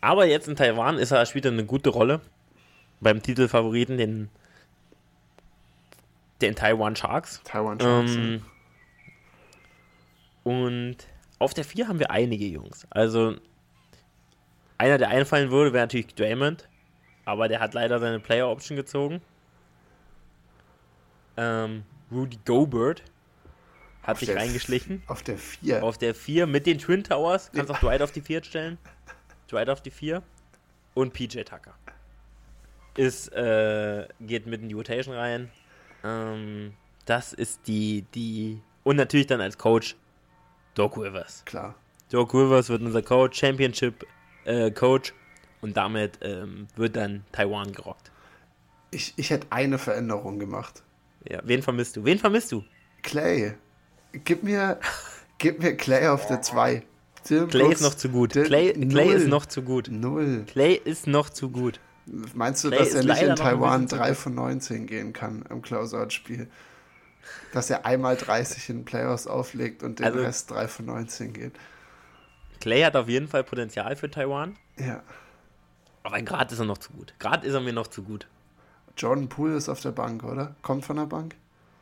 [0.00, 2.20] Aber jetzt in Taiwan ist er, spielt er eine gute Rolle.
[3.00, 4.28] Beim Titelfavoriten, den,
[6.40, 7.40] den Taiwan Sharks.
[7.44, 8.14] Taiwan Sharks.
[8.14, 8.42] Ähm,
[10.44, 10.96] und
[11.38, 12.86] auf der 4 haben wir einige Jungs.
[12.90, 13.36] Also
[14.78, 16.68] einer, der einfallen würde, wäre natürlich Draymond.
[17.24, 19.20] Aber der hat leider seine Player Option gezogen.
[21.38, 23.04] Ähm, Rudy Gobert
[24.02, 25.02] hat Auf sich reingeschlichen.
[25.06, 25.84] Auf der 4.
[25.84, 27.50] Auf der 4 mit den Twin Towers.
[27.54, 28.78] Kannst auch Dwight auf die 4 stellen.
[29.48, 30.22] Dwight auf die 4.
[30.94, 31.74] Und PJ Tucker.
[32.96, 35.50] Ist, äh, geht mit in die Rotation rein.
[36.02, 36.74] Ähm,
[37.04, 38.60] das ist die, die.
[38.82, 39.94] Und natürlich dann als Coach
[40.74, 41.44] Doc Rivers.
[41.44, 41.76] Klar.
[42.10, 44.04] Doc Rivers wird unser Coach, Championship
[44.44, 45.14] äh, Coach.
[45.60, 48.10] Und damit ähm, wird dann Taiwan gerockt.
[48.90, 50.82] Ich, ich hätte eine Veränderung gemacht.
[51.28, 52.04] Ja, wen vermisst du?
[52.04, 52.64] Wen vermisst du?
[53.02, 53.54] Clay.
[54.12, 54.78] Gib mir,
[55.38, 56.82] gib mir Clay auf der 2.
[57.24, 58.32] Clay ist noch zu gut.
[58.32, 59.88] Clay, Clay ist noch zu gut.
[59.90, 60.44] Null.
[60.46, 61.78] Clay ist noch zu gut.
[62.34, 64.16] Meinst du, Clay dass er nicht in Taiwan bisschen zu 3 gut.
[64.16, 66.48] von 19 gehen kann im Closeout-Spiel?
[67.52, 71.52] Dass er einmal 30 in Playoffs auflegt und den Also- Rest 3 von 19 geht.
[72.60, 74.56] Clay hat auf jeden Fall Potenzial für Taiwan.
[74.78, 75.02] Ja.
[76.02, 77.12] Aber gerade ist er noch zu gut.
[77.18, 78.26] Gerade ist er mir noch zu gut.
[78.98, 80.56] Jordan Poole ist auf der Bank, oder?
[80.62, 81.36] Kommt von der Bank?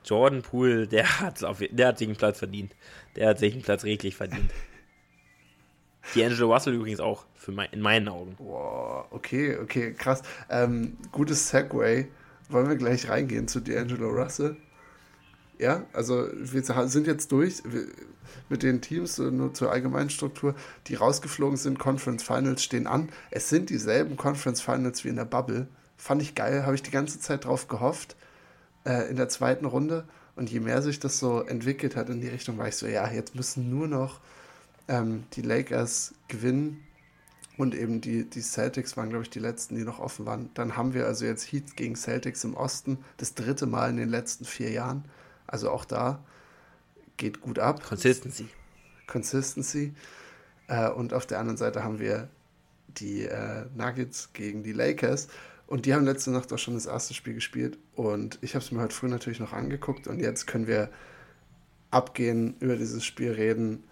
[0.05, 2.77] Jordan Poole, der hat, auf, der hat sich einen Platz verdient.
[3.17, 4.51] Der hat sich einen Platz redlich verdient.
[6.15, 8.37] D'Angelo Russell übrigens auch, für mein, in meinen Augen.
[8.37, 10.23] Boah, okay, okay, krass.
[10.49, 12.09] Ähm, gutes Segway.
[12.49, 14.57] Wollen wir gleich reingehen zu D'Angelo Russell?
[15.59, 17.63] Ja, also wir sind jetzt durch
[18.49, 20.55] mit den Teams, so nur zur allgemeinen Struktur,
[20.87, 21.79] die rausgeflogen sind.
[21.79, 23.09] Conference Finals stehen an.
[23.31, 25.67] Es sind dieselben Conference Finals wie in der Bubble.
[25.97, 28.17] Fand ich geil, habe ich die ganze Zeit drauf gehofft
[28.85, 30.07] äh, in der zweiten Runde.
[30.35, 33.11] Und je mehr sich das so entwickelt hat in die Richtung, war ich so, ja,
[33.11, 34.21] jetzt müssen nur noch
[34.87, 36.87] ähm, die Lakers gewinnen
[37.57, 40.51] und eben die, die Celtics waren, glaube ich, die letzten, die noch offen waren.
[40.55, 44.11] Dann haben wir also jetzt Heat gegen Celtics im Osten, das dritte Mal in den
[44.11, 45.05] letzten vier Jahren.
[45.47, 46.23] Also auch da
[47.17, 47.83] geht gut ab.
[47.83, 48.49] Consistency.
[49.07, 49.95] Consistency.
[50.69, 52.29] Äh, und auf der anderen Seite haben wir
[52.89, 55.29] die äh, Nuggets gegen die Lakers.
[55.67, 57.79] Und die haben letzte Nacht auch schon das erste Spiel gespielt.
[57.95, 60.07] Und ich habe es mir heute früh natürlich noch angeguckt.
[60.07, 60.91] Und jetzt können wir
[61.91, 63.85] abgehen, über dieses Spiel reden,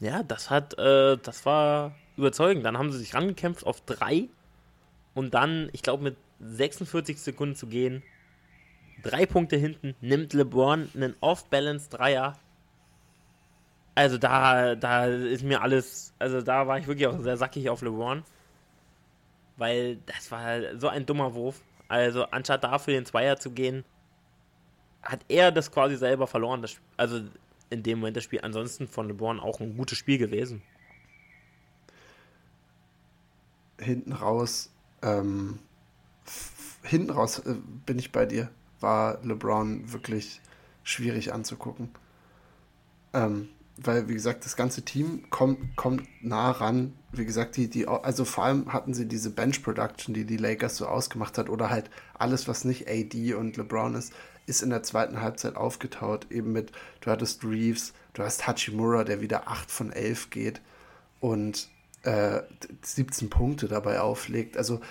[0.02, 2.66] ja, das hat, äh, das war überzeugend.
[2.66, 4.30] Dann haben sie sich rangekämpft auf drei
[5.14, 8.04] und dann, ich glaube, mit 46 Sekunden zu gehen,
[9.04, 12.38] drei Punkte hinten, nimmt LeBron einen Off-Balance-Dreier.
[13.96, 17.82] Also da, da ist mir alles, also da war ich wirklich auch sehr sackig auf
[17.82, 18.24] LeBron.
[19.58, 21.62] Weil das war so ein dummer Wurf.
[21.90, 23.84] Also anstatt dafür den Zweier zu gehen,
[25.02, 26.62] hat er das quasi selber verloren.
[26.62, 27.22] Das, also
[27.70, 28.42] in dem Moment das Spiel.
[28.42, 30.62] Ansonsten von LeBron auch ein gutes Spiel gewesen.
[33.80, 34.72] Hinten raus,
[35.02, 35.60] ähm,
[36.84, 37.56] hinten raus äh,
[37.86, 38.50] bin ich bei dir.
[38.80, 40.42] War LeBron wirklich
[40.84, 41.90] schwierig anzugucken.
[43.14, 43.50] Ähm,
[43.82, 46.94] weil, wie gesagt, das ganze Team kommt, kommt nah ran.
[47.12, 50.78] Wie gesagt, die, die, also vor allem hatten sie diese Bench Production, die die Lakers
[50.78, 54.14] so ausgemacht hat, oder halt alles, was nicht AD und LeBron ist,
[54.50, 56.72] ist in der zweiten Halbzeit aufgetaut, eben mit,
[57.02, 60.62] du hattest Reeves, du hast Hachimura, der wieder 8 von 11 geht
[61.20, 61.70] und
[62.04, 62.42] äh,
[62.82, 64.58] 17 Punkte dabei auflegt.
[64.58, 64.82] Also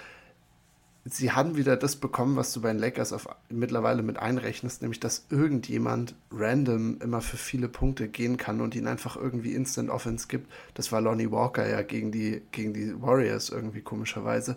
[1.05, 5.01] sie haben wieder das bekommen, was du bei den Lakers auf, mittlerweile mit einrechnest, nämlich
[5.01, 10.29] dass irgendjemand random immer für viele Punkte gehen kann und ihnen einfach irgendwie Instant Offense
[10.29, 10.51] gibt.
[10.75, 14.57] Das war Lonnie Walker ja gegen die, gegen die Warriors irgendwie komischerweise.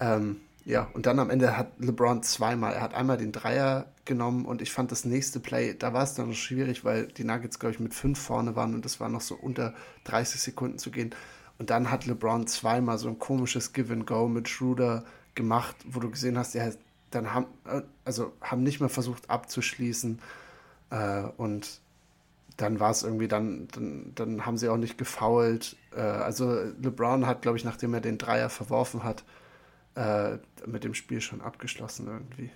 [0.00, 4.46] Ähm, ja, und dann am Ende hat LeBron zweimal, er hat einmal den Dreier genommen
[4.46, 7.58] und ich fand das nächste Play, da war es dann noch schwierig, weil die Nuggets,
[7.58, 9.74] glaube ich, mit fünf vorne waren und es war noch so unter
[10.04, 11.14] 30 Sekunden zu gehen.
[11.58, 15.04] Und dann hat LeBron zweimal so ein komisches Give and Go mit Schroeder
[15.34, 16.72] gemacht, wo du gesehen hast, er
[17.10, 20.18] dann haben, äh, also haben nicht mehr versucht abzuschließen
[20.90, 21.80] äh, und
[22.56, 25.76] dann war es irgendwie, dann, dann, dann haben sie auch nicht gefoult.
[25.94, 29.24] Äh, also LeBron hat, glaube ich, nachdem er den Dreier verworfen hat,
[29.94, 32.50] äh, mit dem Spiel schon abgeschlossen irgendwie.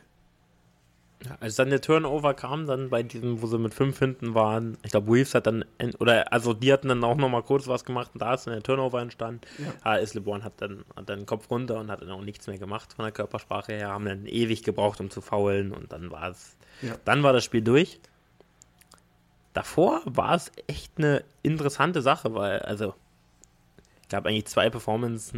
[1.24, 4.78] Ja, als dann der Turnover kam, dann bei diesem, wo sie mit fünf hinten waren,
[4.84, 5.64] ich glaube, Reeves hat dann,
[5.98, 8.62] oder also die hatten dann auch nochmal kurz was gemacht und da ist dann der
[8.62, 9.40] Turnover entstanden.
[9.58, 9.72] Ja.
[9.82, 12.58] AS LeBron hat dann, hat dann den Kopf runter und hat dann auch nichts mehr
[12.58, 16.30] gemacht von der Körpersprache her, haben dann ewig gebraucht, um zu faulen und dann war
[16.30, 16.94] es, ja.
[17.04, 17.98] dann war das Spiel durch.
[19.54, 22.94] Davor war es echt eine interessante Sache, weil, also,
[24.02, 25.32] ich gab eigentlich zwei Performances,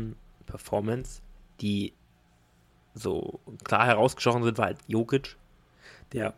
[0.44, 1.22] Performance,
[1.60, 1.92] die
[2.94, 5.36] so klar herausgestochen sind, war halt Jokic,
[6.12, 6.34] der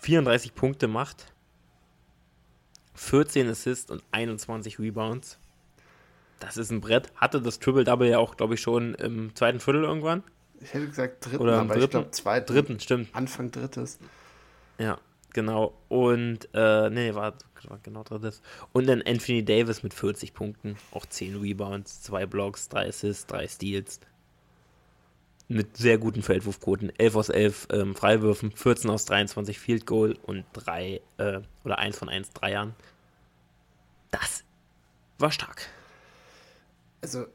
[0.00, 1.32] 34 Punkte macht,
[2.94, 5.38] 14 Assists und 21 Rebounds.
[6.40, 7.12] Das ist ein Brett.
[7.16, 10.22] Hatte das Triple-Double ja auch, glaube ich, schon im zweiten Viertel irgendwann.
[10.60, 12.52] Ich hätte gesagt dritten, Oder aber dritten, ich glaube zweiten.
[12.52, 13.08] Dritten, stimmt.
[13.14, 13.98] Anfang drittes.
[14.78, 14.98] Ja,
[15.32, 15.74] genau.
[15.88, 17.34] Und, äh, nee, war,
[17.82, 18.42] genau drittes.
[18.72, 23.48] Und dann Anthony Davis mit 40 Punkten, auch 10 Rebounds, 2 Blocks, 3 Assists, 3
[23.48, 24.00] Steals
[25.48, 26.90] mit sehr guten Feldwurfquoten.
[26.98, 31.98] 11 aus 11 ähm, Freiwürfen, 14 aus 23 Field Goal und 3 äh, oder 1
[31.98, 32.74] von 1 Dreiern.
[34.10, 34.44] Das
[35.18, 35.68] war stark.
[37.02, 37.26] Also,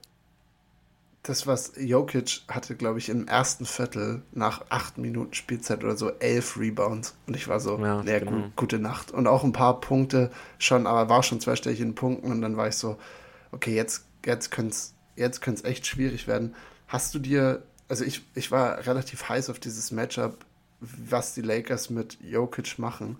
[1.23, 6.11] das, was Jokic hatte, glaube ich, im ersten Viertel nach 8 Minuten Spielzeit oder so
[6.11, 7.15] 11 Rebounds.
[7.27, 8.31] Und ich war so, ja, nee, genau.
[8.31, 9.11] gut, gute Nacht.
[9.11, 12.31] Und auch ein paar Punkte schon, aber war schon zweistellig in Punkten.
[12.31, 12.97] Und dann war ich so,
[13.51, 16.55] okay, jetzt, jetzt könnte es jetzt echt schwierig werden.
[16.87, 20.45] Hast du dir also ich, ich war relativ heiß auf dieses Matchup,
[20.79, 23.19] was die Lakers mit Jokic machen.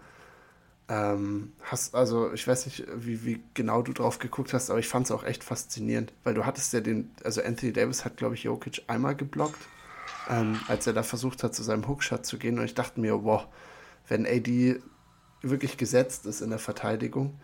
[0.89, 4.87] Ähm, hast, also ich weiß nicht, wie, wie genau du drauf geguckt hast, aber ich
[4.87, 8.33] fand es auch echt faszinierend, weil du hattest ja den, also Anthony Davis hat, glaube
[8.33, 9.59] ich, Jokic einmal geblockt,
[10.29, 13.23] ähm, als er da versucht hat, zu seinem Hookshot zu gehen und ich dachte mir,
[13.23, 13.45] wow,
[14.07, 14.81] wenn AD
[15.43, 17.39] wirklich gesetzt ist in der Verteidigung,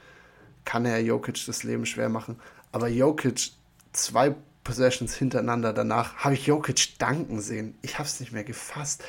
[0.65, 2.39] kann er Jokic das Leben schwer machen.
[2.71, 3.51] Aber Jokic
[3.93, 7.77] zwei Possessions hintereinander danach habe ich Jokic danken sehen.
[7.83, 9.03] Ich habe es nicht mehr gefasst.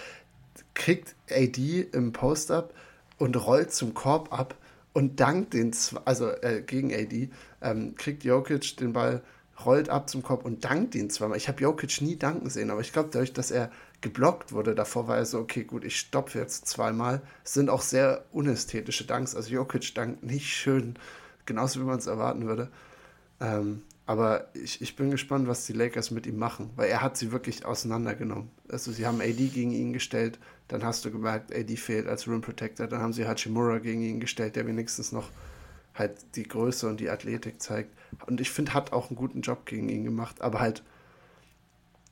[0.74, 2.74] Kriegt AD im Post-Up
[3.18, 4.56] und rollt zum Korb ab
[4.92, 5.74] und dankt den,
[6.04, 7.30] also äh, gegen AD,
[7.62, 9.22] ähm, kriegt Jokic den Ball,
[9.64, 11.36] rollt ab zum Kopf und dankt ihn zweimal.
[11.36, 13.70] Ich habe Jokic nie danken sehen, aber ich glaube, dadurch, dass er
[14.00, 17.22] geblockt wurde, davor war er so, okay, gut, ich stoppe jetzt zweimal.
[17.44, 19.34] Es sind auch sehr unästhetische Danks.
[19.34, 20.98] Also Jokic dankt nicht schön,
[21.46, 22.70] genauso wie man es erwarten würde.
[23.40, 27.16] Ähm, aber ich, ich bin gespannt, was die Lakers mit ihm machen, weil er hat
[27.16, 28.50] sie wirklich auseinandergenommen.
[28.68, 30.38] Also sie haben AD gegen ihn gestellt,
[30.68, 34.20] dann hast du gemerkt, AD fehlt als Rim Protector, dann haben sie Hachimura gegen ihn
[34.20, 35.30] gestellt, der wenigstens noch
[35.94, 37.90] halt die Größe und die Athletik zeigt.
[38.26, 40.82] Und ich finde, hat auch einen guten Job gegen ihn gemacht, aber halt,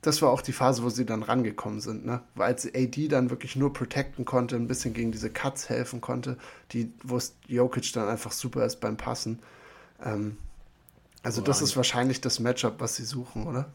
[0.01, 2.21] das war auch die Phase, wo sie dann rangekommen sind, ne?
[2.35, 6.37] Weil sie AD dann wirklich nur protecten konnte, ein bisschen gegen diese Cuts helfen konnte,
[6.71, 9.39] die, wo es Jokic dann einfach super ist beim Passen.
[10.03, 10.37] Ähm,
[11.23, 13.71] also, das ist wahrscheinlich das Matchup, was sie suchen, oder?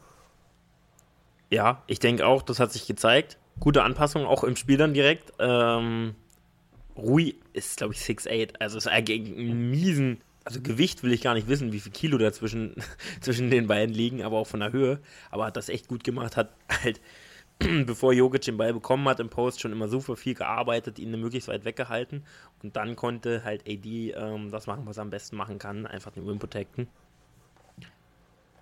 [1.49, 3.37] Ja, ich denke auch, das hat sich gezeigt.
[3.59, 5.33] Gute Anpassung, auch im Spiel dann direkt.
[5.39, 6.15] Ähm,
[6.95, 8.55] Rui ist, glaube ich, 6'8.
[8.59, 12.17] Also ist gegen einen miesen, also Gewicht will ich gar nicht wissen, wie viel Kilo
[12.17, 12.75] da zwischen,
[13.25, 14.99] den beiden liegen, aber auch von der Höhe.
[15.29, 16.53] Aber hat das echt gut gemacht, hat
[16.83, 17.01] halt,
[17.85, 21.47] bevor Jokic den Ball bekommen hat im Post, schon immer super viel gearbeitet, ihn möglichst
[21.47, 22.23] weit weggehalten.
[22.63, 26.11] Und dann konnte halt AD ähm, das machen, was er am besten machen kann, einfach
[26.11, 26.87] den Rim protecten.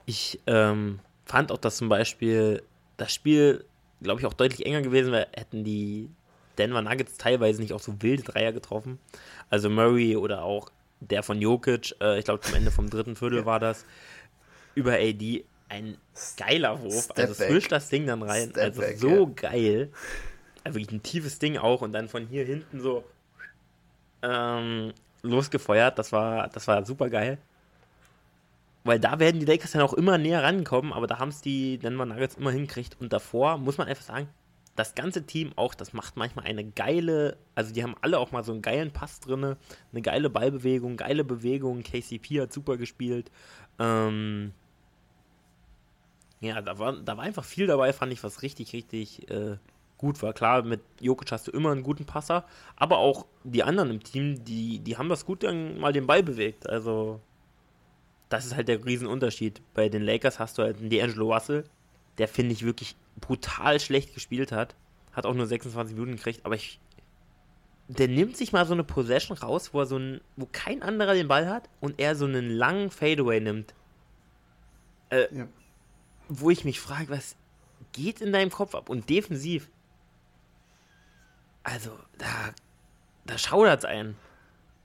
[0.06, 2.64] Ich ähm, fand auch, dass zum Beispiel
[2.98, 3.64] das Spiel,
[4.02, 6.10] glaube ich, auch deutlich enger gewesen wäre, hätten die
[6.58, 9.00] Denver Nuggets teilweise nicht auch so wilde Dreier getroffen.
[9.50, 10.70] Also Murray oder auch
[11.00, 13.86] der von Jokic, äh, ich glaube zum Ende vom dritten Viertel war das,
[14.76, 15.98] über AD ein
[16.38, 17.06] geiler Wurf.
[17.06, 18.50] Step also swischt das Ding dann rein.
[18.50, 19.50] Step also back, so ja.
[19.50, 19.90] geil.
[20.64, 23.04] Also wirklich ein tiefes Ding auch und dann von hier hinten so
[24.22, 25.98] ähm, losgefeuert.
[25.98, 27.38] Das war, das war super geil.
[28.84, 31.78] Weil da werden die Lakers dann auch immer näher rankommen, aber da haben es die
[31.78, 32.98] Denver Nuggets immer hingekriegt.
[33.00, 34.30] Und davor muss man einfach sagen,
[34.76, 38.46] das ganze Team auch, das macht manchmal eine geile, also die haben alle auch mal
[38.46, 41.84] so einen geilen Pass drin, eine geile Ballbewegung, geile Bewegung.
[41.84, 43.30] KCP hat super gespielt.
[43.78, 44.54] Ähm,
[46.40, 49.58] ja, da war, da war einfach viel dabei, fand ich, was richtig, richtig äh,
[49.98, 50.32] gut war.
[50.32, 52.46] Klar, mit Jokic hast du immer einen guten Passer,
[52.78, 56.24] aber auch die anderen im Team, die, die haben das gut dann mal den Ball
[56.24, 56.70] bewegt.
[56.70, 57.20] Also
[58.30, 59.62] das ist halt der Riesenunterschied.
[59.74, 61.66] Bei den Lakers hast du halt einen D'Angelo Russell,
[62.20, 64.76] der finde ich wirklich brutal schlecht gespielt hat.
[65.14, 66.80] Hat auch nur 26 Minuten gekriegt, aber ich.
[67.88, 71.16] Der nimmt sich mal so eine Possession raus, wo er so ein, wo kein anderer
[71.16, 73.74] den Ball hat und er so einen langen Fadeaway nimmt.
[75.10, 75.48] Äh, ja.
[76.28, 77.36] Wo ich mich frage, was
[77.94, 78.90] geht in deinem Kopf ab?
[78.90, 79.70] Und defensiv.
[81.64, 82.28] Also, da,
[83.26, 84.16] da schaudert es einen.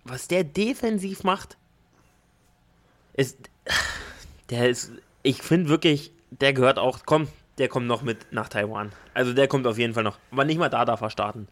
[0.05, 1.59] Was der defensiv macht,
[3.15, 3.39] ist,
[4.51, 4.93] der ist,
[5.23, 7.29] ich finde wirklich, der gehört auch, komm,
[7.59, 8.93] der kommt noch mit nach Taiwan.
[9.15, 10.19] Also der kommt auf jeden Fall noch.
[10.31, 11.49] Aber nicht mal da darf er starten.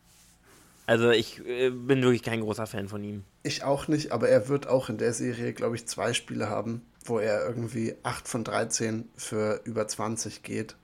[0.86, 3.24] Also ich äh, bin wirklich kein großer Fan von ihm.
[3.44, 6.82] Ich auch nicht, aber er wird auch in der Serie, glaube ich, zwei Spiele haben,
[7.05, 10.76] wo er irgendwie 8 von 13 für über 20 geht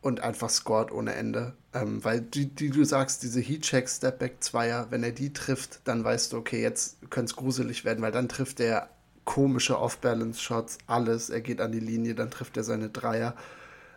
[0.00, 1.54] und einfach scored ohne Ende.
[1.74, 6.32] Ähm, weil die, die du sagst, diese Heat-Check, Stepback-Zweier, wenn er die trifft, dann weißt
[6.32, 8.88] du, okay, jetzt könnte es gruselig werden, weil dann trifft er
[9.24, 11.30] komische Off-Balance-Shots, alles.
[11.30, 13.34] Er geht an die Linie, dann trifft er seine Dreier.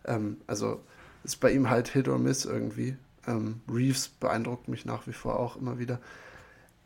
[0.05, 0.81] Ähm, also
[1.23, 2.97] ist bei ihm halt Hit or Miss irgendwie.
[3.25, 5.99] Ähm, Reeves beeindruckt mich nach wie vor auch immer wieder.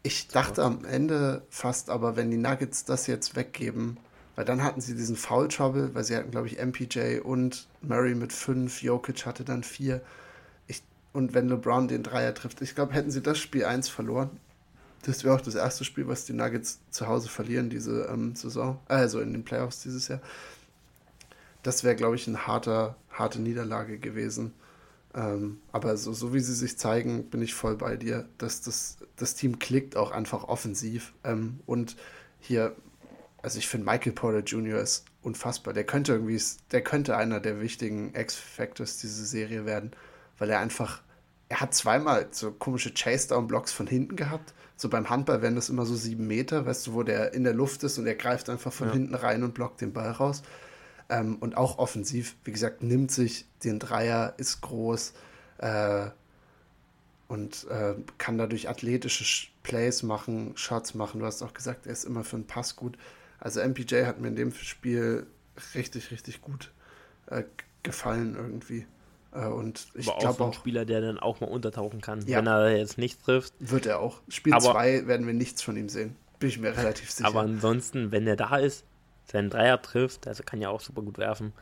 [0.04, 3.98] Ich dachte am Ende fast aber, wenn die Nuggets das jetzt weggeben,
[4.36, 8.14] weil dann hatten sie diesen Foul Trouble, weil sie hatten, glaube ich, MPJ und Murray
[8.14, 10.02] mit fünf, Jokic hatte dann vier.
[10.68, 14.30] Ich, und wenn LeBron den Dreier trifft, ich glaube, hätten sie das Spiel 1 verloren,
[15.04, 18.80] das wäre auch das erste Spiel, was die Nuggets zu Hause verlieren diese ähm, Saison,
[18.88, 20.22] also in den Playoffs dieses Jahr.
[21.64, 24.54] Das wäre, glaube ich, eine harte, harte Niederlage gewesen.
[25.14, 28.98] Ähm, aber so, so wie sie sich zeigen, bin ich voll bei dir, dass das,
[29.16, 31.14] das Team klickt auch einfach offensiv.
[31.24, 31.96] Ähm, und
[32.40, 32.76] hier,
[33.42, 34.80] also ich finde Michael Porter Jr.
[34.80, 35.74] ist unfassbar.
[35.74, 36.42] Der könnte irgendwie,
[36.72, 39.92] der könnte einer der wichtigen X-Factors dieser Serie werden,
[40.38, 41.02] weil er einfach,
[41.50, 45.88] er hat zweimal so komische Chase-Down-Blocks von hinten gehabt so beim Handball werden das immer
[45.88, 48.72] so sieben Meter, weißt du, wo der in der Luft ist und er greift einfach
[48.72, 48.94] von ja.
[48.94, 50.44] hinten rein und blockt den Ball raus.
[51.10, 55.14] Ähm, und auch offensiv, wie gesagt, nimmt sich den Dreier, ist groß
[55.58, 56.08] äh,
[57.28, 61.22] und äh, kann dadurch athletische Plays machen, Shots machen.
[61.22, 63.00] Du hast auch gesagt, er ist immer für einen Pass gut.
[63.40, 65.26] Also MPJ hat mir in dem Spiel
[65.74, 66.72] richtig, richtig gut
[67.28, 67.44] äh,
[67.82, 68.86] gefallen irgendwie.
[69.34, 70.38] Äh, und ich glaube auch.
[70.38, 73.54] So ein Spieler, der dann auch mal untertauchen kann, ja, wenn er jetzt nicht trifft.
[73.60, 74.22] Wird er auch.
[74.30, 76.16] Spiel 2 werden wir nichts von ihm sehen.
[76.40, 77.28] Bin ich mir relativ sicher.
[77.28, 78.86] Aber ansonsten, wenn er da ist,
[79.26, 81.54] seinen Dreier trifft, also kann ja auch super gut werfen.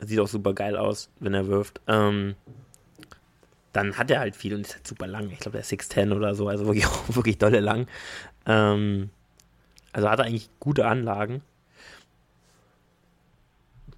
[0.00, 1.80] Sieht auch super geil aus, wenn er wirft.
[1.86, 2.34] Ähm,
[3.72, 5.30] dann hat er halt viel und ist halt super lang.
[5.30, 7.86] Ich glaube, der ist 6'10 oder so, also wirklich, wirklich dolle lang.
[8.46, 9.10] Ähm,
[9.92, 11.42] also hat er eigentlich gute Anlagen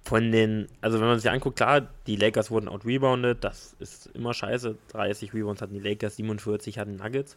[0.07, 4.33] von den, also wenn man sich anguckt, klar, die Lakers wurden out-rebounded, das ist immer
[4.33, 4.77] scheiße.
[4.93, 7.35] 30 Rebounds hatten die Lakers, 47 hatten Nuggets.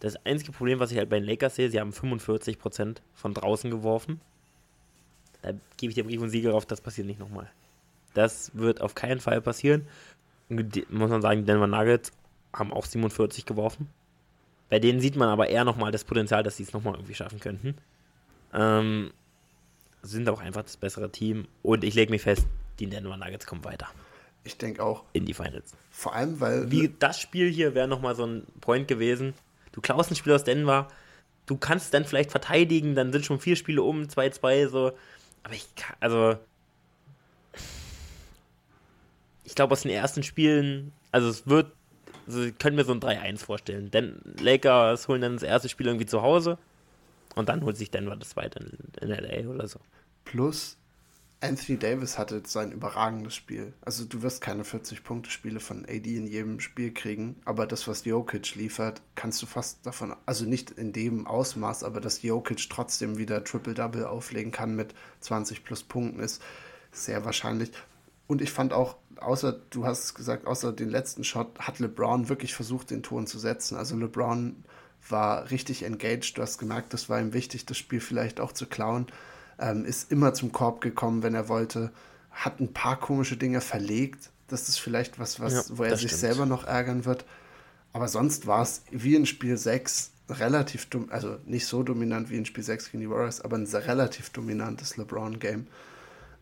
[0.00, 3.70] Das einzige Problem, was ich halt bei den Lakers sehe, sie haben 45% von draußen
[3.70, 4.20] geworfen.
[5.42, 7.48] Da gebe ich dir Brief und Siegel auf, das passiert nicht nochmal.
[8.12, 9.86] Das wird auf keinen Fall passieren.
[10.48, 12.10] Die, muss man sagen, die Denver Nuggets
[12.52, 13.88] haben auch 47 geworfen.
[14.68, 17.38] Bei denen sieht man aber eher nochmal das Potenzial, dass sie es nochmal irgendwie schaffen
[17.38, 17.76] könnten.
[18.52, 19.12] Ähm,
[20.04, 21.46] sind auch einfach das bessere Team.
[21.62, 22.46] Und ich lege mich fest,
[22.78, 23.88] die Denver Nuggets kommen weiter.
[24.44, 25.04] Ich denke auch.
[25.12, 25.72] In die Finals.
[25.90, 26.70] Vor allem, weil.
[26.70, 29.34] Wie das Spiel hier wäre nochmal so ein Point gewesen.
[29.72, 30.88] Du klaust ein Spiel aus Denver,
[31.46, 34.92] du kannst dann vielleicht verteidigen, dann sind schon vier Spiele um, 2-2, so.
[35.42, 36.36] Aber ich kann, also.
[39.44, 41.72] Ich glaube, aus den ersten Spielen, also es wird,
[42.26, 43.90] also können wir so ein 3-1 vorstellen.
[43.90, 46.58] Denn Lakers holen dann das erste Spiel irgendwie zu Hause
[47.34, 49.80] und dann holt sich Denver das zweite in, in LA oder so.
[50.24, 50.76] Plus,
[51.44, 53.74] Anthony Davis hatte sein überragendes Spiel.
[53.82, 58.54] Also du wirst keine 40-Punkte-Spiele von AD in jedem Spiel kriegen, aber das, was Jokic
[58.54, 63.44] liefert, kannst du fast davon, also nicht in dem Ausmaß, aber dass Jokic trotzdem wieder
[63.44, 66.40] Triple-Double auflegen kann mit 20 plus Punkten, ist
[66.92, 67.72] sehr wahrscheinlich.
[68.26, 72.30] Und ich fand auch, außer, du hast es gesagt, außer den letzten Shot hat LeBron
[72.30, 73.76] wirklich versucht, den Ton zu setzen.
[73.76, 74.64] Also LeBron
[75.08, 76.38] war richtig engaged.
[76.38, 79.06] Du hast gemerkt, das war ihm wichtig, das Spiel vielleicht auch zu klauen
[79.58, 81.90] ähm, ist immer zum Korb gekommen, wenn er wollte,
[82.30, 84.30] hat ein paar komische Dinge verlegt.
[84.48, 86.20] Das ist vielleicht was, was ja, wo er sich stimmt.
[86.20, 87.24] selber noch ärgern wird.
[87.92, 92.36] Aber sonst war es wie in Spiel 6 relativ dumm, also nicht so dominant wie
[92.36, 95.66] in Spiel 6 gegen die Warriors, aber ein sehr relativ dominantes LeBron-Game.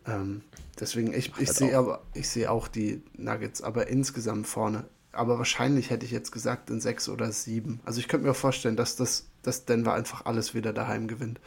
[0.06, 0.43] Ähm,
[0.80, 4.84] deswegen, ich, ich sehe aber, ich sehe auch die Nuggets, aber insgesamt vorne.
[5.12, 7.80] Aber wahrscheinlich hätte ich jetzt gesagt in 6 oder 7.
[7.84, 11.40] Also ich könnte mir vorstellen, dass das dass Denver einfach alles wieder daheim gewinnt.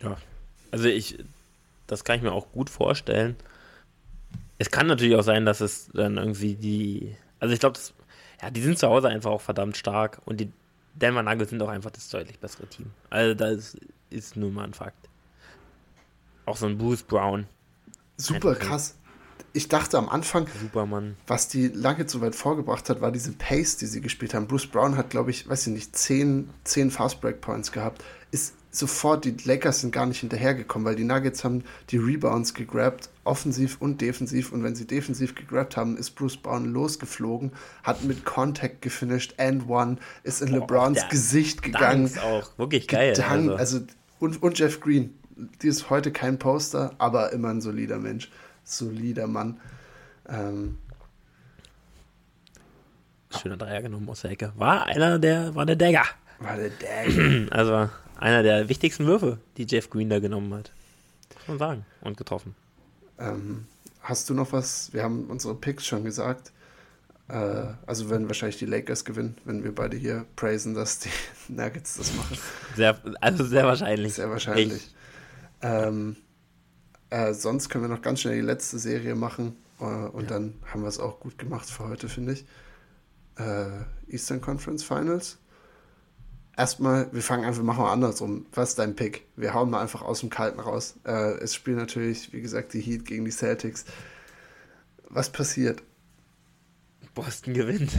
[0.00, 0.16] Ja,
[0.70, 1.24] also ich,
[1.86, 3.36] das kann ich mir auch gut vorstellen.
[4.58, 7.78] Es kann natürlich auch sein, dass es dann irgendwie die, also ich glaube,
[8.42, 10.50] ja, die sind zu Hause einfach auch verdammt stark und die
[10.94, 12.90] Denver Nuggets sind auch einfach das deutlich bessere Team.
[13.10, 13.76] Also das
[14.10, 15.08] ist nun mal ein Fakt.
[16.46, 17.46] Auch so ein Bruce Brown.
[18.16, 18.96] Super krass.
[19.52, 21.16] Ich dachte am Anfang, Supermann.
[21.26, 24.46] was die lange so weit vorgebracht hat, war diese Pace, die sie gespielt haben.
[24.48, 28.02] Bruce Brown hat, glaube ich, weiß ich nicht, 10, 10 Fast Break Points gehabt.
[28.32, 33.10] Ist sofort, die Lakers sind gar nicht hinterhergekommen, weil die Nuggets haben die Rebounds gegrabt,
[33.22, 34.52] offensiv und defensiv.
[34.52, 37.52] Und wenn sie defensiv gegrabt haben, ist Bruce Brown losgeflogen,
[37.82, 42.12] hat mit Contact gefinisht, and one, ist in Boah, LeBrons Gesicht gegangen.
[42.12, 43.14] Danks auch, wirklich geil.
[43.14, 43.76] Gedankt, also.
[43.78, 43.86] also
[44.18, 45.14] und, und Jeff Green,
[45.62, 48.30] die ist heute kein Poster, aber immer ein solider Mensch,
[48.64, 49.60] solider Mann.
[50.28, 50.78] Ähm,
[53.40, 54.52] Schöner Dreier genommen aus der Ecke.
[54.56, 56.04] War einer der, war der Dagger.
[56.38, 57.46] War der Dagger.
[57.50, 60.70] Also einer der wichtigsten Würfe, die Jeff Green da genommen hat.
[61.34, 61.86] Muss man sagen.
[62.00, 62.54] Und getroffen.
[63.18, 63.66] Ähm,
[64.00, 64.92] hast du noch was?
[64.92, 66.52] Wir haben unsere Picks schon gesagt.
[67.28, 71.10] Äh, also werden wahrscheinlich die Lakers gewinnen, wenn wir beide hier praisen, dass die
[71.48, 72.38] Nuggets das machen.
[72.76, 74.14] Sehr, also sehr wahrscheinlich.
[74.14, 74.94] Sehr wahrscheinlich.
[75.62, 76.16] Ähm,
[77.14, 80.28] äh, sonst können wir noch ganz schnell die letzte Serie machen äh, und ja.
[80.28, 82.44] dann haben wir es auch gut gemacht für heute, finde ich.
[83.36, 83.68] Äh,
[84.08, 85.38] Eastern Conference Finals
[86.56, 88.46] erstmal, wir fangen einfach, machen wir andersrum.
[88.52, 89.26] Was ist dein Pick?
[89.36, 90.98] Wir hauen mal einfach aus dem Kalten raus.
[91.04, 93.84] Äh, es spielen natürlich, wie gesagt, die Heat gegen die Celtics.
[95.08, 95.82] Was passiert?
[97.14, 97.92] Boston gewinnt.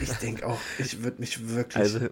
[0.00, 1.76] Ich denke auch, ich würde mich wirklich.
[1.76, 2.08] Also,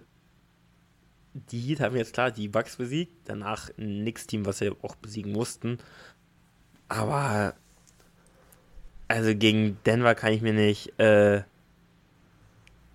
[1.35, 5.33] die Heat haben jetzt klar die Bucks besiegt, danach ein Nix-Team, was sie auch besiegen
[5.33, 5.79] mussten.
[6.89, 7.55] Aber
[9.09, 11.43] also gegen Denver kann ich mir nicht, äh,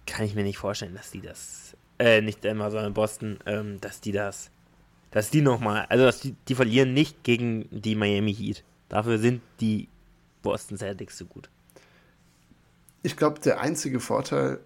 [0.05, 4.01] kann ich mir nicht vorstellen, dass die das äh, nicht Denver, sondern Boston, ähm, dass
[4.01, 4.49] die das,
[5.11, 8.63] dass die nochmal, also dass die, die verlieren nicht gegen die Miami Heat.
[8.89, 9.87] Dafür sind die
[10.41, 11.49] Boston Celtics so gut.
[13.03, 14.59] Ich glaube, der einzige Vorteil,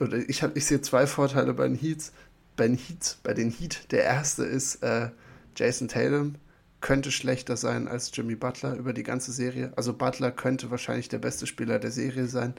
[0.00, 2.12] oder ich, hab, ich sehe zwei Vorteile bei den Heats.
[2.56, 3.90] Bei den Heats, bei den Heat.
[3.90, 5.10] Der erste ist, äh,
[5.56, 6.36] Jason Tatum
[6.84, 9.72] könnte schlechter sein als Jimmy Butler über die ganze Serie.
[9.74, 12.52] Also Butler könnte wahrscheinlich der beste Spieler der Serie sein.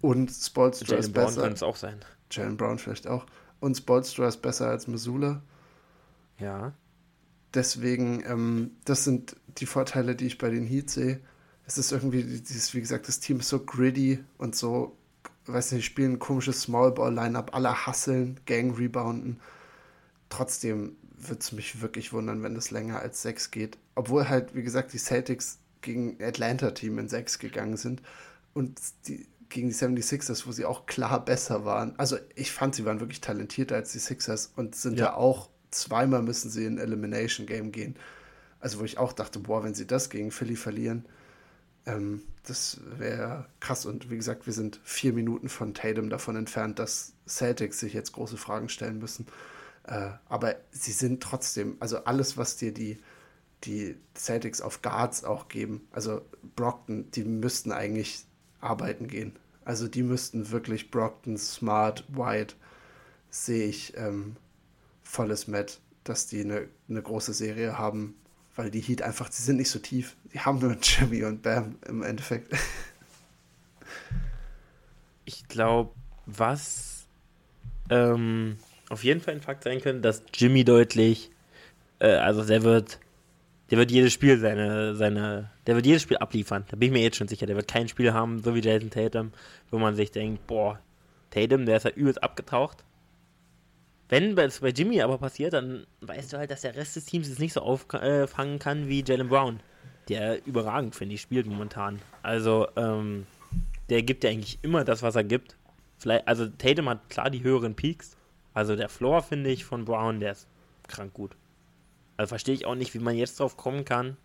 [0.00, 1.42] Und Spolstra ist besser.
[1.42, 2.00] könnte es auch sein.
[2.30, 3.26] Jalen Brown vielleicht auch.
[3.60, 5.42] Und Spolstra ist besser als Missoula.
[6.38, 6.72] Ja.
[7.52, 11.20] Deswegen, ähm, das sind die Vorteile, die ich bei den Heat sehe.
[11.66, 14.96] Es ist irgendwie, dieses, wie gesagt, das Team ist so gritty und so,
[15.44, 19.38] weiß nicht, spielen ein komisches Smallball-Line-Up, alle hasseln, Gang-Rebounden.
[20.30, 23.78] Trotzdem würde es mich wirklich wundern, wenn das länger als sechs geht.
[23.94, 28.02] Obwohl halt, wie gesagt, die Celtics gegen Atlanta-Team in sechs gegangen sind
[28.54, 31.94] und die gegen die 76ers, wo sie auch klar besser waren.
[31.98, 35.48] Also ich fand, sie waren wirklich talentierter als die Sixers und sind ja, ja auch
[35.70, 37.96] zweimal müssen sie in Elimination Game gehen.
[38.60, 41.06] Also wo ich auch dachte, boah, wenn sie das gegen Philly verlieren,
[41.86, 43.86] ähm, das wäre krass.
[43.86, 48.12] Und wie gesagt, wir sind vier Minuten von Tatum davon entfernt, dass Celtics sich jetzt
[48.12, 49.26] große Fragen stellen müssen.
[49.88, 52.98] Äh, aber sie sind trotzdem, also alles, was dir die,
[53.64, 56.20] die Celtics auf Guards auch geben, also
[56.56, 58.24] Brockton, die müssten eigentlich
[58.60, 59.34] arbeiten gehen.
[59.64, 62.54] Also die müssten wirklich Brockton, Smart, White,
[63.30, 64.36] sehe ich ähm,
[65.02, 68.14] volles Met, dass die eine, eine große Serie haben,
[68.56, 70.16] weil die Heat einfach, sie sind nicht so tief.
[70.34, 72.54] Die haben nur Jimmy und Bam im Endeffekt.
[75.24, 75.94] Ich glaube,
[76.26, 77.06] was
[77.88, 78.58] ähm,
[78.88, 81.30] auf jeden Fall ein Fakt sein könnte, dass Jimmy deutlich,
[81.98, 82.98] äh, also der wird,
[83.70, 86.64] der wird jedes Spiel seine, seine, der wird jedes Spiel abliefern.
[86.70, 87.46] Da bin ich mir jetzt schon sicher.
[87.46, 89.32] Der wird kein Spiel haben, so wie Jason Tatum,
[89.70, 90.78] wo man sich denkt, boah,
[91.30, 92.84] Tatum, der ist ja übelst abgetaucht.
[94.08, 97.28] Wenn es bei Jimmy aber passiert, dann weißt du halt, dass der Rest des Teams
[97.28, 99.60] es nicht so auffangen kann wie Jalen Brown,
[100.08, 102.00] der überragend, finde ich, spielt momentan.
[102.22, 103.26] Also, ähm,
[103.90, 105.56] der gibt ja eigentlich immer das, was er gibt.
[105.98, 108.16] Vielleicht, also Tatum hat klar die höheren Peaks.
[108.54, 110.48] Also der Floor, finde ich, von Brown, der ist
[110.86, 111.36] krank gut.
[112.16, 114.16] Also verstehe ich auch nicht, wie man jetzt drauf kommen kann.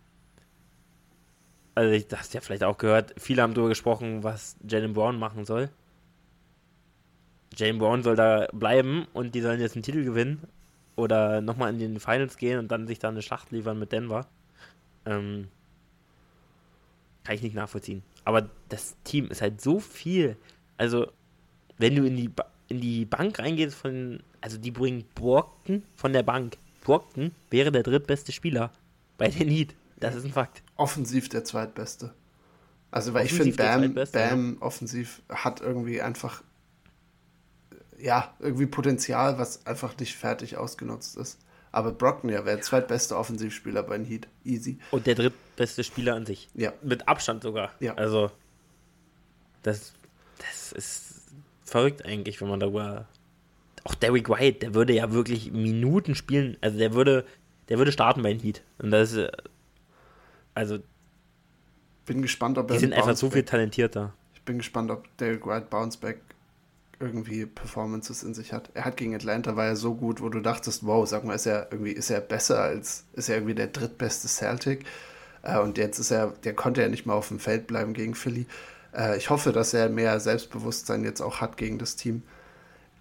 [1.74, 5.18] Also, ich, das hast ja vielleicht auch gehört, viele haben darüber gesprochen, was Jalen Brown
[5.18, 5.70] machen soll.
[7.56, 10.46] Jalen Brown soll da bleiben und die sollen jetzt einen Titel gewinnen
[10.96, 14.26] oder nochmal in den Finals gehen und dann sich da eine Schlacht liefern mit Denver.
[15.06, 15.48] Ähm,
[17.24, 18.02] kann ich nicht nachvollziehen.
[18.24, 20.36] Aber das Team ist halt so viel.
[20.76, 21.10] Also,
[21.78, 26.12] wenn du in die, ba in die Bank reingehst von, also die bringen Brockton von
[26.12, 26.56] der Bank.
[26.82, 28.72] Brockton wäre der drittbeste Spieler
[29.18, 29.74] bei den Heat.
[29.98, 30.62] Das ist ein Fakt.
[30.76, 32.12] Offensiv der zweitbeste.
[32.90, 34.62] Also, weil offensiv ich finde, Bam, Bam ja.
[34.62, 36.42] offensiv hat irgendwie einfach
[37.98, 41.38] ja, irgendwie Potenzial, was einfach nicht fertig ausgenutzt ist.
[41.72, 44.28] Aber Brockton ja wäre der zweitbeste Offensivspieler bei den Heat.
[44.44, 44.78] Easy.
[44.90, 46.48] Und der drittbeste Spieler an sich.
[46.54, 46.72] Ja.
[46.82, 47.72] Mit Abstand sogar.
[47.80, 47.94] Ja.
[47.94, 48.30] Also,
[49.62, 49.92] das,
[50.38, 51.03] das ist
[51.74, 53.06] verrückt eigentlich, wenn man darüber.
[53.82, 56.56] Auch Derrick White, der würde ja wirklich Minuten spielen.
[56.60, 57.24] Also, der würde,
[57.68, 58.62] der würde starten bei den Heat.
[58.78, 59.30] Und das ist.
[60.54, 60.78] Also.
[62.06, 62.74] Bin gespannt, ob er.
[62.74, 64.14] Die sind einfach so viel talentierter.
[64.34, 66.20] Ich bin gespannt, ob Derrick White Bounceback
[67.00, 68.70] irgendwie Performances in sich hat.
[68.74, 71.46] Er hat gegen Atlanta war er so gut, wo du dachtest, wow, sag mal, ist
[71.46, 74.84] er irgendwie, ist er besser als, ist er irgendwie der drittbeste Celtic?
[75.42, 78.14] Äh, und jetzt ist er, der konnte ja nicht mal auf dem Feld bleiben gegen
[78.14, 78.46] Philly.
[78.94, 82.22] Äh, ich hoffe, dass er mehr Selbstbewusstsein jetzt auch hat gegen das Team.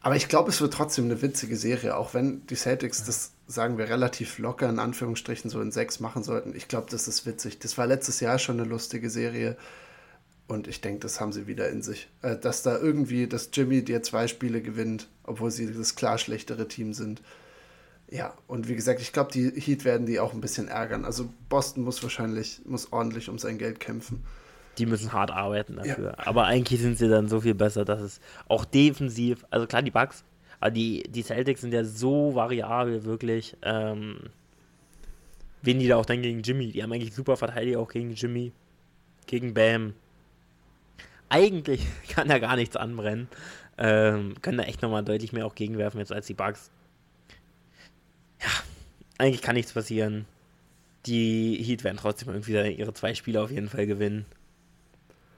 [0.02, 3.78] Aber ich glaube, es wird trotzdem eine witzige Serie, auch wenn die Celtics das, sagen
[3.78, 6.54] wir, relativ locker in Anführungsstrichen so in sechs machen sollten.
[6.56, 7.60] Ich glaube, das ist witzig.
[7.60, 9.56] Das war letztes Jahr schon eine lustige Serie.
[10.48, 12.10] Und ich denke, das haben sie wieder in sich.
[12.22, 16.68] Äh, dass da irgendwie, dass Jimmy dir zwei Spiele gewinnt, obwohl sie das klar schlechtere
[16.68, 17.22] Team sind.
[18.10, 21.06] Ja, und wie gesagt, ich glaube, die Heat werden die auch ein bisschen ärgern.
[21.06, 24.24] Also Boston muss wahrscheinlich, muss ordentlich um sein Geld kämpfen.
[24.78, 26.16] Die müssen hart arbeiten dafür.
[26.18, 26.28] Ja.
[26.28, 29.92] Aber eigentlich sind sie dann so viel besser, dass es auch defensiv, also klar, die
[29.92, 30.24] Bugs,
[30.60, 33.56] aber die, die Celtics sind ja so variabel, wirklich.
[33.62, 34.18] Ähm,
[35.62, 36.72] wen die da auch dann gegen Jimmy?
[36.72, 38.52] Die haben eigentlich super Verteidiger auch gegen Jimmy,
[39.28, 39.94] gegen Bam
[41.34, 43.28] eigentlich kann er gar nichts anbrennen.
[43.78, 46.70] Ähm, können da echt nochmal deutlich mehr auch gegenwerfen jetzt als die Bugs.
[48.40, 48.50] Ja,
[49.18, 50.26] eigentlich kann nichts passieren.
[51.08, 54.26] Die Heat werden trotzdem irgendwie ihre zwei Spiele auf jeden Fall gewinnen.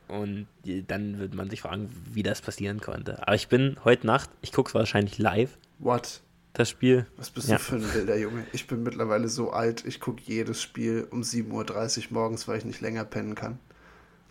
[0.07, 0.47] Und
[0.87, 3.21] dann wird man sich fragen, wie das passieren konnte.
[3.21, 5.57] Aber ich bin heute Nacht, ich gucke es wahrscheinlich live.
[5.79, 6.21] What?
[6.53, 7.05] Das Spiel.
[7.17, 7.57] Was bist ja.
[7.57, 8.45] du für ein wilder Junge?
[8.53, 12.65] Ich bin mittlerweile so alt, ich gucke jedes Spiel um 7.30 Uhr morgens, weil ich
[12.65, 13.59] nicht länger pennen kann.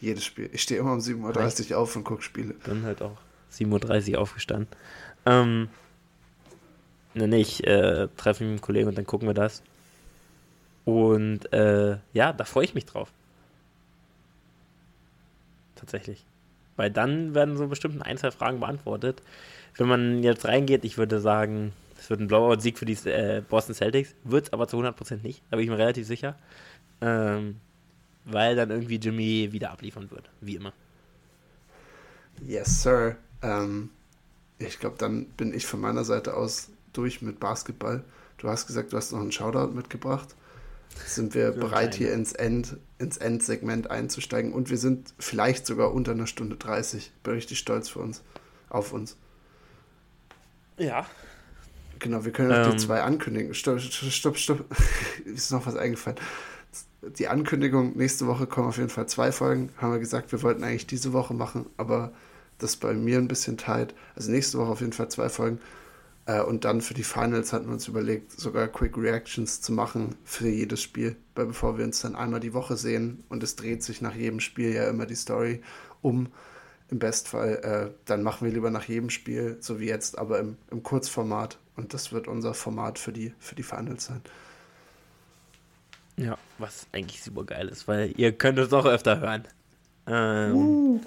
[0.01, 0.49] Jedes Spiel.
[0.53, 2.55] Ich stehe immer um 7.30 Uhr auf und gucke Spiele.
[2.55, 3.19] Bin halt auch
[3.53, 4.69] 7.30 Uhr aufgestanden.
[5.27, 5.69] Ähm,
[7.15, 9.63] ne, nee, ich äh, treffe mich mit einem Kollegen und dann gucken wir das.
[10.85, 13.13] Und äh, ja, da freue ich mich drauf.
[15.85, 16.25] Tatsächlich.
[16.77, 19.23] Weil dann werden so bestimmt ein, zwei Fragen beantwortet.
[19.77, 23.75] Wenn man jetzt reingeht, ich würde sagen, es wird ein Blowout-Sieg für die äh, Boston
[23.75, 24.15] Celtics.
[24.25, 26.37] Wird es aber zu 100% nicht, da bin ich mir relativ sicher.
[27.01, 27.57] Ähm,
[28.25, 30.73] weil dann irgendwie Jimmy wieder abliefern wird, wie immer.
[32.47, 33.17] Yes, Sir.
[33.43, 33.91] Ähm,
[34.59, 38.03] ich glaube, dann bin ich von meiner Seite aus durch mit Basketball.
[38.39, 40.35] Du hast gesagt, du hast noch einen Shoutout mitgebracht.
[41.07, 46.13] Sind wir bereit, hier ins, End, ins Endsegment einzusteigen und wir sind vielleicht sogar unter
[46.13, 47.13] einer Stunde 30.
[47.23, 48.23] Bin richtig stolz für uns,
[48.69, 49.17] auf uns.
[50.79, 51.07] Ja.
[51.99, 53.55] Genau, wir können auch ähm, die zwei ankündigen.
[53.55, 54.65] Stopp, stopp, stopp.
[55.25, 56.17] Ist noch was eingefallen
[57.19, 59.71] die Ankündigung, nächste Woche kommen auf jeden Fall zwei Folgen.
[59.79, 62.13] Haben wir gesagt, wir wollten eigentlich diese Woche machen, aber
[62.59, 63.95] das ist bei mir ein bisschen tight.
[64.17, 65.61] Also nächste Woche auf jeden Fall zwei Folgen.
[66.27, 70.17] Äh, und dann für die Finals hatten wir uns überlegt, sogar Quick Reactions zu machen
[70.25, 73.83] für jedes Spiel, weil bevor wir uns dann einmal die Woche sehen und es dreht
[73.83, 75.63] sich nach jedem Spiel ja immer die Story
[76.03, 76.29] um,
[76.91, 80.57] im Bestfall, äh, dann machen wir lieber nach jedem Spiel, so wie jetzt, aber im,
[80.71, 81.59] im Kurzformat.
[81.77, 84.21] Und das wird unser Format für die, für die Finals sein.
[86.17, 89.49] Ja, was eigentlich super geil ist, weil ihr könnt es auch öfter hören.
[90.07, 91.01] Ähm, uh.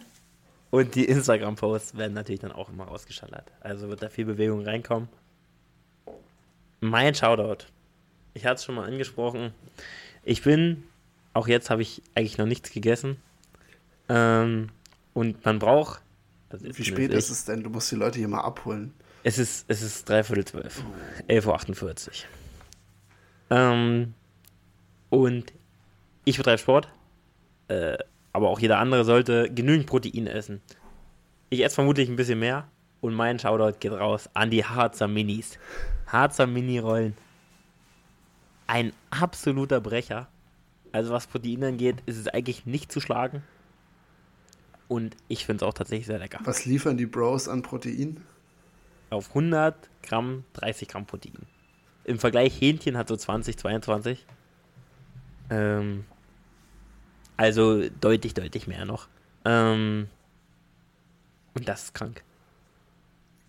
[0.69, 3.51] Und die Instagram-Posts werden natürlich dann auch immer rausgeschallert.
[3.61, 5.07] Also wird da viel Bewegung reinkommen.
[6.79, 7.65] Mein Shoutout.
[8.33, 9.53] Ich hatte es schon mal angesprochen.
[10.23, 10.83] Ich bin,
[11.33, 13.17] auch jetzt habe ich eigentlich noch nichts gegessen.
[14.09, 14.69] Ähm,
[15.13, 16.01] und man braucht.
[16.51, 17.63] Wie spät ist es denn?
[17.63, 18.93] Du musst die Leute hier mal abholen.
[19.23, 20.83] Es ist, es ist dreiviertel zwölf.
[21.27, 21.31] Oh.
[21.31, 22.11] 11.48 Uhr.
[23.49, 24.13] Ähm,
[25.09, 25.51] und
[26.25, 26.87] ich betreibe Sport.
[27.69, 27.97] Äh,
[28.37, 30.61] aber auch jeder andere sollte genügend Protein essen.
[31.49, 32.67] Ich esse vermutlich ein bisschen mehr
[33.01, 35.57] und mein Shoutout geht raus an die Harzer Minis.
[36.05, 37.17] Harzer Mini-Rollen.
[38.67, 40.27] Ein absoluter Brecher.
[40.91, 43.41] Also was Protein angeht, ist es eigentlich nicht zu schlagen.
[44.87, 46.39] Und ich finde es auch tatsächlich sehr lecker.
[46.43, 48.21] Was liefern die Bros an Protein?
[49.09, 49.73] Auf 100
[50.03, 51.33] Gramm 30 Gramm Protein.
[52.03, 54.27] Im Vergleich Hähnchen hat so 20, 22.
[55.49, 56.05] Ähm,
[57.37, 59.07] also deutlich, deutlich mehr noch.
[59.45, 60.07] Ähm,
[61.53, 62.23] und das ist krank.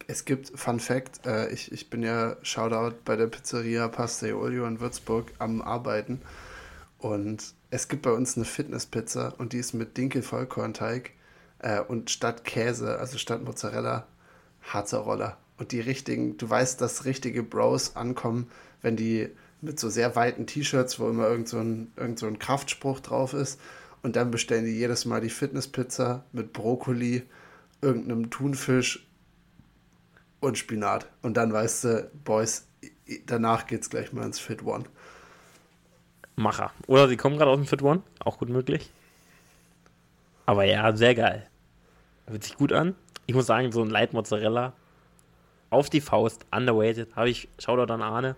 [0.06, 4.32] Es gibt, Fun Fact, äh, ich, ich bin ja Shoutout bei der Pizzeria Pasta e
[4.32, 6.22] Olio in Würzburg am Arbeiten.
[6.98, 11.12] Und es gibt bei uns eine Fitnesspizza und die ist mit Dinkel-Vollkornteig
[11.58, 14.06] äh, und statt Käse, also statt Mozzarella,
[14.62, 15.36] Harzer Roller.
[15.58, 18.50] Und die richtigen, du weißt, dass richtige Bros ankommen,
[18.80, 19.28] wenn die
[19.60, 23.34] mit so sehr weiten T-Shirts, wo immer irgend so, ein, irgend so ein Kraftspruch drauf
[23.34, 23.60] ist.
[24.02, 27.24] Und dann bestellen die jedes Mal die Fitnesspizza mit Brokkoli,
[27.80, 29.06] irgendeinem Thunfisch
[30.40, 31.08] und Spinat.
[31.22, 32.66] Und dann weißt du, Boys,
[33.26, 34.84] danach geht's gleich mal ins Fit One.
[36.36, 36.72] Macher.
[36.86, 38.90] Oder sie kommen gerade aus dem Fit One, auch gut möglich.
[40.46, 41.48] Aber ja, sehr geil.
[42.26, 42.94] Hört sich gut an.
[43.26, 44.72] Ich muss sagen, so ein Light Mozzarella
[45.70, 48.36] auf die Faust, underweighted, habe ich, schau doch dann Arne.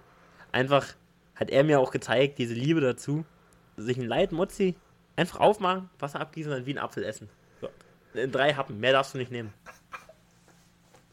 [0.52, 0.86] Einfach
[1.36, 3.24] hat er mir auch gezeigt, diese Liebe dazu,
[3.76, 4.74] sich ein Light Mozzi
[5.16, 7.28] einfach aufmachen, Wasser abgießen und dann wie ein Apfel essen.
[7.60, 7.68] So.
[8.14, 9.52] In drei Happen, mehr darfst du nicht nehmen.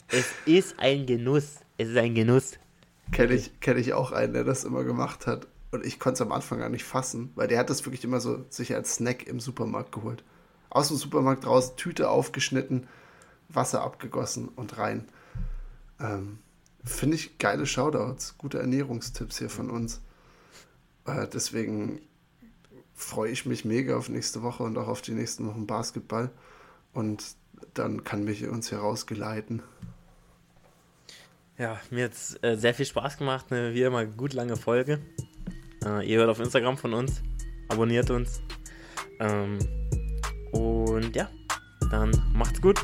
[0.10, 1.58] Es ist ein Genuss.
[1.78, 2.58] Es ist ein Genuss.
[3.12, 5.48] Kenne ich, kenn ich auch einen, der das immer gemacht hat.
[5.72, 8.22] Und ich konnte es am Anfang gar nicht fassen, weil der hat das wirklich immer
[8.22, 10.24] so sich als Snack im Supermarkt geholt.
[10.70, 12.88] Aus dem Supermarkt raus, Tüte aufgeschnitten,
[13.50, 15.08] Wasser abgegossen und rein.
[16.00, 16.40] Ähm,
[16.84, 20.02] Finde ich geile Shoutouts, gute Ernährungstipps hier von uns.
[21.06, 22.00] Äh, deswegen
[22.98, 26.32] freue ich mich mega auf nächste Woche und auch auf die nächsten Wochen Basketball.
[26.94, 27.24] Und
[27.74, 29.62] dann kann mich uns hier rausgeleiten.
[31.58, 33.46] Ja, mir hat es äh, sehr viel Spaß gemacht.
[33.50, 35.00] Eine wie immer gut lange Folge.
[35.86, 37.22] Äh, ihr hört auf Instagram von uns.
[37.70, 38.42] Abonniert uns.
[39.20, 39.60] Ähm,
[40.52, 41.30] und ja,
[41.92, 42.84] dann macht's gut.